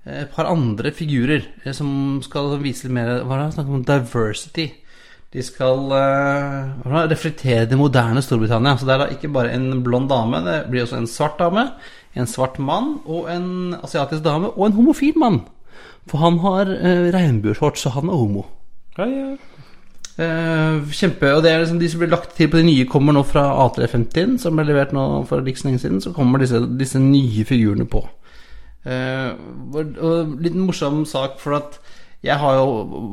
eh, 0.06 0.22
et 0.24 0.32
par 0.36 0.48
andre 0.52 0.92
figurer 0.96 1.44
eh, 1.66 1.74
som 1.76 2.22
skal 2.24 2.54
vise 2.64 2.86
litt 2.86 2.94
mer 2.96 3.24
Hva 3.26 3.40
er 3.40 3.46
det 3.48 3.56
snakk 3.58 3.72
om? 3.74 3.84
Diversity. 3.88 4.70
De 5.36 5.44
skal 5.44 5.90
det? 5.92 7.10
reflektere 7.12 7.66
det 7.68 7.76
moderne 7.76 8.22
Storbritannia. 8.24 8.78
Så 8.80 8.88
det 8.88 8.94
er 8.96 9.02
da 9.04 9.08
ikke 9.12 9.34
bare 9.36 9.52
en 9.52 9.82
blond 9.84 10.08
dame, 10.08 10.40
det 10.46 10.62
blir 10.72 10.86
også 10.86 11.02
en 11.02 11.10
svart 11.12 11.36
dame, 11.42 11.68
en 12.16 12.30
svart 12.30 12.56
mann 12.60 13.02
og 13.04 13.28
en 13.34 13.76
asiatisk 13.84 14.24
dame 14.24 14.54
og 14.54 14.70
en 14.70 14.78
homofil 14.78 15.20
mann. 15.20 15.42
For 16.08 16.22
han 16.22 16.40
har 16.40 16.72
uh, 16.72 17.10
regnbueshorts, 17.12 17.84
så 17.84 17.92
han 17.98 18.08
er 18.08 18.22
homo. 18.22 18.46
Ja, 18.98 19.10
ja. 19.10 19.36
Uh, 20.16 20.86
kjempe, 20.96 21.34
og 21.36 21.42
det 21.44 21.50
er 21.52 21.58
liksom 21.60 21.80
De 21.82 21.90
som 21.92 22.00
blir 22.00 22.14
lagt 22.14 22.38
til 22.38 22.48
på 22.48 22.62
de 22.62 22.70
nye, 22.70 22.86
kommer 22.88 23.12
nå 23.12 23.26
fra 23.28 23.50
A350, 23.66 24.38
som 24.40 24.56
ble 24.56 24.64
levert 24.70 24.94
nå 24.96 25.26
for 25.28 25.44
ikke 25.44 25.66
så 25.66 25.68
lenge 25.68 25.82
siden. 25.84 26.00
Så 26.06 26.14
kommer 26.16 26.40
disse, 26.40 26.62
disse 26.80 27.02
nye 27.02 27.44
figurene 27.44 27.90
på. 27.90 28.06
Uh, 28.86 29.36
og, 29.74 30.00
og 30.00 30.38
litt 30.46 30.56
morsom 30.56 31.04
sak, 31.10 31.42
for 31.44 31.60
at 31.60 31.82
jeg 32.24 32.38
har 32.42 32.58
jo 32.58 32.68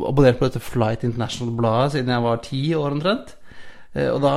abonnert 0.09 0.39
på 0.39 0.49
dette 0.49 0.63
Flight 0.63 1.03
International-bladet 1.07 1.97
siden 1.97 2.13
jeg 2.15 2.25
var 2.27 2.45
ti 2.45 2.63
år 2.79 2.95
omtrent. 2.97 3.35
Eh, 3.93 4.09
og 4.09 4.23
da 4.25 4.35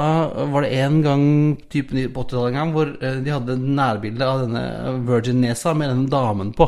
var 0.52 0.66
det 0.66 0.74
en 0.82 0.98
gang 1.04 1.28
typen 1.72 2.02
på 2.12 2.26
80-tallet 2.26 2.52
en 2.52 2.60
gang 2.60 2.74
hvor 2.76 2.92
eh, 3.00 3.22
de 3.24 3.32
hadde 3.32 3.60
nærbilde 3.62 4.28
av 4.28 4.44
denne 4.44 4.66
Virgin 5.08 5.40
Nesa 5.44 5.76
med 5.78 5.94
denne 5.94 6.12
damen 6.12 6.52
på. 6.56 6.68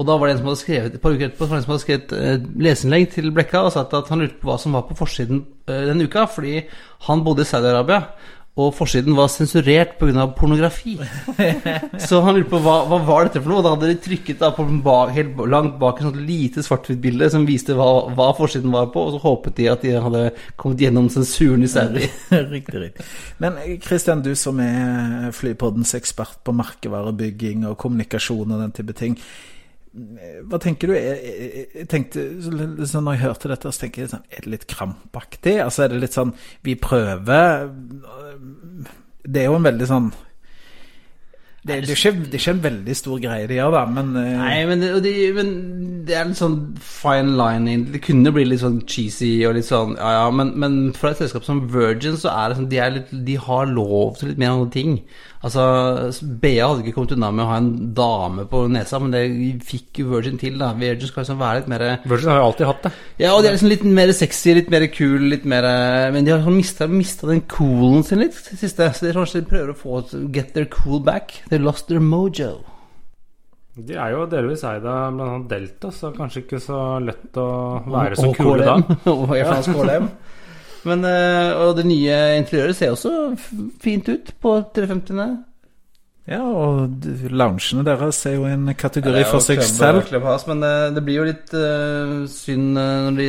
Og 0.00 0.06
da 0.08 0.16
var 0.16 0.28
det 0.28 0.34
en 0.34 0.40
som 0.40 0.50
hadde 0.50 0.62
skrevet 0.62 0.94
et 0.96 1.02
par 1.02 1.12
uker 1.12 1.28
etterpå, 1.28 1.48
en 1.48 1.64
som 1.64 1.74
hadde 1.74 1.84
skrevet 1.84 2.12
eh, 2.16 2.44
leserinnlegg 2.66 3.08
til 3.14 3.32
Blekka 3.36 3.64
og 3.66 3.72
sagt 3.76 3.96
at 3.96 4.12
han 4.12 4.24
lurte 4.24 4.40
på 4.40 4.50
hva 4.50 4.58
som 4.60 4.76
var 4.76 4.84
på 4.88 4.98
forsiden 5.00 5.44
denne 5.70 6.08
uka, 6.08 6.26
fordi 6.28 6.64
han 7.06 7.24
bodde 7.24 7.44
i 7.44 7.48
Saudi-Arabia. 7.48 8.02
Og 8.60 8.74
forsiden 8.76 9.16
var 9.16 9.30
sensurert 9.32 9.96
pga. 10.00 10.26
pornografi. 10.36 10.96
så 12.08 12.20
han 12.24 12.36
lurte 12.36 12.50
på 12.52 12.60
hva, 12.64 12.76
hva 12.90 13.00
var 13.06 13.28
dette 13.28 13.42
for 13.42 13.52
noe. 13.52 13.64
Da 13.64 13.74
hadde 13.74 13.90
de 13.92 13.98
trykket 14.04 14.40
da 14.42 14.52
på 14.56 14.66
bak, 14.84 15.12
helt 15.16 15.38
langt 15.50 15.78
bak 15.80 16.00
et 16.00 16.08
sånt 16.08 16.20
lite 16.26 16.64
svart-hvitt-bilde 16.66 17.30
som 17.32 17.46
viste 17.48 17.76
hva, 17.78 17.88
hva 18.16 18.30
forsiden 18.38 18.74
var 18.74 18.90
på, 18.94 19.06
og 19.06 19.16
så 19.16 19.22
håpet 19.24 19.58
de 19.60 19.70
at 19.72 19.86
de 19.86 19.94
hadde 20.06 20.24
kommet 20.60 20.84
gjennom 20.84 21.08
sensuren 21.12 21.64
i 21.64 21.70
Sverige. 21.70 22.10
riktig, 22.54 22.82
riktig. 22.82 23.06
Men 23.42 23.58
Kristian, 23.84 24.24
du 24.24 24.34
som 24.38 24.60
er 24.64 25.30
Flypoddens 25.36 25.94
ekspert 25.98 26.42
på 26.44 26.54
merkevarebygging 26.56 27.64
og 27.70 27.78
kommunikasjon 27.80 28.50
og 28.50 28.66
den 28.66 28.76
type 28.76 28.96
ting. 28.98 29.16
Hva 29.90 30.60
tenker 30.62 30.92
du? 30.92 30.94
Jeg, 30.94 31.66
jeg, 31.74 31.86
tenkte, 31.90 32.22
Når 32.38 33.16
jeg 33.16 33.22
hørte 33.24 33.50
dette, 33.50 33.72
så 33.74 33.82
tenker 33.84 34.04
jeg 34.04 34.12
sånn 34.12 34.26
Er 34.30 34.44
det 34.44 34.52
litt 34.52 34.66
krampaktig? 34.70 35.56
Altså 35.64 35.82
Er 35.82 35.90
det 35.90 36.02
litt 36.04 36.14
sånn 36.14 36.30
Vi 36.62 36.76
prøver 36.78 37.72
Det 39.26 39.42
er 39.42 39.48
jo 39.48 39.56
en 39.58 39.66
veldig 39.66 39.88
sånn 39.90 40.12
det, 41.60 41.82
det, 41.84 41.90
er 41.92 41.98
ikke, 41.98 42.22
det 42.24 42.38
er 42.38 42.40
ikke 42.40 42.52
en 42.54 42.62
veldig 42.64 42.94
stor 42.96 43.18
greie 43.20 43.48
de 43.50 43.56
gjør, 43.58 43.74
da, 43.74 43.80
men 43.92 44.14
eh, 44.16 44.28
Nei, 44.40 44.60
men 44.64 44.80
det, 44.80 44.94
de, 45.04 45.10
men 45.36 45.50
det 46.08 46.14
er 46.16 46.30
litt 46.30 46.38
sånn 46.38 46.54
fine 46.80 47.34
lining. 47.36 47.82
Det 47.92 48.00
kunne 48.06 48.32
bli 48.32 48.46
litt 48.46 48.62
sånn 48.62 48.78
cheesy 48.88 49.28
og 49.44 49.58
litt 49.58 49.68
sånn 49.68 49.92
Ja, 49.98 50.14
ja, 50.16 50.30
men, 50.32 50.54
men 50.56 50.78
for 50.96 51.10
et 51.10 51.20
selskap 51.20 51.44
som 51.44 51.60
Virgin, 51.68 52.16
så 52.16 52.32
er 52.32 52.48
det 52.48 52.62
sånn 52.62 52.70
De, 52.72 52.78
er 52.80 52.94
litt, 52.94 53.12
de 53.28 53.36
har 53.44 53.68
lov 53.68 54.16
til 54.16 54.32
litt 54.32 54.40
mer 54.40 54.54
andre 54.54 54.72
ting. 54.72 54.96
Altså, 55.40 55.62
BA 56.20 56.58
hadde 56.60 56.82
ikke 56.84 56.98
kommet 56.98 57.14
unna 57.14 57.30
med 57.32 57.46
å 57.46 57.48
ha 57.48 57.58
en 57.62 57.68
dame 57.96 58.42
på 58.50 58.66
nesa, 58.68 58.98
men 59.00 59.14
det 59.14 59.22
fikk 59.64 60.02
jo 60.02 60.10
Virgin 60.10 60.36
til, 60.40 60.58
da. 60.60 60.74
Virgin 60.76 61.08
skal 61.08 61.24
liksom 61.24 61.38
være 61.40 61.62
litt 61.62 61.70
mer 61.72 61.84
Virgin 62.04 62.28
har 62.28 62.42
jo 62.42 62.48
alltid 62.50 62.68
hatt 62.68 62.82
det. 62.84 62.92
Ja, 63.22 63.30
og 63.32 63.40
de 63.40 63.48
er 63.48 63.56
liksom 63.56 63.70
litt 63.72 63.86
mer 63.88 64.12
sexy, 64.16 64.52
litt 64.58 64.68
mer 64.72 64.84
kul, 64.92 65.30
litt 65.32 65.46
mer 65.48 65.64
Men 66.12 66.26
de 66.26 66.34
har 66.34 66.42
liksom 66.42 66.58
mista, 66.60 66.90
mista 66.92 67.30
den 67.30 67.40
coolen 67.48 68.04
sin 68.04 68.20
litt 68.20 68.36
siste. 68.36 68.90
Så 68.92 69.06
de 69.06 69.14
kanskje 69.16 69.46
prøver 69.48 69.72
å 69.72 69.78
få 69.80 70.02
Get 70.34 70.52
their 70.52 70.68
cool 70.76 71.00
back. 71.00 71.38
They 71.48 71.62
lost 71.62 71.88
their 71.88 72.04
mojo. 72.04 72.58
De 73.80 73.96
er 73.96 74.12
jo 74.12 74.26
delvis 74.28 74.64
eid 74.66 74.84
av 74.84 75.14
bl.a. 75.14 75.38
Delta, 75.48 75.88
så 75.94 76.10
kanskje 76.12 76.42
ikke 76.42 76.60
så 76.60 76.98
lett 77.00 77.38
å 77.40 77.48
være 77.86 78.18
så 78.18 78.32
kule 78.36 78.66
da. 78.66 78.76
Og 79.14 79.30
France 79.30 79.72
KLM. 79.72 80.10
Men, 80.88 81.04
eh, 81.04 81.50
og 81.60 81.76
det 81.76 81.84
nye 81.88 82.18
interiøret 82.38 82.76
ser 82.76 82.94
også 82.94 83.12
fint 83.82 84.08
ut 84.08 84.32
på 84.40 84.56
350-ene. 84.76 85.30
Ja, 86.30 86.44
og 86.44 87.06
loungene 87.32 87.82
deres 87.86 88.20
er 88.28 88.36
jo 88.36 88.44
en 88.46 88.68
kategori 88.78 89.24
for 89.26 89.42
seg 89.42 89.62
selv. 89.66 90.04
Men 90.46 90.62
det, 90.62 90.74
det 90.94 91.02
blir 91.06 91.18
jo 91.18 91.26
litt 91.26 91.54
uh, 91.56 92.20
synd 92.30 92.78
eh, 92.78 93.06
når 93.08 93.18
de, 93.18 93.28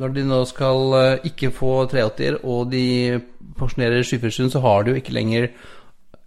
når 0.00 0.14
de 0.16 0.24
nå 0.26 0.40
skal 0.50 0.96
uh, 0.96 1.26
ikke 1.28 1.52
få 1.54 1.84
380-er, 1.92 2.40
og 2.42 2.72
de 2.72 3.20
pensjonerer 3.60 4.02
747, 4.02 4.50
så 4.56 4.64
har 4.64 4.82
de 4.82 4.94
jo 4.94 5.02
ikke 5.02 5.14
lenger 5.14 5.50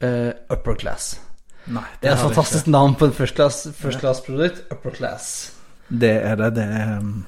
uh, 0.06 0.32
upper 0.54 0.80
class. 0.80 1.18
Nei, 1.70 1.84
Det 2.02 2.10
er 2.10 2.16
et 2.16 2.24
fantastisk 2.24 2.70
navn 2.72 2.96
på 2.98 3.10
en 3.10 3.18
first 3.18 3.36
class, 3.36 3.66
first 3.78 4.00
class. 4.00 4.24
Upper 4.72 4.96
class. 4.96 5.52
Det 5.90 6.16
er 6.24 6.40
det. 6.40 6.54
det 6.56 6.64
er, 6.64 6.96
um, 7.02 7.26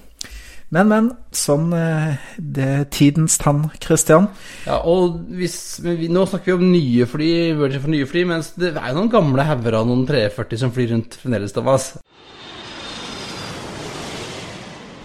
Men, 0.72 0.88
men. 0.88 1.10
Sånn 1.36 1.72
eh, 1.76 2.20
Det 2.38 2.68
er 2.78 2.86
tidens 2.94 3.38
tann, 3.42 3.66
Christian. 3.84 4.30
Ja, 4.68 4.80
og 4.88 5.20
hvis, 5.36 5.58
men 5.84 6.00
vi, 6.00 6.08
Nå 6.12 6.24
snakker 6.30 6.54
vi 6.54 6.58
om 6.58 6.72
nye 6.72 7.08
fly, 7.10 7.32
Virgin 7.60 7.84
for 7.84 7.96
nye 7.96 8.08
fly, 8.08 8.24
mens 8.30 8.54
det 8.60 8.74
er 8.76 8.96
noen 8.96 9.12
gamle 9.12 9.46
hauger 9.48 9.82
av 9.82 9.90
noen 9.90 10.08
340 10.08 10.64
som 10.64 10.74
flyr 10.76 10.94
rundt 10.96 11.20
fremdeles, 11.20 11.56
Thomas. 11.56 11.92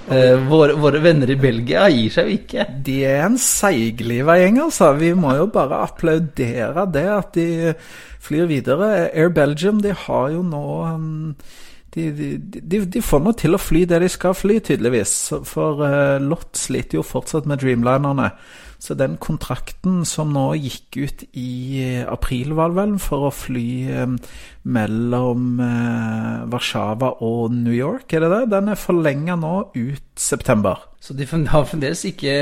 Eh, 0.06 0.36
våre, 0.46 0.76
våre 0.78 1.00
venner 1.02 1.32
i 1.34 1.38
Belgia 1.40 1.88
gir 1.90 2.12
seg 2.14 2.28
jo 2.28 2.38
ikke. 2.38 2.68
De 2.86 3.00
er 3.08 3.24
en 3.24 3.38
seigliva 3.42 4.36
gjeng, 4.38 4.60
altså. 4.68 4.92
Vi 5.00 5.10
må 5.18 5.34
jo 5.34 5.48
bare 5.50 5.82
applaudere 5.88 6.86
det 6.94 7.06
at 7.10 7.34
de 7.34 7.74
flyr 8.22 8.46
videre. 8.50 9.08
Air 9.10 9.34
Belgium 9.34 9.82
de 9.82 9.96
har 10.06 10.28
jo 10.30 10.44
nå 10.46 10.66
um, 10.94 11.32
de, 11.96 12.36
de, 12.38 12.84
de, 12.84 13.00
får 13.00 13.22
nå 13.24 13.32
til 13.40 13.56
å 13.56 13.62
fly 13.62 13.86
det 13.88 14.02
de 14.02 14.12
skal 14.12 14.36
fly, 14.36 14.58
tydeligvis. 14.60 15.16
For 15.48 15.80
uh, 15.80 16.20
Lott 16.20 16.58
sliter 16.60 17.00
jo 17.00 17.06
fortsatt 17.06 17.48
med 17.48 17.62
Dreamlinerne. 17.62 18.30
Så 18.76 18.92
den 18.92 19.14
kontrakten 19.16 20.02
som 20.04 20.34
nå 20.34 20.50
gikk 20.60 20.98
ut 21.00 21.22
i 21.32 21.80
eh, 21.80 22.02
april, 22.12 22.52
var 22.58 22.74
vel, 22.76 22.98
for 23.00 23.24
å 23.24 23.32
fly 23.32 23.70
um, 24.04 24.18
mellom 24.68 25.62
uh, 25.64 26.44
Warszawa 26.52 27.14
og 27.24 27.56
New 27.56 27.72
York, 27.72 28.12
er 28.12 28.26
det 28.26 28.30
det? 28.34 28.42
Den 28.52 28.68
er 28.68 28.76
forlenga 28.76 29.38
nå 29.40 29.54
ut 29.72 30.20
september. 30.20 30.84
Så 31.00 31.16
de 31.16 31.24
har 31.24 31.64
fremdeles 31.64 32.04
ikke 32.12 32.36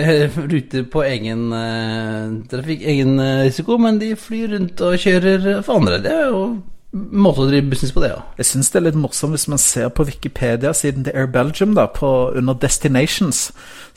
ruter 0.50 0.90
på 0.90 1.06
egen 1.06 1.46
uh, 1.54 2.34
trafikk, 2.50 2.82
egen 2.82 3.14
risiko, 3.46 3.78
men 3.78 4.02
de 4.02 4.16
flyr 4.18 4.56
rundt 4.56 4.82
og 4.82 4.98
kjører 4.98 5.62
for 5.62 5.78
andre. 5.78 6.02
Det 6.02 6.18
er 6.18 6.32
jo 6.34 6.46
måte 6.94 7.42
å 7.42 7.48
drive 7.48 7.66
business 7.72 7.92
på, 7.94 8.02
det, 8.04 8.12
ja. 8.12 8.20
Jeg 8.38 8.48
syns 8.48 8.70
det 8.70 8.78
er 8.78 8.86
litt 8.86 8.98
morsomt 8.98 9.34
hvis 9.34 9.48
man 9.50 9.60
ser 9.60 9.90
på 9.90 10.06
Wikipedia-siden 10.06 11.06
til 11.06 11.16
Air 11.18 11.30
Belgium, 11.34 11.74
da, 11.74 11.88
på, 11.90 12.10
under 12.38 12.54
Destinations, 12.54 13.48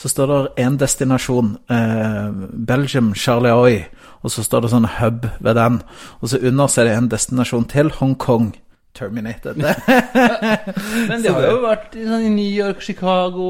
så 0.02 0.12
står 0.12 0.32
det 0.34 0.66
én 0.66 0.80
destinasjon, 0.82 1.56
eh, 1.74 2.30
Belgium, 2.70 3.14
Charleroi, 3.16 3.86
og 4.26 4.34
så 4.34 4.44
står 4.46 4.66
det 4.66 4.74
sånn 4.74 4.90
hub 4.98 5.28
ved 5.40 5.60
den, 5.60 5.82
og 6.22 6.32
så 6.32 6.42
under 6.42 6.72
så 6.72 6.82
er 6.82 6.90
det 6.90 6.96
en 6.98 7.12
destinasjon 7.14 7.70
til, 7.70 7.94
Hongkong. 8.00 8.56
Terminated. 8.98 9.58
Men 11.08 11.22
de 11.24 11.32
har 11.34 11.46
jo 11.48 11.60
vært 11.64 11.96
i, 11.98 12.04
sånn, 12.08 12.24
i 12.28 12.32
New 12.34 12.50
York, 12.50 12.82
Chicago 12.84 13.48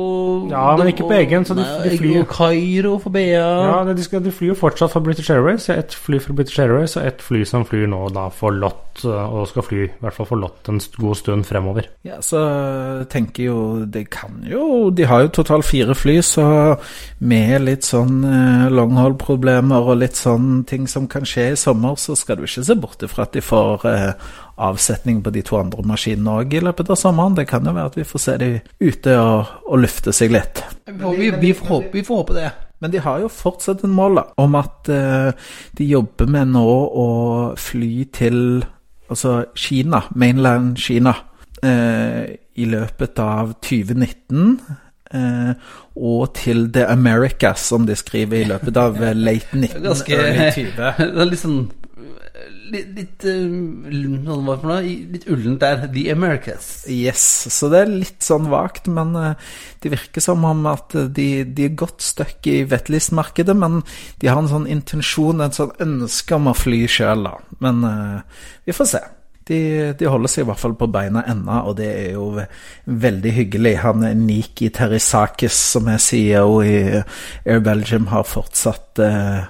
Ja, 0.51 0.65
men 0.77 0.89
ikke 0.91 1.07
på 1.07 1.15
egen, 1.17 1.45
så 1.47 1.55
de- 1.57 1.65
de 1.87 1.97
flyr- 1.97 2.19
Og 2.21 2.27
Kairo 2.31 2.97
for 3.03 3.13
BA. 3.15 3.31
Ja, 3.31 3.79
de, 3.87 4.03
skal, 4.03 4.23
de 4.25 4.31
flyr 4.35 4.51
jo 4.53 4.57
fortsatt 4.59 4.91
for 4.93 5.03
British 5.05 5.29
Airways. 5.33 5.69
Ett 5.73 5.93
fly 5.95 6.19
for 6.23 6.33
British 6.37 6.59
Airways 6.59 6.97
og 6.99 7.05
ett 7.07 7.21
fly 7.23 7.43
som 7.47 7.65
flyr 7.67 7.87
nå 7.91 8.03
da 8.15 8.27
for 8.33 8.51
Lott, 8.51 9.03
og 9.05 9.47
skal 9.51 9.63
fly 9.67 9.81
i 9.85 9.89
hvert 10.01 10.15
fall 10.17 10.25
for 10.29 10.41
Lott 10.41 10.67
en 10.71 10.79
god 10.97 11.15
stund 11.19 11.45
fremover. 11.47 11.87
Ja, 12.07 12.19
så 12.25 12.41
tenker 13.11 13.43
jo 13.47 13.57
De 13.85 14.03
kan 14.09 14.39
jo 14.47 14.89
De 14.91 15.05
har 15.05 15.21
jo 15.25 15.31
totalt 15.37 15.65
fire 15.67 15.93
fly, 15.95 16.17
så 16.25 16.47
med 17.19 17.61
litt 17.65 17.85
sånn 17.87 18.23
eh, 18.25 18.67
longhold-problemer 18.73 19.91
og 19.91 19.99
litt 20.01 20.17
sånn 20.17 20.63
ting 20.67 20.87
som 20.89 21.07
kan 21.11 21.25
skje 21.27 21.51
i 21.53 21.59
sommer, 21.59 21.95
så 21.99 22.15
skal 22.17 22.37
du 22.39 22.43
ikke 22.47 22.65
se 22.65 22.75
bort 22.77 23.03
ifra 23.05 23.27
at 23.27 23.33
de 23.37 23.41
får 23.45 23.85
eh, 23.89 24.11
avsetning 24.57 25.21
på 25.23 25.33
de 25.33 25.43
to 25.45 25.57
andre 25.59 25.83
maskinene 25.85 26.39
òg 26.41 26.55
i 26.57 26.61
løpet 26.65 26.89
av 26.93 26.99
sommeren. 26.99 27.35
Det 27.37 27.47
kan 27.49 27.65
jo 27.65 27.75
være 27.75 27.91
at 27.91 27.97
vi 27.99 28.07
får 28.07 28.23
se 28.23 28.37
de 28.41 28.49
ute 28.81 29.17
og, 29.19 29.51
og 29.67 29.83
lufte 29.83 30.13
seg 30.15 30.33
litt. 30.33 30.63
Vi, 30.87 31.29
vi, 31.31 31.53
får 31.53 31.69
håpe, 31.73 31.93
vi 31.93 32.05
får 32.07 32.23
håpe 32.23 32.37
det. 32.37 32.49
Men 32.79 32.93
de 32.93 33.01
har 33.01 33.21
jo 33.23 33.29
fortsatt 33.33 33.83
en 33.85 33.95
mål 33.97 34.21
om 34.37 34.57
at 34.57 34.89
eh, 34.93 35.29
de 35.77 35.87
jobber 35.89 36.29
med 36.29 36.53
nå 36.53 36.65
å 36.65 37.07
fly 37.57 37.93
til 38.13 38.37
altså 39.07 39.39
Kina, 39.57 40.03
mainland 40.15 40.77
Kina, 40.77 41.15
eh, 41.63 42.35
i 42.57 42.65
løpet 42.69 43.19
av 43.19 43.55
2019. 43.65 44.59
eh, 45.13 45.51
og 45.95 46.33
til 46.35 46.67
The 46.73 46.85
Americas, 46.91 47.59
som 47.59 47.85
de 47.87 47.95
skriver 47.95 48.41
i 48.41 48.47
løpet 48.49 48.77
av 48.77 49.01
eh, 49.01 49.15
late 49.15 49.57
19, 49.57 49.81
Ganske 49.83 50.13
early 50.13 50.51
20. 50.51 50.71
Det 51.15 51.21
er 51.21 51.29
litt 51.31 51.41
sånn 51.41 51.61
litt, 52.73 52.89
litt 52.97 53.25
uh, 53.27 54.47
for 54.47 54.67
noe? 54.69 54.79
Litt 55.13 55.27
ullent 55.31 55.61
der. 55.63 55.85
The 55.93 56.05
Americas. 56.13 56.69
Yes, 56.91 57.23
så 57.53 57.71
det 57.73 57.83
er 57.83 57.93
litt 57.93 58.25
sånn 58.25 58.49
vagt, 58.51 58.89
men 58.91 59.15
uh, 59.17 59.33
det 59.83 59.93
virker 59.93 60.23
som 60.23 60.45
om 60.47 60.65
at 60.69 60.95
de, 61.15 61.27
de 61.45 61.67
er 61.67 61.77
godt 61.79 62.05
stuck 62.05 62.47
i 62.49 62.61
wetleast-markedet, 62.69 63.57
men 63.57 63.81
de 64.21 64.31
har 64.31 64.41
en 64.41 64.51
sånn 64.51 64.69
intensjon, 64.71 65.43
en 65.43 65.55
sånn 65.55 65.75
ønske 65.83 66.37
om 66.37 66.51
å 66.51 66.57
fly 66.57 66.85
sjøl, 66.91 67.27
da. 67.29 67.37
Men 67.63 67.85
uh, 67.85 68.41
vi 68.67 68.75
får 68.75 68.91
se. 68.95 69.03
De, 69.47 69.59
de, 69.95 70.07
holder 70.11 70.31
seg 70.31 70.43
i 70.43 70.47
hvert 70.49 70.59
fall 70.59 70.73
på 70.75 70.89
beina 70.91 71.21
ennå, 71.31 71.61
og 71.69 71.77
det 71.79 71.87
er 71.87 72.17
jo 72.17 72.25
veldig 73.05 73.31
hyggelig. 73.31 73.77
Han 73.85 74.03
Niki 74.25 74.67
Terisakis, 74.75 75.55
som 75.71 75.87
er 75.87 76.01
CEO 76.03 76.57
i 76.67 76.79
Air 77.47 77.61
Belgium, 77.63 78.09
har 78.11 78.27
fortsatt 78.27 78.99
eh, 79.03 79.45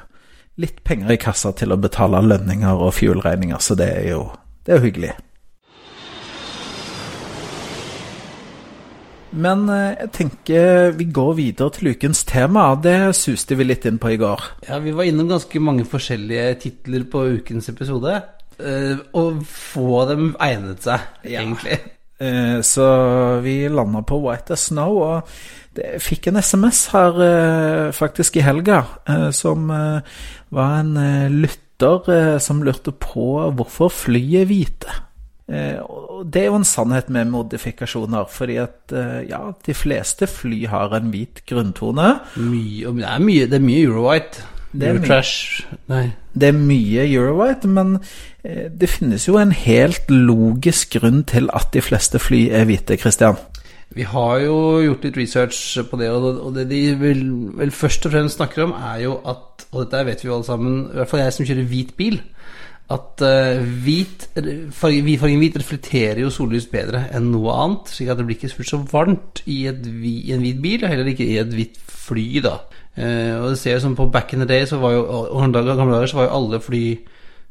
litt 0.62 0.84
penger 0.84 1.14
i 1.14 1.22
kassa 1.22 1.54
til 1.58 1.74
å 1.74 1.80
betale 1.82 2.24
lønninger 2.26 2.84
og 2.88 2.96
fuelregninger, 2.98 3.62
så 3.62 3.78
det 3.78 3.90
er 4.02 4.12
jo 4.16 4.26
det 4.68 4.76
er 4.76 4.84
hyggelig. 4.84 5.14
Men 9.38 9.68
eh, 9.70 9.94
jeg 10.02 10.12
tenker 10.16 10.96
vi 10.98 11.08
går 11.14 11.34
videre 11.38 11.74
til 11.76 11.92
ukens 11.94 12.24
tema. 12.28 12.70
Det 12.84 13.14
suste 13.16 13.58
vi 13.60 13.68
litt 13.68 13.86
inn 13.88 14.00
på 14.02 14.12
i 14.16 14.20
går. 14.20 14.44
Ja, 14.68 14.80
vi 14.84 14.96
var 14.96 15.08
innom 15.08 15.30
ganske 15.32 15.62
mange 15.64 15.86
forskjellige 15.88 16.56
titler 16.64 17.06
på 17.12 17.28
ukens 17.38 17.70
episode. 17.72 18.18
Uh, 18.58 18.98
og 19.14 19.44
få 19.46 20.02
dem 20.10 20.32
egnet 20.42 20.82
seg, 20.82 21.04
egentlig. 21.22 21.78
Så 22.66 22.86
vi 23.44 23.68
landa 23.70 24.02
på 24.02 24.18
White 24.24 24.56
as 24.56 24.68
Snow, 24.72 24.96
og 25.06 25.28
det, 25.78 26.00
fikk 26.02 26.32
en 26.32 26.40
SMS 26.42 26.88
her 26.90 27.20
uh, 27.22 27.92
faktisk 27.94 28.40
i 28.40 28.46
helga, 28.46 28.80
som 29.30 29.70
var 29.70 30.80
en 30.80 30.96
lytter 31.36 32.40
som 32.42 32.64
lurte 32.66 32.90
på 32.98 33.36
hvorfor 33.54 33.94
flyet 33.94 34.42
er 34.42 34.50
hvite. 34.50 34.96
og 35.86 36.26
det 36.26 36.42
er 36.42 36.48
jo 36.50 36.58
en 36.58 36.66
sannhet 36.66 37.12
med 37.14 37.30
modifikasjoner, 37.30 38.26
fordi 38.34 38.58
at 38.64 38.96
ja, 39.30 39.44
de 39.66 39.76
fleste 39.78 40.26
fly 40.28 40.66
har 40.68 40.98
en 40.98 41.14
hvit 41.14 41.44
grunntone. 41.46 42.16
Mye, 42.42 42.90
det, 42.98 43.06
er 43.06 43.22
mye, 43.22 43.46
det 43.46 43.62
er 43.62 43.68
mye 43.70 43.86
Eurowhite. 43.86 44.48
Det 44.78 44.88
er, 44.90 44.98
mye, 45.88 46.12
det 46.36 46.48
er 46.52 46.58
mye 46.58 47.06
Eurowhite, 47.08 47.70
men 47.72 47.96
eh, 47.98 48.37
det 48.48 48.90
finnes 48.90 49.28
jo 49.28 49.38
en 49.42 49.52
helt 49.52 50.10
logisk 50.12 50.98
grunn 50.98 51.24
til 51.28 51.50
at 51.56 51.74
de 51.74 51.84
fleste 51.84 52.20
fly 52.22 52.48
er 52.54 52.68
hvite, 52.70 52.98
Christian. 53.02 53.40
Vi 53.96 54.04
har 54.04 54.42
jo 54.44 54.56
gjort 54.84 55.06
litt 55.08 55.18
research 55.18 55.60
på 55.90 56.00
det, 56.00 56.10
og 56.12 56.50
det 56.56 56.68
de 56.70 56.82
vel, 57.00 57.22
vel 57.58 57.72
først 57.72 58.06
og 58.08 58.14
fremst 58.14 58.38
snakker 58.38 58.68
om, 58.68 58.76
er 58.76 59.06
jo 59.08 59.20
at 59.26 59.54
Og 59.72 59.84
dette 59.84 60.06
vet 60.08 60.22
vi 60.24 60.30
jo 60.30 60.36
alle 60.38 60.48
sammen, 60.48 60.76
i 60.88 60.96
hvert 60.96 61.10
fall 61.12 61.20
jeg 61.20 61.34
som 61.36 61.46
kjører 61.48 61.66
hvit 61.68 61.90
bil, 62.00 62.22
at 62.96 63.24
uh, 63.26 63.66
hvit, 63.84 64.30
fargen, 64.72 65.42
hvit 65.42 65.58
reflekterer 65.60 66.22
jo 66.22 66.30
sollys 66.32 66.70
bedre 66.72 67.02
enn 67.12 67.28
noe 67.34 67.52
annet, 67.52 67.92
slik 67.92 68.14
at 68.14 68.22
det 68.22 68.30
blir 68.30 68.38
ikke 68.38 68.54
fullt 68.54 68.72
så 68.72 68.80
varmt 68.94 69.42
i, 69.44 69.58
et, 69.68 69.84
i 70.08 70.32
en 70.32 70.46
hvit 70.46 70.62
bil, 70.64 70.86
og 70.86 70.94
heller 70.94 71.12
ikke 71.12 71.28
i 71.28 71.36
et 71.42 71.52
hvitt 71.52 71.76
fly, 71.84 72.26
da. 72.46 72.56
Uh, 72.96 73.34
og 73.42 73.50
det 73.52 73.60
ser 73.60 73.76
jo 73.76 73.84
som 73.84 74.00
på 74.00 74.08
back 74.14 74.32
in 74.32 74.46
the 74.46 74.48
day, 74.48 74.64
så 74.70 74.80
var 74.80 74.96
jo, 74.96 75.04
gamle 75.36 75.66
dager 75.68 76.14
så 76.14 76.22
var 76.22 76.30
jo 76.30 76.36
alle 76.40 76.64
fly 76.64 76.84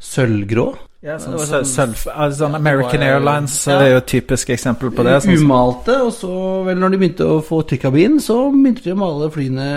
sølvgrå. 0.01 0.70
Ja, 1.05 1.18
sånn, 1.20 1.36
sånn, 1.68 1.92
altså, 2.09 2.49
American 2.57 3.03
var, 3.03 3.11
Airlines 3.18 3.57
ja. 3.68 3.76
er 3.84 3.90
jo 3.92 3.99
et 4.01 4.09
typisk 4.11 4.51
eksempel 4.55 4.90
på 4.97 5.05
det. 5.05 5.18
Sånn, 5.22 5.36
Umalte, 5.42 5.99
og 6.07 6.12
så 6.16 6.32
vel 6.66 6.80
når 6.80 6.94
de 6.94 7.01
begynte 7.03 7.28
å 7.28 7.42
få 7.44 7.61
trykkabin, 7.68 8.16
så 8.24 8.38
begynte 8.55 8.86
de 8.86 8.94
å 8.94 8.99
male 8.99 9.28
flyene 9.34 9.68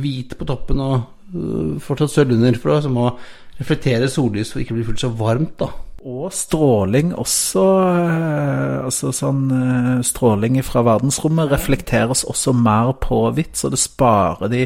hvit 0.00 0.36
på 0.38 0.46
toppen 0.48 0.80
og 0.84 0.94
uh, 1.34 1.74
fortsatt 1.82 2.14
sølv 2.14 2.36
under, 2.38 2.56
for 2.62 2.78
å, 2.78 2.80
å 2.86 3.58
reflektere 3.58 4.08
sollys 4.08 4.54
for 4.54 4.62
ikke 4.62 4.76
å 4.76 4.78
bli 4.78 4.86
fullt 4.86 5.02
så 5.02 5.12
varmt, 5.18 5.56
da. 5.60 5.72
Og 6.08 6.30
stråling 6.32 7.12
også. 7.18 7.66
Altså 8.90 9.12
sånn 9.14 9.44
eh, 9.54 9.98
Stråling 10.06 10.58
fra 10.66 10.82
verdensrommet 10.86 11.52
reflekteres 11.52 12.24
også 12.28 12.54
mer 12.56 12.92
på 12.98 13.22
hvitt, 13.36 13.54
så 13.60 13.70
det 13.72 13.80
sparer 13.80 14.50
de 14.50 14.64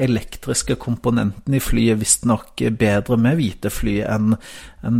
elektriske 0.00 0.78
komponentene 0.80 1.58
i 1.58 1.62
flyet 1.62 2.00
visstnok 2.00 2.64
bedre 2.80 3.18
med 3.20 3.36
hvite 3.38 3.72
fly 3.72 3.98
enn, 4.08 4.38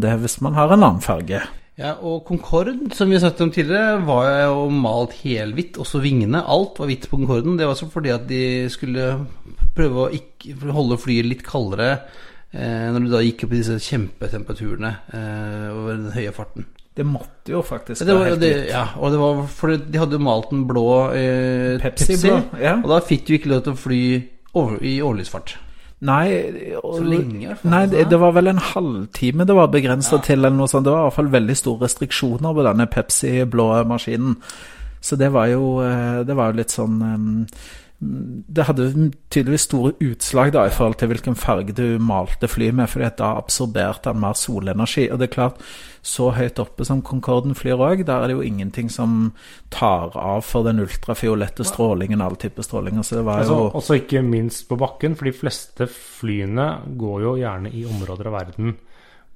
det 0.02 0.12
hvis 0.20 0.40
man 0.44 0.58
har 0.58 0.74
en 0.74 0.82
annen 0.82 1.04
farge. 1.04 1.40
Ja, 1.76 1.94
og 2.00 2.22
Concorde, 2.28 2.74
som 2.96 3.10
vi 3.12 3.18
sagt 3.20 3.40
om 3.44 3.50
tidligere, 3.52 3.98
var 4.04 4.30
jo 4.46 4.68
malt 4.72 5.18
helhvitt, 5.20 5.76
også 5.80 6.00
vingene. 6.04 6.40
Alt 6.40 6.80
var 6.80 6.88
hvitt 6.88 7.04
på 7.10 7.18
Concorden. 7.18 7.58
Det 7.58 7.68
var 7.68 7.76
også 7.76 7.90
fordi 7.92 8.14
at 8.14 8.24
de 8.28 8.40
skulle 8.72 9.10
prøve 9.76 10.06
å 10.06 10.14
ikke, 10.16 10.56
holde 10.72 10.96
flyet 11.00 11.28
litt 11.28 11.44
kaldere 11.44 11.98
Eh, 12.56 12.88
når 12.92 13.04
du 13.04 13.10
da 13.12 13.20
gikk 13.24 13.44
opp 13.44 13.52
i 13.52 13.60
disse 13.60 13.76
kjempetemperaturene 13.82 14.92
eh, 15.12 15.68
over 15.74 15.96
den 15.98 16.12
høye 16.14 16.32
farten. 16.34 16.68
Det 16.96 17.04
måtte 17.04 17.52
jo 17.52 17.60
faktisk 17.66 18.06
være 18.08 18.30
helt 18.30 18.40
likt. 18.40 18.70
Ja, 18.70 18.86
og 18.96 19.12
det 19.12 19.20
var 19.20 19.42
for 19.52 19.76
de 19.76 20.00
hadde 20.00 20.16
jo 20.16 20.24
malt 20.24 20.48
den 20.52 20.64
blå 20.68 20.86
eh, 21.12 21.76
Pepsi, 21.82 22.14
Pepsi 22.14 22.30
blå, 22.30 22.40
ja. 22.62 22.78
og 22.80 22.88
da 22.94 23.02
fikk 23.04 23.26
du 23.28 23.36
ikke 23.36 23.52
lov 23.52 23.66
til 23.66 23.74
å 23.74 23.80
fly 23.82 24.02
over, 24.56 24.78
i 24.80 24.96
overlysfart. 25.04 25.58
Nei, 26.06 26.28
og, 26.80 26.98
lenge. 27.04 27.56
Nei, 27.64 27.82
det, 27.88 28.06
det, 28.10 28.18
var 28.20 28.34
vel 28.36 28.50
en 28.52 28.60
halvtime 28.60 29.46
det 29.48 29.54
var 29.56 29.70
begrensa 29.72 30.18
ja. 30.18 30.24
til, 30.24 30.42
eller 30.42 30.56
noe 30.56 30.68
sånt. 30.68 30.84
Det 30.88 30.92
var 30.92 31.04
i 31.04 31.08
hvert 31.08 31.18
fall 31.18 31.30
veldig 31.32 31.56
store 31.56 31.86
restriksjoner 31.86 32.56
på 32.56 32.66
denne 32.66 32.88
Pepsi-blå 32.92 33.68
maskinen. 33.88 34.36
Så 35.00 35.16
det 35.20 35.30
var 35.32 35.48
jo, 35.52 35.78
eh, 35.84 36.20
det 36.26 36.36
var 36.36 36.50
jo 36.50 36.60
litt 36.60 36.74
sånn 36.74 37.00
um, 37.00 37.28
det 37.98 38.66
hadde 38.68 38.86
tydeligvis 39.32 39.64
store 39.70 39.94
utslag 40.04 40.50
da 40.52 40.66
i 40.68 40.72
forhold 40.74 40.98
til 41.00 41.08
hvilken 41.08 41.36
farge 41.38 41.72
du 41.76 41.96
malte 42.02 42.48
flyet 42.50 42.76
med, 42.76 42.90
fordi 42.92 43.08
da 43.16 43.30
absorberte 43.38 44.12
han 44.12 44.20
mer 44.20 44.36
solenergi. 44.36 45.06
Og 45.08 45.20
det 45.20 45.30
er 45.30 45.32
klart, 45.32 45.62
så 46.04 46.28
høyt 46.36 46.60
oppe 46.60 46.84
som 46.84 47.00
Concorden 47.02 47.56
flyr 47.56 47.80
òg, 47.80 48.04
der 48.04 48.20
er 48.20 48.28
det 48.28 48.36
jo 48.36 48.44
ingenting 48.44 48.92
som 48.92 49.32
tar 49.72 50.12
av 50.12 50.44
for 50.44 50.66
den 50.68 50.82
ultrafiolette 50.84 51.64
strålingen, 51.64 52.20
all 52.20 52.36
type 52.36 52.62
strålinger. 52.62 53.06
Så 53.06 53.20
det 53.20 53.24
var 53.26 53.40
altså, 53.40 53.62
jo 53.64 53.70
Også 53.80 54.00
ikke 54.02 54.22
minst 54.26 54.68
på 54.68 54.76
bakken, 54.80 55.16
for 55.16 55.30
de 55.30 55.36
fleste 55.36 55.88
flyene 55.88 56.68
går 57.00 57.24
jo 57.24 57.38
gjerne 57.40 57.72
i 57.72 57.86
områder 57.88 58.28
av 58.28 58.38
verden 58.42 58.76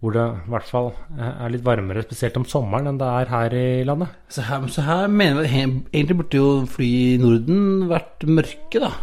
hvor 0.01 0.15
det 0.17 0.23
i 0.25 0.51
hvert 0.55 0.69
fall 0.69 0.87
er 1.21 1.53
litt 1.53 1.65
varmere, 1.65 2.03
spesielt 2.07 2.39
om 2.41 2.47
sommeren, 2.49 2.89
enn 2.89 3.01
det 3.01 3.09
er 3.21 3.33
her 3.35 3.57
i 3.57 3.67
landet. 3.85 4.15
Så 4.33 4.47
her, 4.49 4.65
så 4.73 4.85
her 4.87 5.11
mener 5.13 5.45
vi 5.45 5.51
Egentlig 5.61 6.17
burde 6.23 6.41
jo 6.41 6.53
fly 6.71 6.89
i 6.89 7.19
Norden 7.21 7.91
vært 7.91 8.25
mørke, 8.25 8.81
da. 8.81 8.95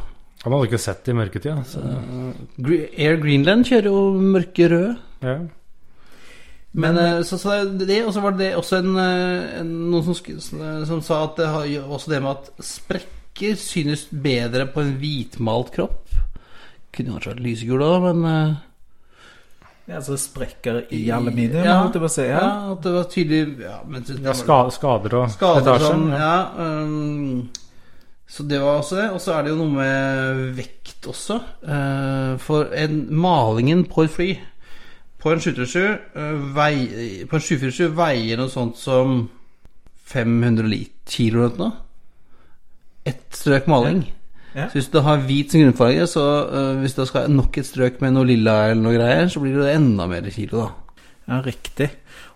Man 0.47 0.55
hadde 0.55 0.69
ikke 0.71 0.79
sett 0.81 1.03
det 1.05 1.13
i 1.13 1.17
mørketida. 1.17 1.59
Uh, 1.59 2.73
Air 2.95 3.17
Greenland 3.21 3.67
kjører 3.67 3.89
jo 3.91 4.01
mørke 4.21 4.69
røde. 4.71 4.95
Ja. 5.21 5.37
Men, 6.77 6.93
Men 6.93 6.99
eh, 7.01 7.21
så, 7.25 7.39
så 7.41 7.55
det, 7.65 8.03
og 8.05 8.11
så 8.13 8.21
var 8.21 8.35
det 8.37 8.51
også 8.55 8.81
en, 8.83 8.91
eh, 9.01 9.59
en, 9.61 9.69
noen 9.89 10.03
som, 10.05 10.59
som, 10.85 10.99
sa 11.01 11.23
at 11.23 11.39
det 11.39 11.47
har 11.49 11.87
også 11.87 12.11
det 12.11 12.19
med 12.21 12.35
at 12.35 12.65
sprekker 12.65 13.57
synes 13.57 14.05
bedre 14.11 14.67
på 14.69 14.83
en 14.83 14.93
hvitmalt 15.01 15.71
kropp. 15.73 16.11
Kunne 16.93 17.15
kanskje 17.15 17.33
vært 17.33 17.45
lysegul 17.47 17.85
òg, 17.85 18.05
men 18.11 18.57
ja, 19.87 20.01
altså 20.01 20.17
sprekker 20.19 20.81
i 20.91 21.05
aluminium, 21.15 21.63
ja, 21.63 21.77
holdt 21.79 21.95
jeg 21.95 22.03
på 22.03 22.09
å 22.09 22.11
si. 22.11 22.25
Ja. 22.27 22.41
ja, 22.41 22.73
at 22.73 22.83
det 22.83 22.91
var 22.91 23.05
tydelig 23.11 23.63
Ja, 23.63 23.77
men, 23.87 24.03
ja 24.25 24.33
skader, 24.35 24.73
skader 24.75 25.15
og 25.21 25.31
skader 25.31 25.79
Sånn, 25.85 26.09
ja. 26.11 26.33
Um, 26.59 27.47
så 28.27 28.43
det 28.43 28.59
var 28.59 28.81
også 28.81 28.97
det. 28.99 29.07
Og 29.15 29.21
så 29.23 29.37
er 29.37 29.45
det 29.45 29.53
jo 29.53 29.61
noe 29.61 29.71
med 29.77 30.41
vekt 30.57 31.07
også. 31.07 31.39
Uh, 31.63 32.35
for 32.43 32.67
en, 32.75 33.05
malingen 33.15 33.85
på 33.87 34.03
et 34.03 34.11
fly 34.11 34.29
på 35.17 35.31
en 35.33 35.41
747 35.41 35.79
uh, 36.15 36.43
vei, 36.55 36.73
På 37.29 37.39
en 37.39 37.43
747 37.47 37.95
veier 37.97 38.37
noe 38.39 38.51
sånt 38.51 38.77
som 38.79 39.23
500 40.07 40.67
kilo 41.07 41.47
eller 41.47 41.63
noe. 41.63 41.73
Ett 43.07 43.31
strøk 43.35 43.71
maling. 43.71 44.03
Ja. 44.03 44.13
Så 44.53 44.79
hvis 44.79 44.89
du 44.93 44.99
har 45.05 45.21
hvit 45.27 45.53
som 45.53 45.61
grunnfarge, 45.61 46.07
så 46.09 46.25
uh, 46.49 46.79
hvis 46.81 46.95
du 46.97 47.03
skal 47.05 47.29
nok 47.29 47.59
et 47.59 47.67
strøk 47.67 48.01
med 48.01 48.15
noe 48.15 48.25
lilla 48.25 48.55
eller 48.71 48.81
noe 48.81 48.95
greier, 48.95 49.27
så 49.29 49.43
blir 49.43 49.59
det 49.59 49.75
enda 49.75 50.07
mer 50.09 50.29
kilo, 50.33 50.63
da. 50.63 51.03
Ja, 51.27 51.41
riktig. 51.43 51.89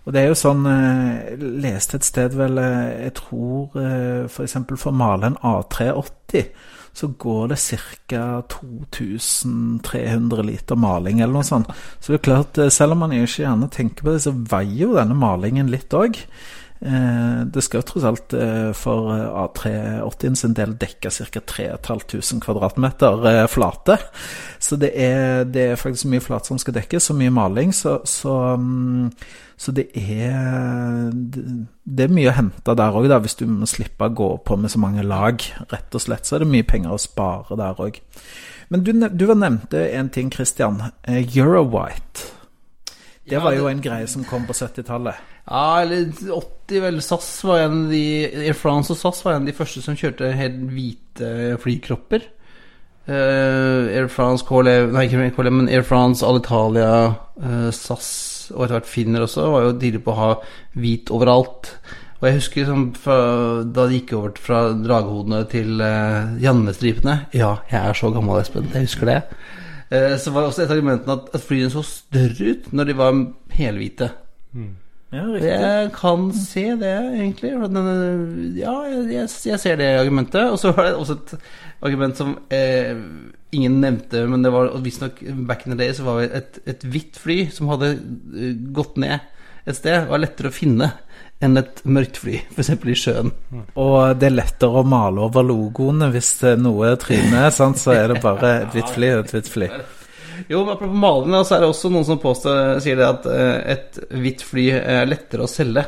Og 0.04 0.12
det 0.12 0.20
er 0.20 0.28
jo 0.28 0.36
sånn 0.36 0.66
Jeg 0.68 1.38
uh, 1.38 1.44
leste 1.64 1.96
et 1.96 2.04
sted 2.04 2.34
vel 2.36 2.58
uh, 2.60 2.90
Jeg 2.90 3.14
tror 3.22 3.72
uh, 3.78 4.28
f.eks. 4.28 4.56
For, 4.58 4.76
for 4.76 4.92
å 4.92 5.00
male 5.00 5.32
en 5.32 5.38
A380 5.40 6.52
så 6.92 7.08
går 7.16 7.46
det 7.48 7.56
ca. 8.10 8.24
2300 8.52 10.42
liter 10.44 10.76
maling 10.76 11.22
eller 11.22 11.38
noe 11.38 11.46
sånt. 11.46 11.70
Så 11.96 12.12
det 12.12 12.18
er 12.18 12.26
klart, 12.26 12.58
selv 12.68 12.92
om 12.92 13.00
man 13.06 13.14
ikke 13.16 13.46
gjerne 13.46 13.70
tenker 13.72 14.04
på 14.04 14.12
det, 14.12 14.20
så 14.26 14.34
veier 14.36 14.82
jo 14.82 14.98
denne 14.98 15.16
malingen 15.16 15.72
litt 15.72 15.96
òg. 15.96 16.20
Eh, 16.82 17.42
det 17.46 17.62
skal 17.62 17.78
jo 17.78 17.86
tross 17.86 18.04
alt 18.08 18.32
eh, 18.34 18.72
for 18.74 19.12
eh, 19.14 19.28
A380 19.38 20.34
sin 20.40 20.54
del 20.58 20.72
dekke 20.80 21.12
ca. 21.14 21.42
3500 21.46 22.40
kvadratmeter 22.42 23.46
flate. 23.46 23.98
Så 24.58 24.78
det 24.80 24.90
er, 24.98 25.44
det 25.46 25.62
er, 25.62 25.78
faktisk 25.78 26.10
mye 26.10 26.24
flate 26.24 26.50
som 26.50 26.58
skal 26.58 26.74
dekkes, 26.80 27.06
så 27.06 27.14
mye 27.14 27.30
maling. 27.30 27.70
Så, 27.76 28.00
så, 28.08 28.34
mm, 28.58 29.12
så 29.56 29.74
det 29.76 29.88
er 29.94 31.12
Det 31.12 32.04
er 32.08 32.14
mye 32.14 32.32
å 32.32 32.36
hente 32.36 32.74
der 32.78 32.98
òg, 32.98 33.06
hvis 33.22 33.38
du 33.38 33.46
må 33.46 33.68
slippe 33.70 34.08
å 34.08 34.16
gå 34.16 34.30
på 34.42 34.58
med 34.58 34.72
så 34.72 34.82
mange 34.82 35.06
lag. 35.06 35.38
Rett 35.70 35.94
og 35.94 36.02
slett 36.02 36.26
så 36.26 36.36
er 36.36 36.42
det 36.42 36.50
mye 36.50 36.66
penger 36.66 36.96
å 36.96 37.02
spare 37.02 37.58
der 37.58 37.78
òg. 37.78 38.02
Men 38.74 38.82
du, 38.82 38.92
du 38.92 39.26
nevnte 39.34 39.86
en 39.92 40.08
ting, 40.10 40.32
Christian. 40.32 40.80
Eurowhite. 41.06 42.32
Det 43.28 43.38
var 43.38 43.54
jo 43.54 43.68
en 43.70 43.82
greie 43.82 44.08
som 44.10 44.24
kom 44.26 44.48
på 44.48 44.56
70-tallet. 44.56 45.31
Ja, 45.48 45.82
eller 45.82 46.12
80 46.32 46.84
vel. 46.84 47.00
SAS 47.02 47.30
var 47.44 47.64
en 47.64 47.80
av 47.86 47.90
de 47.90 48.04
Air 48.44 48.54
France 48.58 48.94
og 48.94 49.00
SAS 49.00 49.24
var 49.24 49.34
en 49.34 49.42
av 49.42 49.50
de 49.50 49.56
første 49.56 49.82
som 49.82 49.98
kjørte 49.98 50.30
helt 50.38 50.62
hvite 50.70 51.58
flykropper. 51.62 52.28
Uh, 53.02 53.90
Air 53.90 54.06
France, 54.06 54.44
KLM 54.46 54.92
Nei, 54.94 55.08
ikke 55.08 55.32
KLM, 55.34 55.56
men 55.64 55.70
Air 55.72 55.82
France, 55.82 56.22
Alitalia, 56.22 57.16
uh, 57.42 57.70
SAS 57.74 58.12
og 58.52 58.62
etter 58.62 58.76
hvert 58.76 58.90
Finner 58.90 59.24
også 59.24 59.48
var 59.50 59.66
jo 59.66 59.72
tidlig 59.80 60.04
på 60.04 60.12
å 60.12 60.20
ha 60.20 60.28
hvit 60.78 61.10
overalt. 61.14 61.72
Og 62.20 62.28
jeg 62.28 62.36
husker 62.36 62.62
liksom 62.62 62.84
fra, 63.02 63.16
da 63.66 63.88
det 63.88 63.96
gikk 63.96 64.12
over 64.14 64.36
fra 64.38 64.60
draghodene 64.78 65.42
til 65.50 65.82
uh, 65.82 66.36
Janne-stripene 66.38 67.16
Ja, 67.34 67.56
jeg 67.72 67.80
er 67.80 67.98
så 67.98 68.12
gammel, 68.14 68.38
Espen. 68.38 68.70
Jeg 68.70 68.86
husker 68.86 69.10
det. 69.10 69.18
Uh, 69.90 70.14
så 70.22 70.30
var 70.30 70.46
også 70.46 70.62
et 70.62 70.70
av 70.70 70.76
argumentene 70.76 71.18
at, 71.18 71.32
at 71.34 71.42
flyene 71.42 71.72
så 71.74 71.82
større 71.86 72.54
ut 72.54 72.70
når 72.70 72.92
de 72.92 72.98
var 73.02 73.18
helhvite. 73.58 74.12
Ja. 75.12 75.26
Jeg 75.36 75.90
kan 75.92 76.30
se 76.32 76.64
det, 76.80 76.94
egentlig. 77.18 77.52
Ja, 78.56 78.76
jeg, 78.88 79.28
jeg, 79.44 79.60
ser 79.60 79.76
det 79.76 79.90
argumentet. 80.00 80.46
Og 80.48 80.58
så 80.60 80.72
var 80.72 80.88
det 80.88 80.96
også 80.96 81.18
et 81.18 81.34
argument 81.84 82.16
som 82.16 82.36
eh, 82.54 82.96
ingen 83.52 83.80
nevnte, 83.82 84.24
men 84.30 84.44
det 84.44 84.52
var 84.54 84.72
visstnok 84.80 85.20
back 85.46 85.66
in 85.66 85.74
the 85.74 85.78
day 85.78 85.92
så 85.92 86.06
var 86.06 86.22
det 86.22 86.30
et, 86.38 86.58
et 86.72 86.84
hvitt 86.88 87.18
fly 87.20 87.38
som 87.52 87.68
hadde 87.72 87.92
eh, 87.92 88.54
gått 88.72 88.96
ned 89.02 89.20
et 89.68 89.78
sted, 89.78 90.08
var 90.08 90.22
lettere 90.22 90.50
å 90.50 90.54
finne 90.54 90.88
enn 91.42 91.58
et 91.58 91.80
mørkt 91.90 92.20
fly, 92.22 92.36
f.eks. 92.54 92.70
i 92.70 92.94
sjøen. 92.98 93.32
Og 93.78 93.96
det 94.18 94.28
er 94.28 94.36
lettere 94.36 94.82
å 94.82 94.86
male 94.86 95.24
over 95.26 95.46
logoene 95.46 96.08
hvis 96.14 96.30
er 96.46 96.60
noe 96.62 96.94
tryner, 97.02 97.50
sant? 97.54 97.80
så 97.82 97.94
er 97.96 98.12
det 98.12 98.22
bare 98.22 98.52
et 98.62 98.76
hvitt 98.76 98.94
fly 98.94 99.10
og 99.16 99.24
et 99.24 99.34
hvitt 99.34 99.50
fly. 99.50 99.70
Jo, 100.48 100.64
men 100.64 100.74
apropos 100.74 100.94
maling, 100.96 101.34
så 101.44 101.56
er 101.56 101.64
det 101.64 101.68
også 101.72 101.90
noen 101.92 102.06
som 102.08 102.20
påstår, 102.22 102.78
sier 102.84 102.96
det 103.00 103.08
at 103.08 103.26
eh, 103.32 103.58
et 103.76 103.98
hvitt 104.22 104.42
fly 104.46 104.68
er 104.78 105.06
lettere 105.10 105.44
å 105.46 105.50
selge. 105.50 105.84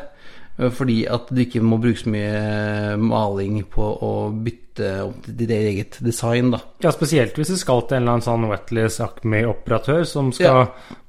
eh, 0.59 0.71
Fordi 0.71 1.01
at 1.11 1.31
du 1.35 1.41
ikke 1.45 1.63
må 1.65 1.79
bruke 1.83 2.03
så 2.05 2.13
mye 2.15 2.97
maling 3.01 3.63
på 3.71 3.89
å 4.05 4.13
bytte 4.35 4.61
opp 5.05 5.27
ditt 5.31 5.51
eget 5.55 5.99
design, 6.03 6.49
da. 6.51 6.59
Ja, 6.83 6.91
spesielt 6.91 7.37
hvis 7.39 7.53
du 7.53 7.57
skal 7.61 7.85
til 7.87 7.97
en 8.01 8.03
eller 8.03 8.17
annen 8.17 8.27
sånn 8.27 8.49
Wetless 8.51 8.97
Acme-operatør 9.05 10.03
som 10.09 10.33
skal 10.35 10.65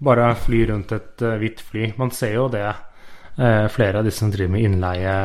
bare 0.05 0.27
fly 0.38 0.65
rundt 0.69 0.91
et 0.93 1.21
eh, 1.25 1.38
hvitt 1.41 1.63
fly. 1.65 1.91
Man 1.97 2.11
ser 2.13 2.36
jo 2.38 2.49
det. 2.53 2.67
eh, 3.38 3.65
flere 3.67 3.99
av 3.99 4.05
disse 4.07 4.21
som 4.21 4.29
driver 4.31 4.53
med 4.53 4.63
innleie, 4.63 5.15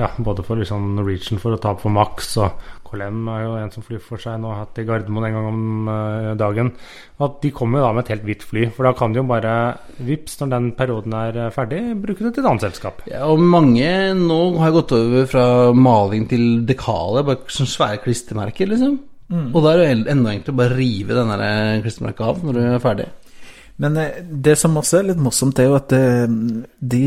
ja, 0.00 0.08
både 0.18 0.42
for 0.42 0.58
liksom 0.58 0.94
Norwegian 0.96 1.38
for 1.38 1.54
å 1.54 1.60
ta 1.62 1.70
opp 1.76 1.84
for 1.84 1.92
Max, 1.94 2.32
og 2.42 2.50
KLM 2.92 3.28
er 3.32 3.44
jo 3.46 3.52
en 3.58 3.72
som 3.72 3.84
flyr 3.86 4.02
for 4.04 4.20
seg 4.20 4.38
nå, 4.40 4.50
har 4.52 4.66
hatt 4.66 4.80
i 4.82 4.84
Gardermoen 4.88 5.26
en 5.28 5.36
gang 5.36 5.48
om 5.48 5.90
eh, 5.92 6.30
dagen. 6.40 6.72
At 7.22 7.38
de 7.42 7.52
kommer 7.54 7.80
jo 7.80 7.86
da 7.86 7.92
med 7.96 8.04
et 8.04 8.12
helt 8.14 8.26
hvitt 8.28 8.44
fly, 8.46 8.66
for 8.76 8.86
da 8.86 8.92
kan 8.98 9.14
de 9.14 9.22
jo 9.22 9.28
bare, 9.28 9.54
vips, 10.04 10.36
når 10.42 10.52
den 10.52 10.68
perioden 10.78 11.16
er 11.16 11.40
eh, 11.46 11.54
ferdig, 11.54 11.80
bruke 12.02 12.26
det 12.26 12.34
til 12.36 12.44
et 12.44 12.50
annet 12.50 12.66
selskap. 12.68 13.00
Ja, 13.10 13.24
og 13.32 13.40
mange 13.40 13.88
nå 14.18 14.42
har 14.60 14.76
gått 14.76 14.94
over 14.96 15.26
fra 15.30 15.46
maling 15.72 16.28
til 16.30 16.66
dekale, 16.68 17.24
bare 17.26 17.48
sånne 17.48 17.74
svære 17.74 18.04
klistremerker, 18.04 18.70
liksom. 18.70 19.00
Og 19.32 19.62
da 19.64 19.70
er 19.72 19.78
det 19.80 20.12
enda 20.12 20.32
enklere 20.34 20.52
å 20.52 20.58
bare 20.58 20.76
rive 20.76 21.14
den 21.16 21.30
der 21.32 21.84
klistremerket 21.84 22.26
av 22.26 22.42
når 22.44 22.58
du 22.58 22.62
er 22.66 22.82
ferdig. 22.84 23.06
Men 23.80 23.96
eh, 23.96 24.20
det 24.44 24.56
som 24.60 24.76
også 24.76 24.98
er 24.98 25.08
litt 25.10 25.22
morsomt, 25.22 25.58
er 25.58 25.70
jo 25.70 25.78
at 25.78 25.92
eh, 25.96 26.26
de, 26.92 27.02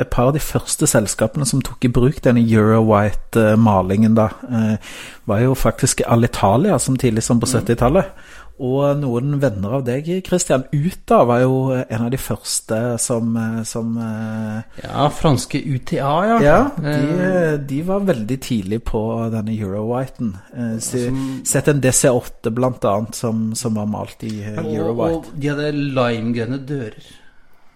et 0.00 0.10
par 0.12 0.30
av 0.30 0.36
de 0.36 0.42
første 0.42 0.88
selskapene 0.90 1.46
som 1.48 1.62
tok 1.64 1.84
i 1.84 1.92
bruk 1.92 2.22
denne 2.24 2.44
Euro-White-malingen, 2.44 4.16
da, 4.16 4.30
eh, 4.48 4.96
var 5.28 5.44
jo 5.44 5.54
faktisk 5.58 6.02
Alitalia, 6.06 6.78
som 6.82 6.96
tidlig 7.00 7.26
som 7.26 7.42
på 7.42 7.50
70-tallet. 7.50 8.12
Og 8.58 8.96
noen 8.96 9.34
venner 9.42 9.74
av 9.76 9.82
deg, 9.84 10.06
Christian, 10.24 10.62
Uta 10.72 11.18
var 11.28 11.42
jo 11.42 11.56
en 11.76 12.04
av 12.06 12.10
de 12.10 12.16
første 12.16 12.78
som, 13.02 13.34
eh, 13.36 13.58
som 13.68 13.90
eh, 14.00 14.62
Ja, 14.82 15.08
franske 15.12 15.60
UTA, 15.60 16.14
ja. 16.30 16.38
Ja, 16.40 16.70
de, 16.80 16.94
Eh, 17.26 17.56
de 17.58 17.82
var 17.82 18.00
veldig 18.00 18.38
tidlig 18.40 18.82
på 18.88 19.02
denne 19.30 19.52
Euro-Whiten. 19.52 20.38
Eh, 20.56 20.78
så- 20.80 21.44
Sett 21.44 21.68
en 21.68 21.80
DC8 21.82 22.50
blant 22.50 22.80
annet 22.84 23.14
som, 23.14 23.54
som 23.54 23.74
var 23.74 23.86
malt 23.86 24.24
i 24.24 24.42
Eurowhite. 24.42 25.16
og, 25.16 25.24
de 25.38 25.48
hadde 25.48 25.72
limegrønne 25.72 26.58
dører. 26.66 27.12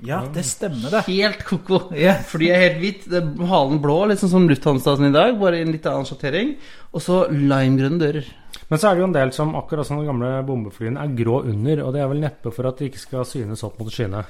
Ja, 0.02 0.22
det 0.32 0.46
stemmer 0.46 0.88
det. 0.90 1.04
Helt 1.04 1.44
koko. 1.44 1.92
Yeah. 1.92 2.16
Ja. 2.16 2.22
For 2.30 2.38
de 2.38 2.48
er 2.50 2.56
helt 2.70 2.80
hvit. 2.80 3.02
Halen 3.50 3.82
blå, 3.82 4.06
litt 4.08 4.18
sånn 4.22 4.30
som 4.32 4.48
Lufthansa-en 4.48 5.10
i 5.10 5.12
dag, 5.12 5.38
bare 5.38 5.58
i 5.58 5.60
en 5.66 5.72
litt 5.72 5.84
annen 5.84 6.06
sjattering. 6.08 6.54
Og 6.94 7.02
så 7.04 7.26
limegrønne 7.28 8.00
dører. 8.00 8.24
Men 8.68 8.78
så 8.78 8.90
er 8.90 8.94
det 8.96 9.02
jo 9.02 9.08
en 9.08 9.16
del 9.16 9.32
som, 9.34 9.56
akkurat 9.58 9.88
som 9.88 9.98
de 10.00 10.06
gamle 10.06 10.30
bombeflyene, 10.46 11.02
er 11.02 11.18
grå 11.18 11.40
under, 11.50 11.84
og 11.86 11.94
det 11.94 12.02
er 12.02 12.10
vel 12.12 12.22
neppe 12.22 12.52
for 12.54 12.68
at 12.70 12.78
de 12.78 12.90
ikke 12.90 13.02
skal 13.02 13.28
synes 13.28 13.64
opp 13.66 13.80
mot 13.80 13.90
skyene. 13.92 14.24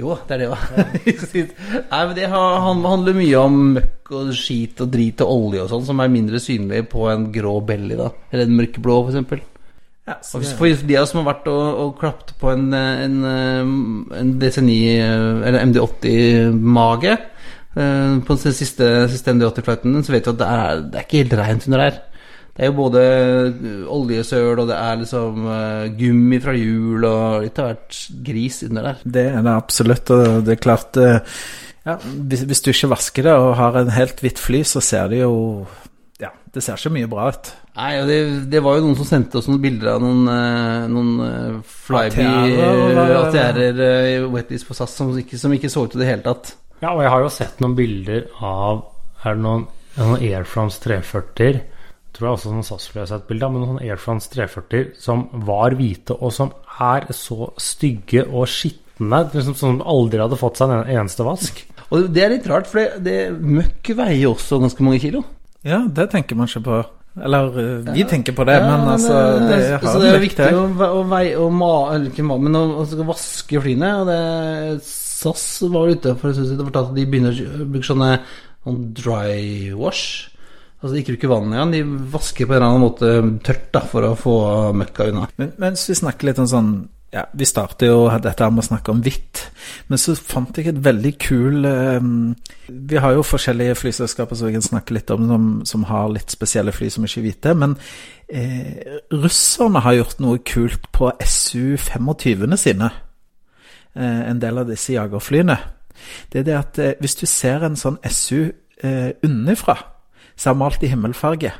Jo, 0.00 0.14
det 0.26 0.36
er 0.36 0.40
det 0.40 0.48
òg. 0.48 0.60
Nei, 1.90 2.02
men 2.08 2.14
det 2.16 2.28
handler 2.32 3.16
mye 3.18 3.40
om 3.40 3.56
møkk 3.76 4.12
og 4.16 4.30
skit 4.36 4.80
og 4.80 4.92
drit 4.94 5.20
og 5.24 5.32
olje 5.34 5.64
og 5.64 5.72
sånn, 5.72 5.86
som 5.90 6.00
er 6.00 6.12
mindre 6.12 6.40
synlig 6.40 6.86
på 6.92 7.04
en 7.12 7.28
grå 7.34 7.58
belly, 7.66 7.98
da. 7.98 8.08
Eller 8.32 8.48
en 8.48 8.56
mørkeblå, 8.56 9.00
for 9.02 9.12
eksempel. 9.12 9.42
Ja, 10.08 10.16
Og 10.16 10.40
hvis 10.42 10.54
For 10.56 10.86
de 10.88 10.96
av 10.96 11.04
oss 11.04 11.12
som 11.12 11.20
har 11.20 11.34
vært 11.34 11.50
og, 11.52 11.66
og 11.82 11.90
klapt 12.00 12.32
på 12.40 12.50
en, 12.50 12.70
en, 12.74 13.18
en 14.16 14.30
DC9 14.40 14.76
eh, 14.94 15.42
eller 15.50 15.66
MD80-mage 15.68 17.12
eh, 17.12 18.14
på 18.24 18.38
den 18.40 18.56
siste, 18.56 18.88
siste 19.12 19.34
MD80-flighten, 19.36 20.00
så 20.02 20.16
vet 20.16 20.26
du 20.26 20.32
at 20.32 20.40
det 20.40 20.48
er, 20.48 20.80
det 20.86 20.98
er 20.98 21.06
ikke 21.06 21.20
helt 21.20 21.36
rent 21.42 21.68
under 21.68 21.84
der. 21.84 22.00
Det 22.56 22.66
er 22.66 22.70
jo 22.72 22.76
både 22.80 23.02
eh, 23.02 23.82
oljesøl, 23.88 24.58
og 24.58 24.68
det 24.68 24.76
er 24.76 25.00
liksom 25.00 25.44
eh, 25.54 25.84
gummi 25.96 26.40
fra 26.42 26.54
hjul, 26.58 27.06
og 27.06 27.46
litt 27.46 27.60
av 27.62 27.70
hvert 27.70 28.00
gris 28.26 28.62
under 28.66 28.90
der. 28.90 29.04
Det 29.04 29.26
er 29.30 29.44
det 29.46 29.54
absolutt, 29.54 30.12
og 30.16 30.42
det 30.46 30.56
er 30.56 30.64
klart 30.64 30.98
eh, 31.00 31.38
ja, 31.86 31.96
hvis, 32.02 32.42
hvis 32.50 32.64
du 32.66 32.72
ikke 32.72 32.90
vasker 32.92 33.30
det 33.30 33.36
og 33.40 33.54
har 33.56 33.78
en 33.80 33.94
helt 33.94 34.20
hvitt 34.20 34.42
fly, 34.42 34.64
så 34.68 34.82
ser 34.84 35.08
det 35.12 35.22
jo 35.22 35.32
Ja, 36.20 36.34
det 36.52 36.62
ser 36.66 36.76
ikke 36.76 36.92
mye 36.98 37.08
bra 37.08 37.30
ut. 37.32 37.52
Nei, 37.78 37.94
og 38.02 38.10
det, 38.10 38.18
det 38.52 38.60
var 38.60 38.76
jo 38.76 38.84
noen 38.84 38.98
som 38.98 39.08
sendte 39.08 39.38
oss 39.40 39.48
noen 39.48 39.62
bilder 39.62 39.94
av 39.94 40.02
noen, 40.02 40.26
noen 40.92 41.60
flyby 41.64 42.26
ATR-er, 42.26 42.94
var 42.98 43.08
det? 43.08 43.18
ATR-er 43.22 43.82
eh, 43.86 44.08
i 44.16 44.22
wetlist 44.34 44.68
på 44.68 44.76
SAS 44.76 44.96
som 44.98 45.12
ikke, 45.16 45.38
som 45.40 45.54
ikke 45.56 45.70
så 45.72 45.86
ut 45.86 45.96
i 45.96 46.02
det 46.02 46.10
hele 46.10 46.26
tatt. 46.26 46.52
Ja, 46.82 46.92
og 46.92 47.04
jeg 47.06 47.12
har 47.14 47.24
jo 47.24 47.32
sett 47.32 47.60
noen 47.62 47.76
bilder 47.76 48.26
av 48.40 48.86
Er 49.22 49.36
det 49.36 49.44
noen, 49.44 49.66
noen 49.98 50.22
Air 50.24 50.46
France 50.48 50.80
340-er? 50.84 51.60
Tror 52.20 52.28
jeg 52.28 52.36
også 52.36 52.50
noen 52.52 52.64
SAS-fly 52.66 53.00
har 53.00 53.06
sett 53.08 53.22
bilde 53.30 53.46
av, 53.46 53.52
men 53.54 53.62
noen 53.64 53.78
Air 53.80 53.96
France 53.96 54.28
340 54.28 54.90
som 55.00 55.22
var 55.48 55.72
hvite, 55.78 56.12
og 56.20 56.34
som 56.36 56.50
er 56.84 57.06
så 57.16 57.48
stygge 57.56 58.26
og 58.28 58.44
skitne, 58.52 59.22
liksom 59.32 59.56
som 59.56 59.78
aldri 59.88 60.20
hadde 60.20 60.36
fått 60.36 60.60
seg 60.60 60.74
en 60.74 60.90
eneste 60.98 61.24
vask. 61.24 61.62
Og 61.88 62.10
det 62.12 62.26
er 62.26 62.34
litt 62.34 62.48
rart, 62.50 62.68
for 62.68 62.76
det, 62.76 63.00
det 63.06 63.32
møkk 63.32 63.94
veier 63.96 64.34
også 64.34 64.60
ganske 64.60 64.84
mange 64.84 65.00
kilo. 65.00 65.24
Ja, 65.64 65.80
det 65.88 66.10
tenker 66.12 66.36
man 66.36 66.50
ikke 66.52 66.62
på. 66.68 66.82
Eller 67.24 67.56
eh, 67.58 67.88
vi 67.96 68.04
tenker 68.12 68.36
på 68.36 68.44
det, 68.46 68.58
Ja, 68.60 68.68
men 68.68 68.92
altså 68.92 69.16
det, 69.40 69.56
det 69.56 69.80
så 69.80 69.94
har 69.96 70.04
det 70.04 70.10
er 70.12 70.22
viktig 70.22 70.50
å, 70.60 70.66
å 71.00 71.00
veie 71.10 71.32
og 71.40 71.56
ma, 71.56 71.72
ikke 72.12 72.26
ma, 72.28 72.36
men 72.38 72.58
å, 72.60 72.66
å 72.84 73.08
vaske 73.08 73.64
flyene. 73.64 73.94
Og 74.02 74.12
det, 74.12 74.20
SAS 74.84 75.46
var 75.72 75.88
ute 75.88 76.14
for 76.20 76.30
å 76.30 76.36
si 76.36 76.46
det 76.52 76.68
fortalte 76.68 76.92
at 76.92 77.00
de 77.00 77.08
begynner 77.08 77.40
å 77.64 77.64
bruke 77.64 77.88
sånne 77.88 78.12
sånn 78.60 78.84
dry 78.96 79.72
wash. 79.76 80.29
Altså 80.80 80.94
de 80.96 81.02
krukker 81.04 81.28
bruker 81.28 81.34
vann 81.34 81.52
igjen, 81.52 81.74
de 81.74 82.08
vasker 82.14 82.48
på 82.48 82.54
en 82.54 82.56
eller 82.56 82.70
annen 82.70 82.84
måte 82.86 83.10
tørt 83.44 83.66
da, 83.74 83.82
for 83.84 84.06
å 84.06 84.14
få 84.16 84.36
møkka 84.80 85.10
unna. 85.10 85.26
Men 85.36 85.52
mens 85.60 85.84
vi 85.90 85.98
snakker 85.98 86.30
litt 86.30 86.40
om 86.40 86.48
sånn 86.48 86.72
ja, 87.10 87.24
Vi 87.34 87.46
startet 87.48 87.88
jo 87.88 88.04
dette 88.22 88.46
her 88.46 88.52
med 88.54 88.62
å 88.62 88.68
snakke 88.68 88.92
om 88.92 89.00
hvitt, 89.02 89.42
men 89.90 89.98
så 89.98 90.14
fant 90.14 90.56
jeg 90.56 90.70
et 90.70 90.78
veldig 90.78 91.10
kul 91.18 91.66
um, 91.66 92.12
Vi 92.70 93.00
har 93.02 93.16
jo 93.16 93.26
forskjellige 93.26 93.74
flyselskaper 93.80 94.38
som 94.38 94.46
vi 94.46 94.54
kan 94.54 94.64
snakke 94.64 94.94
litt 94.94 95.10
om, 95.10 95.26
som, 95.26 95.50
som 95.66 95.86
har 95.90 96.06
litt 96.14 96.30
spesielle 96.30 96.72
fly 96.72 96.88
som 96.94 97.04
ikke 97.04 97.18
er 97.18 97.26
hvite. 97.26 97.54
Men 97.58 97.74
eh, 98.30 99.00
russerne 99.10 99.82
har 99.82 99.98
gjort 99.98 100.22
noe 100.22 100.38
kult 100.46 100.86
på 100.94 101.10
SU-25-ene 101.18 102.60
sine. 102.62 102.92
Eh, 103.98 104.22
en 104.30 104.40
del 104.40 104.62
av 104.62 104.70
disse 104.70 104.94
jagerflyene. 104.94 105.58
Det 106.30 106.40
er 106.40 106.46
det 106.46 106.56
at 106.56 106.78
eh, 106.78 106.92
hvis 107.02 107.18
du 107.18 107.26
ser 107.26 107.66
en 107.66 107.78
sånn 107.78 107.98
SU 108.06 108.52
eh, 108.86 109.10
unnifra, 109.26 109.76
så 110.40 110.48
er 110.48 110.54
han 110.54 110.62
malt 110.62 110.84
i 110.84 110.88
himmelfarge. 110.88 111.52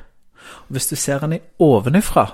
Og 0.70 0.76
hvis 0.76 0.89
du 0.89 0.97
ser 0.97 1.20
den 1.20 1.37
i 1.37 1.43
ovenifra, 1.61 2.24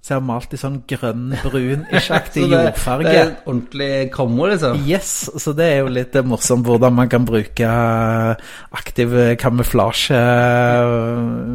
så 0.00 0.14
er 0.14 0.20
han 0.20 0.28
malt 0.28 0.54
i 0.54 0.58
sånn 0.60 0.78
grønn, 0.88 1.34
brun, 1.42 1.82
ikke-aktig 1.98 2.46
jordfarge. 2.46 3.08
det 3.10 3.16
er 3.18 3.32
ordentlig 3.42 3.90
kammo, 4.14 4.46
liksom. 4.48 4.78
Yes, 4.86 5.10
så 5.42 5.52
det 5.56 5.66
er 5.66 5.82
jo 5.82 5.90
litt 5.92 6.14
morsomt 6.24 6.64
hvordan 6.68 6.94
man 6.96 7.10
kan 7.12 7.26
bruke 7.28 7.66
eh, 7.66 8.54
aktiv 8.78 9.12
kamuflasje 9.42 10.16
eh, 10.16 10.94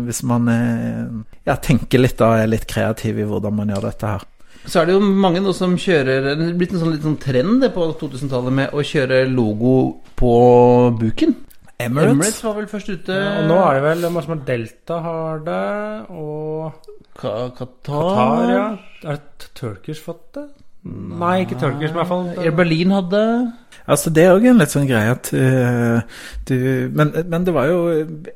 hvis 0.06 0.22
man 0.28 0.52
eh, 0.52 1.02
ja, 1.48 1.56
tenker 1.56 2.04
litt 2.04 2.20
da, 2.20 2.36
er 2.44 2.52
litt 2.52 2.68
kreativ 2.70 3.24
i 3.24 3.26
hvordan 3.30 3.56
man 3.56 3.74
gjør 3.74 3.88
dette 3.88 4.14
her. 4.14 4.28
Så 4.66 4.82
er 4.82 4.90
det 4.90 4.96
jo 4.98 5.02
mange 5.06 5.44
nå 5.46 5.52
som 5.54 5.76
kjører 5.78 6.24
Det 6.26 6.32
er 6.34 6.56
blitt 6.58 6.72
en 6.74 6.82
sånn, 6.82 6.94
litt 6.96 7.04
sånn 7.06 7.20
trend 7.22 7.66
på 7.74 7.90
2000-tallet 8.02 8.56
med 8.60 8.74
å 8.74 8.86
kjøre 8.86 9.26
logo 9.30 9.76
på 10.18 10.36
buken. 11.00 11.36
Emirates. 11.80 12.14
Emirates 12.14 12.44
var 12.46 12.54
vel 12.56 12.68
først 12.72 12.90
ute. 12.90 13.16
Ja, 13.20 13.32
og 13.42 13.50
nå 13.50 13.58
er 13.60 13.78
det 13.78 13.84
vel 13.84 14.12
masse 14.16 14.32
med 14.32 14.46
Delta 14.48 15.00
har 15.04 15.42
det, 15.44 15.64
og 16.16 16.92
Qatar. 17.20 17.52
Qatar, 17.58 18.46
ja. 18.52 18.68
Er 19.04 19.20
det 19.20 19.50
Turkish 19.60 20.04
fått 20.04 20.28
det? 20.38 20.46
Nei, 20.86 21.40
ikke 21.42 21.58
Turkish, 21.58 21.90
i 21.90 21.98
hvert 21.98 22.10
fall. 22.10 22.28
Air 22.38 22.54
Berlin 22.54 22.92
hadde 22.94 23.22
Altså, 23.86 24.10
det 24.10 24.24
er 24.26 24.32
òg 24.34 24.46
en 24.50 24.58
litt 24.58 24.72
sånn 24.74 24.88
greie 24.90 25.12
at 25.14 25.28
uh, 25.38 26.00
du 26.50 26.56
men, 26.98 27.12
men 27.30 27.44
det 27.46 27.54
var 27.54 27.68
jo 27.70 27.82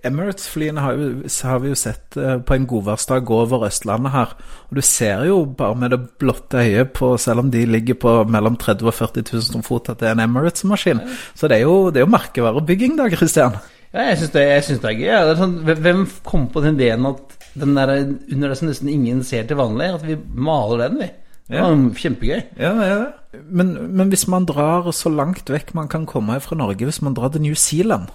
Emirates-flyene 0.05 0.83
har, 0.83 0.99
har 1.25 1.63
vi 1.63 1.71
jo 1.71 1.77
sett 1.79 2.17
uh, 2.21 2.35
på 2.45 2.53
en 2.53 2.67
godværsdag 2.69 3.25
gå 3.25 3.39
over 3.47 3.65
Østlandet 3.65 4.13
her. 4.13 4.35
Og 4.69 4.77
du 4.77 4.83
ser 4.85 5.23
jo 5.25 5.39
bare 5.57 5.77
med 5.81 5.95
det 5.95 5.99
blotte 6.21 6.61
øyet 6.61 6.93
på, 6.97 7.15
selv 7.21 7.41
om 7.41 7.49
de 7.53 7.63
ligger 7.65 7.97
på 7.97 8.13
mellom 8.29 8.59
30 8.61 8.85
000 8.85 8.91
og 8.91 8.97
40 8.99 9.25
000 9.55 9.65
fot, 9.65 9.89
at 9.89 10.03
det 10.03 10.11
er 10.11 10.17
en 10.17 10.21
Emirates-maskin. 10.27 11.01
Så 11.33 11.49
det 11.49 11.57
er 11.57 11.65
jo, 11.65 11.89
det 11.89 12.03
er 12.03 12.05
jo 12.05 12.13
merkevarebygging 12.13 12.99
da, 12.99 13.09
Christian. 13.13 13.57
Ja, 13.89 14.05
jeg 14.11 14.19
syns 14.19 14.35
det, 14.35 14.45
det 14.83 14.91
er 14.91 14.99
gøy. 14.99 15.07
ja. 15.07 15.23
Det 15.25 15.33
er 15.33 15.41
sånn, 15.41 15.57
hvem 15.65 16.05
kom 16.27 16.45
på 16.53 16.61
den 16.61 16.77
ideen 16.77 17.09
at 17.09 17.39
den 17.57 17.73
der 17.73 17.95
under 17.97 18.51
det 18.51 18.59
som 18.59 18.69
nesten 18.69 18.93
ingen 18.93 19.25
ser 19.25 19.49
til 19.49 19.57
vanlig, 19.57 19.89
at 19.97 20.05
vi 20.05 20.19
maler 20.37 20.85
den, 20.85 21.01
vi? 21.01 21.09
Var 21.49 21.93
kjempegøy. 21.97 22.41
Ja, 22.59 22.71
er. 22.85 23.05
Men, 23.49 23.75
men 23.97 24.09
hvis 24.09 24.27
man 24.27 24.45
drar 24.45 24.91
så 24.91 25.09
langt 25.09 25.49
vekk 25.49 25.73
man 25.77 25.87
kan 25.89 26.05
komme 26.05 26.39
fra 26.41 26.55
Norge, 26.55 26.85
hvis 26.85 27.01
man 27.01 27.13
drar 27.17 27.29
til 27.33 27.41
New 27.41 27.53
Zealand, 27.57 28.07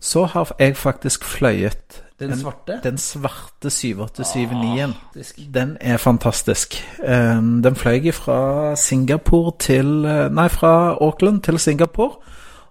så 0.00 0.24
har 0.30 0.52
jeg 0.60 0.76
faktisk 0.76 1.24
fløyet 1.24 2.02
Den 2.20 2.30
en- 2.32 2.38
svarte? 2.38 2.78
Den 2.84 2.98
svarte 2.98 3.68
7879-en. 3.70 4.92
Faktisk. 5.12 5.40
Den 5.54 5.76
er 5.80 5.96
fantastisk. 5.96 6.74
Eh, 7.04 7.42
Den 7.64 7.74
fløy 7.76 8.12
fra 8.12 8.74
Singapore 8.76 9.52
til 9.58 10.04
eh, 10.04 10.28
Nei, 10.30 10.48
fra 10.48 10.96
Auckland 11.00 11.42
til 11.42 11.58
Singapore. 11.58 12.16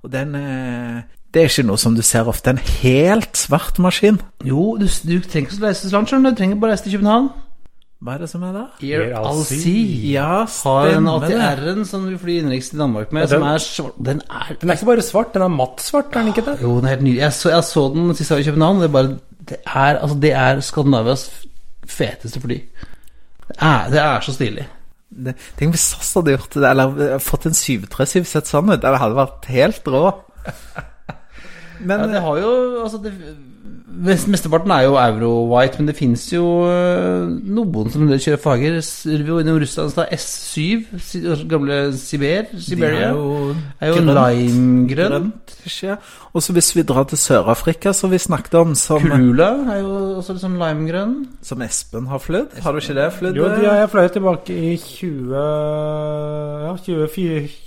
Og 0.03 0.11
den 0.11 0.36
eh, 0.36 1.01
Det 1.34 1.41
er 1.43 1.49
ikke 1.51 1.68
noe 1.68 1.78
som 1.78 1.95
du 1.95 2.01
ser 2.01 2.28
ofte. 2.28 2.49
En 2.49 2.57
helt 2.82 3.38
svart 3.38 3.80
maskin. 3.80 4.18
Jo, 4.45 4.78
du, 4.80 4.86
du 4.88 5.20
trenger 5.20 5.49
ikke 5.51 5.59
å 5.63 5.68
reise 5.68 5.82
til 5.84 5.91
du. 5.91 6.24
Du 6.32 6.36
trenger 6.36 6.55
bare 6.55 6.72
å 6.72 6.74
reise 6.74 6.84
til 6.88 6.95
København. 6.97 7.30
Hva 7.97 8.13
er 8.13 8.19
det 8.21 8.27
som 8.29 8.43
er 8.45 8.51
da? 8.53 8.63
Air 8.85 9.15
Alsi 9.17 9.71
Ja, 10.11 10.43
har 10.45 10.87
en 10.91 11.07
stemmer 11.07 11.23
det. 11.27 11.37
ATR-en 11.39 11.85
som 11.89 12.03
vi 12.05 12.17
flyr 12.21 12.41
innenriks 12.43 12.69
til 12.69 12.79
Danmark 12.83 13.11
med, 13.11 13.23
Ja, 13.23 13.27
den- 13.27 13.39
som 13.41 13.47
er 13.49 13.57
svart 13.63 13.95
Den 14.03 14.21
er 14.29 14.53
Den 14.61 14.69
er 14.69 14.73
ikke 14.75 14.85
bare 14.85 15.01
svart, 15.01 15.33
den 15.33 15.41
er 15.41 15.47
matt 15.49 15.81
svart, 15.81 16.05
er 16.13 16.19
den 16.21 16.27
ikke 16.33 16.45
det? 16.45 16.61
Jo, 16.61 16.75
den 16.77 16.85
er 16.85 16.89
helt 16.95 17.01
nydelig. 17.07 17.21
Jeg 17.23 17.33
så, 17.33 17.49
jeg 17.49 17.63
så 17.63 17.87
den 17.95 18.13
sist 18.15 18.29
jeg 18.29 18.37
var 18.37 18.41
i 18.41 18.49
København. 18.51 18.77
Det 18.81 18.89
er 18.89 18.93
bare 18.93 19.17
Det 19.47 19.57
er, 19.65 19.97
altså, 20.03 20.19
det 20.21 20.31
er 20.33 20.59
Skandinavias 20.61 21.29
feteste 21.87 22.39
fly. 22.41 22.57
Det 23.47 23.55
er, 23.61 23.89
det 23.89 23.99
er 23.99 24.19
så 24.21 24.33
stilig. 24.33 24.67
Det, 25.09 25.33
tenk 25.57 25.71
hvis 25.73 25.79
SAS 25.95 26.13
hadde 26.13 26.33
gjort 26.37 26.53
det, 26.53 26.69
eller 26.69 27.13
eh, 27.15 27.19
fått 27.19 27.45
en 27.47 27.53
737 27.53 28.25
sett 28.27 28.45
sånn 28.45 28.69
ut. 28.73 28.81
Det 28.81 28.97
hadde 28.99 29.15
vært 29.15 29.45
helt 29.45 29.87
rå. 29.87 30.13
Men 31.79 31.99
Ja, 31.99 32.07
det 32.07 32.21
har 32.21 32.37
jo 32.41 32.51
Altså, 32.83 32.97
det, 33.03 33.13
mesteparten 33.97 34.70
er 34.76 34.84
jo 34.86 34.93
euro-white, 35.01 35.80
men 35.80 35.88
det 35.89 35.95
fins 35.97 36.28
jo 36.34 36.43
øh, 36.70 37.24
noen 37.49 37.89
som 37.89 38.03
kjører 38.11 38.38
farger. 38.43 38.76
S- 38.84 39.07
Innom 39.09 39.57
Russland 39.57 39.89
så 39.95 40.03
er 40.03 40.13
S7, 40.20 41.47
gamle 41.49 41.80
Siber, 41.97 42.45
Siberia, 42.61 43.09
de 43.09 43.55
er 43.82 43.89
jo 43.89 43.95
limegrønt. 43.97 44.05
jo 44.05 44.51
limegrønn. 44.53 45.32
Og 46.38 46.43
så 46.45 46.53
hvis 46.53 46.70
vi 46.78 46.84
drar 46.86 47.07
til 47.09 47.18
Sør-Afrika, 47.18 47.93
som 47.97 48.11
vi 48.13 48.20
snakket 48.22 48.53
om, 48.59 48.76
som, 48.78 49.01
Kulula 49.01 49.49
er 49.74 49.80
jo 49.82 49.95
også 50.22 50.36
litt 50.38 50.43
sånn 50.45 50.59
limegrønn. 50.61 51.15
som 51.41 51.61
Espen 51.65 52.05
har 52.11 52.22
flydd. 52.22 52.59
Har 52.61 52.74
du 52.78 52.84
ikke 52.84 52.97
det 52.99 53.07
flydd? 53.18 53.36
Jo, 53.41 53.49
de 53.49 53.65
har 53.65 53.82
jeg 53.82 53.89
fløy 53.95 54.07
tilbake 54.13 54.53
i 54.53 54.76
20, 54.78 55.34
ja, 56.68 56.76
20, 56.86 57.07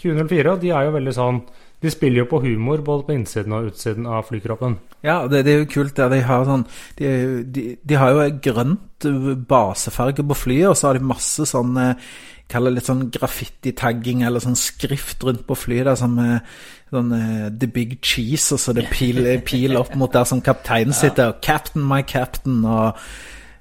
2004, 0.05 0.53
og 0.55 0.63
de 0.63 0.71
er 0.71 0.87
jo 0.87 0.95
veldig 1.01 1.17
sånn 1.17 1.43
De 1.81 1.91
spiller 1.93 2.23
jo 2.23 2.29
på 2.29 2.43
humor 2.45 2.83
både 2.85 3.07
på 3.09 3.15
innsiden 3.17 3.55
og 3.57 3.71
utsiden 3.71 4.09
av 4.09 4.27
flykroppen. 4.29 4.77
Ja, 5.07 5.23
det, 5.31 5.45
det 5.47 5.53
er 5.53 5.63
jo 5.63 5.71
kult 5.73 5.97
der 5.97 6.11
de 6.13 6.19
har 6.29 6.43
sånn 6.45 6.67
De, 6.99 7.13
de, 7.49 7.63
de 7.81 7.97
har 7.97 8.13
jo 8.13 8.27
grønt 8.45 9.07
uh, 9.09 9.31
basefarge 9.49 10.27
på 10.29 10.37
flyet, 10.37 10.69
og 10.69 10.77
så 10.77 10.91
har 10.91 11.01
de 11.01 11.09
masse 11.13 11.47
sånn 11.49 11.79
eh, 11.81 12.11
Kall 12.51 12.67
det 12.67 12.73
litt 12.75 12.89
sånn 12.89 13.05
graffiti-tagging 13.15 14.25
eller 14.27 14.43
sånn 14.43 14.59
skrift 14.59 15.23
rundt 15.23 15.45
på 15.47 15.55
flyet 15.55 15.87
der 15.87 15.99
som 15.99 16.17
eh, 16.19 16.41
sånn 16.91 17.13
eh, 17.15 17.45
The 17.55 17.69
Big 17.71 18.01
Cheese, 18.03 18.57
og 18.57 18.63
så 18.63 18.75
det 18.75 18.89
pil, 18.91 19.23
pil 19.47 19.79
opp 19.79 19.95
mot 19.99 20.11
der 20.11 20.27
som 20.27 20.43
kapteinen 20.43 20.97
sitter, 20.97 21.31
og 21.31 21.45
'Captain, 21.45 21.87
my 21.87 22.03
captain', 22.03 22.65
og 22.67 22.89
eh, 22.89 23.05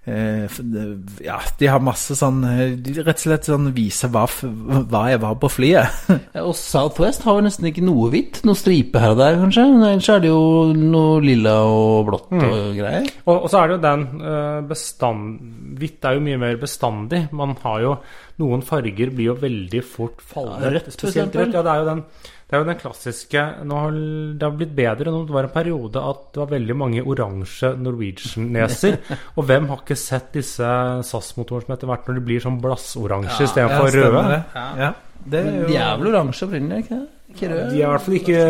Ja, 0.07 1.35
de 1.59 1.67
har 1.69 1.81
masse 1.83 2.15
sånn 2.17 2.39
eh, 2.47 2.71
de 2.79 2.95
Rett 3.03 3.19
og 3.19 3.25
slett 3.25 3.49
sånn 3.49 3.67
vise 3.75 4.07
hva, 4.09 4.23
hva 4.25 5.01
jeg 5.11 5.21
var 5.21 5.35
på 5.41 5.51
flyet. 5.51 5.97
Ja, 6.35 6.43
og 6.45 6.53
Southwest 6.57 7.23
har 7.25 7.39
jo 7.39 7.43
nesten 7.45 7.67
ikke 7.69 7.83
noe 7.83 8.09
hvitt. 8.13 8.41
Noe 8.47 8.57
stripe 8.57 9.01
her 9.01 9.15
og 9.15 9.19
der, 9.21 9.37
kanskje. 9.41 9.65
Men 9.73 9.85
ellers 9.89 10.09
er 10.13 10.23
det 10.23 10.31
jo 10.31 10.41
noe 10.77 11.19
lilla 11.23 11.55
og 11.65 12.09
blått 12.09 12.33
og 12.37 12.77
greier. 12.77 13.07
Og, 13.25 13.35
og 13.35 13.47
så 13.51 13.61
er 13.61 13.69
det 13.69 13.77
jo 13.77 13.83
den 13.85 14.07
eh, 14.31 14.57
bestand 14.69 15.55
Hvitt 15.79 16.05
er 16.05 16.17
jo 16.17 16.25
mye 16.25 16.41
mer 16.41 16.57
bestandig. 16.61 17.23
Man 17.35 17.55
har 17.63 17.85
jo 17.85 17.93
Noen 18.39 18.61
farger 18.63 19.09
blir 19.11 19.33
jo 19.33 19.39
veldig 19.39 19.81
fort 19.83 20.21
fallende. 20.23 20.69
Ja, 20.69 20.75
rødt, 20.77 20.93
spesielt 20.95 21.33
rødt. 21.35 21.57
Ja, 21.57 21.63
det 21.65 21.73
er 21.73 21.81
jo 21.81 21.87
den 21.89 22.03
det 22.49 22.57
er 22.57 22.63
jo 22.63 22.65
den 22.65 22.79
klassiske 22.79 23.41
nå 23.69 23.75
har, 23.77 23.97
Det 24.33 24.45
har 24.47 24.53
blitt 24.57 24.71
bedre 24.73 25.11
nå. 25.13 25.19
Det 25.27 25.33
var 25.35 25.45
en 25.45 25.51
periode 25.53 26.01
at 26.01 26.23
det 26.33 26.41
var 26.41 26.49
veldig 26.55 26.77
mange 26.81 27.03
oransje 27.05 27.69
Norwegian-neser. 27.77 28.97
og 29.37 29.45
hvem 29.45 29.67
har 29.69 29.83
ikke 29.83 29.97
sett 29.99 30.31
disse 30.33 30.71
SAS-motorene 31.05 31.67
som 31.67 31.75
etter 31.75 31.91
hvert 31.91 32.09
når 32.09 32.17
de 32.17 32.23
blir 32.25 32.41
sånn 32.41 32.57
blassoransje 32.63 33.45
istedenfor 33.45 33.93
ja, 33.93 34.09
røde? 34.09 34.23
det. 34.33 34.41
Ja, 34.81 34.89
det 35.29 35.43
er 35.43 35.59
jo 35.59 35.69
de 35.69 35.77
er 35.83 36.01
vel 36.01 36.11
oransje 36.15 36.47
opprinnelig, 36.47 36.87
ikke 36.87 36.97
det? 36.97 37.07
Ikke 37.35 37.51
røde? 37.51 37.67
De 37.69 37.77
er 37.77 37.85
i 37.85 37.91
hvert 37.93 38.05
fall 38.07 38.17
ikke 38.17 38.41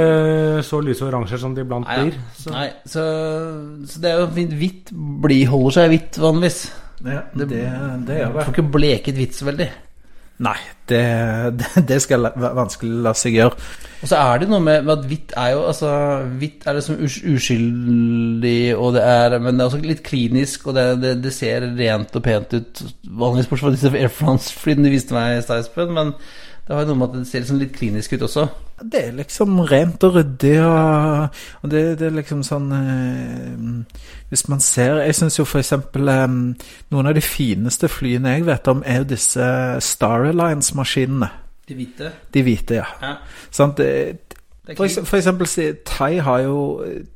så 0.69 0.81
lyse 0.87 1.07
oransje 1.09 1.41
som 1.43 1.59
de 1.59 1.67
iblant 1.67 1.91
ja. 1.91 1.99
blir. 1.99 2.23
Så. 2.39 2.55
Nei, 2.55 2.65
så, 2.87 3.05
så 3.83 4.03
det 4.05 4.13
er 4.13 4.23
jo 4.23 4.31
fint. 4.39 4.55
Hvitt 4.63 4.95
bli, 5.27 5.41
holder 5.51 5.75
seg 5.75 5.91
hvitt 5.91 6.23
vanligvis. 6.23 6.61
ja, 7.03 7.21
det, 7.35 7.51
det 7.51 7.65
gjør 7.65 7.99
Du 7.99 8.09
det. 8.13 8.23
får 8.39 8.55
ikke 8.55 8.69
bleket 8.79 9.19
hvitt 9.19 9.35
så 9.35 9.51
veldig. 9.51 9.69
Nei, 10.47 10.55
det, 10.89 11.69
det, 11.89 12.01
skal 12.03 12.29
vanskelig 12.35 13.03
la 13.05 13.13
seg 13.17 13.37
gjøre. 13.39 13.69
Og 13.99 14.07
så 14.07 14.19
er 14.19 14.41
det 14.41 14.49
noe 14.51 14.63
med, 14.63 14.85
med 14.87 14.93
at 14.95 15.07
hvitt 15.09 15.33
er 15.37 15.49
jo 15.53 15.63
altså 15.67 15.89
Hvitt 16.39 16.67
er 16.67 16.77
liksom 16.77 17.01
uskyldig, 17.03 18.61
og 18.77 18.93
det 18.95 19.03
er, 19.03 19.35
men 19.39 19.57
det 19.57 19.65
er 19.65 19.71
også 19.71 19.81
litt 19.83 20.03
klinisk, 20.05 20.69
og 20.69 20.77
det, 20.77 20.85
det, 21.03 21.15
det 21.23 21.33
ser 21.35 21.67
rent 21.79 22.15
og 22.15 22.23
pent 22.23 22.55
ut. 22.55 22.85
Vanligvis 23.03 23.51
bortsett 23.51 23.67
fra 23.67 23.75
disse 23.75 23.95
Air 23.99 24.13
France-flyene 24.13 24.87
du 24.87 24.93
viste 24.93 25.17
meg 25.17 25.39
i 25.39 25.43
stad, 25.43 25.91
men 25.91 26.15
det 26.69 26.77
har 26.77 26.83
jo 26.85 26.91
noe 26.91 26.99
med 27.01 27.07
at 27.09 27.15
det 27.17 27.27
ser 27.27 27.41
liksom 27.41 27.57
litt 27.57 27.71
klinisk 27.73 28.11
ut 28.13 28.23
også. 28.27 28.43
Det 28.79 28.99
er 29.07 29.15
liksom 29.17 29.57
rent 29.67 30.03
og 30.05 30.15
ryddig, 30.15 30.53
og, 30.63 31.39
og 31.63 31.71
det, 31.71 31.81
det 31.99 32.05
er 32.07 32.13
liksom 32.15 32.43
sånn 32.47 32.69
eh, 32.77 34.03
Hvis 34.29 34.45
man 34.47 34.61
ser 34.63 35.01
Jeg 35.01 35.17
syns 35.17 35.39
jo 35.39 35.43
for 35.49 35.59
eksempel 35.59 36.07
eh, 36.13 36.27
Noen 36.93 37.09
av 37.09 37.17
de 37.17 37.23
fineste 37.25 37.89
flyene 37.91 38.37
jeg 38.37 38.45
vet 38.47 38.69
om, 38.71 38.83
er 38.85 39.01
jo 39.01 39.09
disse 39.09 39.49
Star 39.83 40.29
Alliance-maskinene. 40.79 41.29
De 41.67 41.75
hvite. 41.75 42.11
De 42.33 42.43
hvite, 42.43 42.79
ja. 42.79 42.87
Ja. 43.01 43.15
Sånn, 43.51 43.75
For, 43.77 45.05
for 45.05 45.17
eksempel 45.17 45.47
Thai 45.85 46.19
har 46.21 46.39
jo 46.43 46.57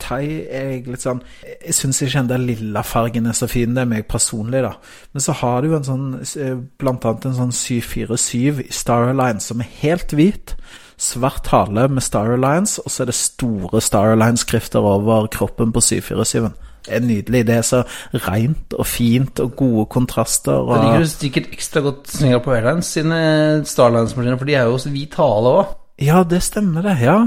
Thai 0.02 0.24
er 0.50 0.70
jeg 0.72 0.88
litt 0.88 1.04
sånn 1.04 1.20
Jeg 1.46 1.76
syns 1.78 2.02
ikke 2.02 2.24
den 2.24 2.32
der 2.32 2.42
lilla 2.42 2.82
fargen 2.82 3.28
er 3.30 3.38
så 3.38 3.46
fin, 3.46 3.76
det 3.76 3.84
er 3.84 3.90
meg 3.92 4.08
personlig, 4.10 4.64
da. 4.66 4.74
Men 5.14 5.22
så 5.22 5.36
har 5.38 5.62
du 5.62 5.70
jo 5.70 5.78
en 5.78 5.86
sånn 5.86 6.08
eh, 6.18 6.56
Blant 6.82 7.06
annet 7.06 7.28
en 7.30 7.38
sånn 7.38 7.54
747 7.54 8.64
i 8.66 8.74
Star 8.74 9.12
Alliance 9.12 9.50
som 9.52 9.62
er 9.62 9.70
helt 9.84 10.14
hvit. 10.18 10.56
Svart 10.98 11.50
hale 11.54 11.88
med 11.90 12.06
Star 12.06 12.34
Alliance, 12.34 12.82
og 12.82 12.94
så 12.94 13.04
er 13.04 13.12
det 13.12 13.18
store 13.18 13.82
Star 13.82 14.14
Alliance-skrifter 14.14 14.86
over 14.86 15.28
kroppen 15.34 15.74
på 15.74 15.82
747-en. 15.82 16.54
Er 16.90 17.04
nydelig. 17.04 17.46
Det 17.48 17.56
er 17.56 17.66
så 17.68 17.84
rent 18.26 18.74
og 18.76 18.88
fint 18.90 19.40
og 19.44 19.56
gode 19.60 19.86
kontraster. 19.94 20.58
Og... 20.58 20.74
Det 20.76 20.84
ligger 20.84 21.06
du 21.06 21.12
sikkert 21.14 21.54
ekstra 21.56 21.84
godt 21.86 22.12
Singapore 22.12 22.60
Airlines 22.60 22.92
sine 22.98 23.22
Starlines-maskiner, 23.68 24.40
for 24.42 24.50
de 24.50 24.58
er 24.60 24.68
jo 24.68 24.78
også 24.78 24.94
hvit 24.94 25.16
hale 25.20 25.56
òg. 25.62 25.74
ja, 26.02 26.24
det 26.28 26.42
stemmer, 26.44 26.82
det. 26.84 26.98
Ja. 27.02 27.20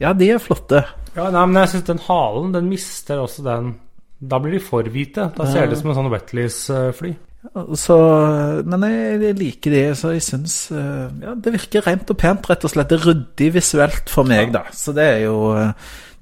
ja, 0.00 0.12
de 0.16 0.30
er 0.32 0.42
flotte. 0.42 0.84
Ja, 1.16 1.28
nei, 1.28 1.44
men 1.46 1.60
jeg 1.60 1.74
syns 1.74 1.90
den 1.90 2.04
halen, 2.06 2.54
den 2.54 2.70
mister 2.72 3.20
også 3.20 3.44
den 3.44 3.74
Da 4.22 4.38
blir 4.38 4.54
de 4.54 4.62
for 4.62 4.86
hvite. 4.86 5.28
Da 5.36 5.46
ser 5.50 5.66
det 5.66 5.76
ut 5.76 5.82
som 5.82 5.90
en 5.90 5.98
sånn 5.98 6.12
Wetleys-fly. 6.12 7.12
Så, 7.74 7.96
men 8.70 8.84
jeg, 8.86 9.16
jeg 9.24 9.34
liker 9.40 9.72
det, 9.74 9.86
så 9.98 10.12
jeg 10.14 10.22
syns 10.22 10.54
eh, 10.70 11.08
ja, 11.24 11.32
det 11.34 11.56
virker 11.56 11.82
rent 11.88 12.12
og 12.14 12.18
pent, 12.20 12.46
rett 12.46 12.62
og 12.68 12.70
slett. 12.70 12.92
Det 12.92 13.00
er 13.00 13.08
ryddig 13.08 13.48
visuelt 13.56 14.12
for 14.12 14.28
meg, 14.30 14.52
da. 14.54 14.62
Så 14.70 14.94
det 14.94 15.08
er 15.16 15.24
jo, 15.24 15.50
eh, 15.58 15.72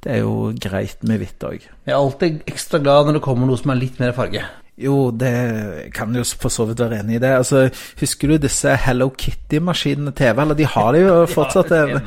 det 0.04 0.14
er 0.14 0.22
jo 0.22 0.50
greit 0.56 1.02
med 1.06 1.20
hvitt 1.20 1.44
òg. 1.44 1.66
Jeg 1.84 1.92
er 1.92 1.98
alltid 1.98 2.42
ekstra 2.48 2.80
glad 2.82 3.08
når 3.08 3.18
det 3.18 3.24
kommer 3.26 3.48
noe 3.50 3.60
som 3.60 3.72
er 3.74 3.80
litt 3.82 4.00
mer 4.00 4.14
farge. 4.16 4.44
Jo, 4.80 5.10
det 5.10 5.90
kan 5.92 6.14
jo 6.16 6.22
for 6.24 6.48
så 6.52 6.64
vidt 6.70 6.80
være 6.80 7.02
enig 7.02 7.18
i 7.18 7.22
det. 7.24 7.34
Altså, 7.42 7.66
Husker 8.00 8.28
du 8.28 8.38
disse 8.46 8.76
Hello 8.86 9.10
Kitty-maskinene 9.10 10.12
TV? 10.16 10.40
Eller 10.42 10.54
de 10.56 10.64
har 10.64 10.92
det 10.96 11.02
jo 11.06 11.18
fortsatt. 11.36 11.72
eh, 11.72 11.98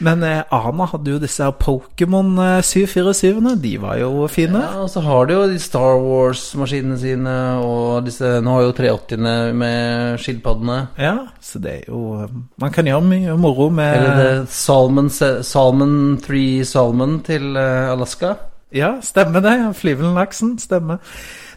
men 0.00 0.22
eh, 0.24 0.42
Ana 0.56 0.86
hadde 0.88 1.10
jo 1.12 1.18
disse 1.20 1.44
Pokémon 1.60 2.30
eh, 2.40 2.60
747-ene. 2.64 3.54
De 3.60 3.74
var 3.82 3.98
jo 4.00 4.26
fine. 4.32 4.62
Ja, 4.64 4.82
og 4.84 4.88
så 4.92 5.02
har 5.04 5.28
de 5.28 5.34
jo 5.36 5.46
de 5.50 5.58
Star 5.60 5.96
Wars-maskinene 6.00 6.96
sine, 7.00 7.34
og 7.64 8.04
disse 8.08 8.34
Nå 8.44 8.54
har 8.58 8.66
jo 8.68 8.72
380-ene 8.78 9.34
med 9.60 10.20
skilpaddene. 10.24 10.78
Ja, 11.00 11.14
så 11.44 11.60
det 11.60 11.74
er 11.78 11.88
jo 11.92 12.04
eh, 12.24 12.32
Man 12.60 12.72
kan 12.72 12.88
gjøre 12.88 13.04
mye 13.08 13.36
moro 13.40 13.68
med 13.72 13.96
Eller 13.96 14.20
det 14.20 14.48
Salmon, 14.52 15.08
Salmon 15.12 15.98
3 16.24 16.44
Salmon 16.68 17.18
til 17.28 17.52
eh, 17.60 17.90
Alaska. 17.92 18.34
Ja, 18.74 19.00
stemmer 19.02 19.42
det. 19.42 19.54
Flyvelen 19.76 20.14
Laksen, 20.14 20.58
Stemmer. 20.58 21.00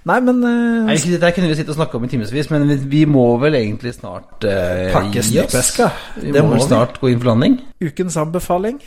Nei, 0.03 0.17
men 0.19 0.41
uh, 0.43 0.85
Nei, 0.87 0.97
Dette 0.97 1.29
kunne 1.31 1.47
vi 1.47 1.55
sitte 1.55 1.71
og 1.71 1.77
snakke 1.77 1.95
om 1.95 2.03
i 2.03 2.09
timevis, 2.11 2.49
men 2.51 2.65
vi, 2.67 2.75
vi, 2.91 3.03
må 3.07 3.37
vel 3.39 3.55
egentlig 3.55 3.93
snart 3.95 4.43
uh, 4.43 4.89
Pakke 4.91 5.23
snippeska. 5.23 5.87
Vi 6.17 6.33
må, 6.33 6.49
må 6.49 6.57
vel 6.57 6.65
snart 6.65 6.99
gå 6.99 7.13
inn 7.13 7.21
for 7.21 7.31
landing. 7.31 7.59
Ukens 7.83 8.17
anbefaling. 8.19 8.81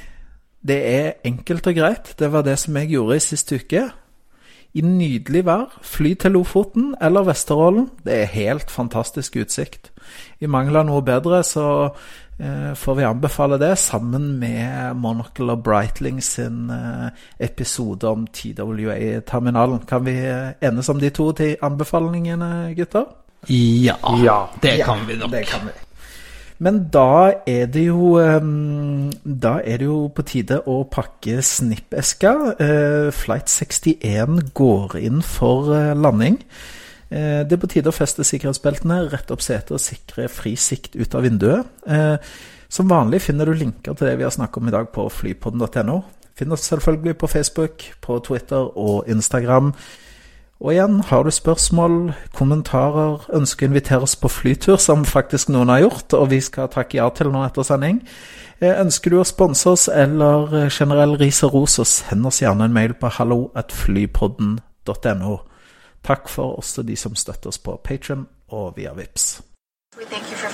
Det 0.67 0.77
er 0.91 1.15
enkelt 1.25 1.71
og 1.71 1.79
greit. 1.79 2.13
Det 2.19 2.29
var 2.33 2.45
det 2.45 2.59
som 2.61 2.77
jeg 2.77 2.93
gjorde 2.97 3.17
i 3.17 3.25
siste 3.25 3.63
uke. 3.63 3.87
I 4.77 4.83
nydelig 4.85 5.47
vær, 5.47 5.71
fly 5.81 6.13
til 6.21 6.35
Lofoten 6.37 6.91
eller 7.01 7.25
Vesterålen. 7.31 7.87
Det 8.05 8.13
er 8.13 8.33
helt 8.35 8.71
fantastisk 8.71 9.39
utsikt. 9.41 9.93
I 10.41 10.51
mangel 10.53 10.83
av 10.83 10.85
noe 10.91 11.01
bedre 11.07 11.41
så 11.47 11.95
får 12.77 12.95
vi 12.95 13.05
anbefale 13.05 13.57
det, 13.59 13.77
sammen 13.81 14.39
med 14.39 14.97
Monocle 15.01 15.55
og 15.55 15.63
Breitling 15.65 16.21
sin 16.25 16.71
eh, 16.71 17.09
episode 17.41 18.09
om 18.09 18.27
TWA-terminalen. 18.27 19.87
Kan 19.89 20.05
vi 20.05 20.19
ende 20.21 20.55
enes 20.61 20.89
om 20.93 21.01
de 21.01 21.11
to 21.11 21.31
til 21.33 21.57
anbefalingene, 21.63 22.75
gutter? 22.77 23.09
Ja, 23.49 23.97
ja. 24.25 24.39
det 24.63 24.83
kan 24.85 25.07
vi 25.09 25.17
nok. 25.17 25.33
Det 25.33 25.47
kan 25.49 25.65
vi. 25.65 25.75
Men 26.59 26.87
da 26.89 27.33
er 27.47 27.67
det 27.69 27.83
jo 27.87 28.17
Da 28.17 29.59
er 29.61 29.77
det 29.77 29.85
jo 29.85 30.09
på 30.09 30.25
tide 30.25 30.63
å 30.67 30.79
pakke 30.89 31.43
snippeska. 31.45 32.33
Flight 33.13 33.53
61 33.53 34.41
går 34.57 34.97
inn 34.97 35.21
for 35.23 35.69
landing. 35.95 36.41
Uh, 37.13 37.43
det 37.47 37.57
er 37.57 37.63
på 37.63 37.71
tide 37.71 37.93
å 37.93 37.97
feste 37.97 38.27
sikkerhetsbeltene, 38.27 39.05
rette 39.13 39.35
opp 39.35 39.45
setet 39.45 39.77
og 39.77 39.83
sikre 39.83 40.29
fri 40.33 40.57
sikt 40.59 40.97
ut 40.97 41.15
av 41.15 41.27
vinduet. 41.27 41.67
som 42.69 42.89
vanlig 42.91 43.21
finner 43.23 43.47
du 43.47 43.55
linker 43.55 43.95
til 43.95 44.09
det 44.09 44.17
vi 44.19 44.25
har 44.27 44.35
snakket 44.35 44.59
om 44.59 44.69
i 44.69 44.75
dag 44.75 44.89
på 44.93 45.07
flypodden.no. 45.09 46.01
Finn 46.37 46.53
oss 46.53 46.67
selvfølgelig 46.69 47.17
på 47.17 47.29
Facebook, 47.31 47.85
på 48.03 48.19
Twitter 48.27 48.67
og 48.79 49.07
Instagram. 49.09 49.73
Og 50.61 50.73
igjen, 50.73 51.01
har 51.05 51.23
du 51.23 51.31
spørsmål, 51.31 52.13
kommentarer, 52.33 53.21
ønsker 53.37 53.67
å 53.67 53.71
invitere 53.71 54.03
oss 54.07 54.17
på 54.17 54.29
flytur, 54.33 54.77
som 54.81 55.05
faktisk 55.05 55.49
noen 55.53 55.69
har 55.69 55.83
gjort, 55.85 56.15
og 56.17 56.31
vi 56.33 56.41
skal 56.41 56.71
takke 56.73 56.97
ja 56.97 57.11
til 57.13 57.29
nå 57.33 57.45
etter 57.45 57.63
sending. 57.67 58.01
Eh, 58.61 58.81
ønsker 58.81 59.11
du 59.13 59.19
å 59.21 59.25
sponse 59.29 59.69
oss 59.69 59.89
eller 59.93 60.55
eh, 60.57 60.71
generell 60.73 61.17
ris 61.21 61.43
og 61.45 61.53
ros, 61.59 61.73
så 61.77 61.85
send 61.89 62.27
oss 62.29 62.41
gjerne 62.41 62.65
en 62.65 62.77
mail 62.77 62.95
på 62.97 63.07
hallo.flypodden.no. 63.19 65.35
Takk 66.07 66.29
for 66.29 66.57
også 66.57 66.83
de 66.83 66.97
som 66.97 67.15
støtter 67.15 67.51
oss 67.51 67.59
på 67.59 67.81
Patron 67.85 68.29
og 68.49 68.77
via 68.77 68.93
VIPS. 68.95 69.43
We 69.99 70.05
thank 70.05 70.31
you 70.31 70.37
for. 70.37 70.47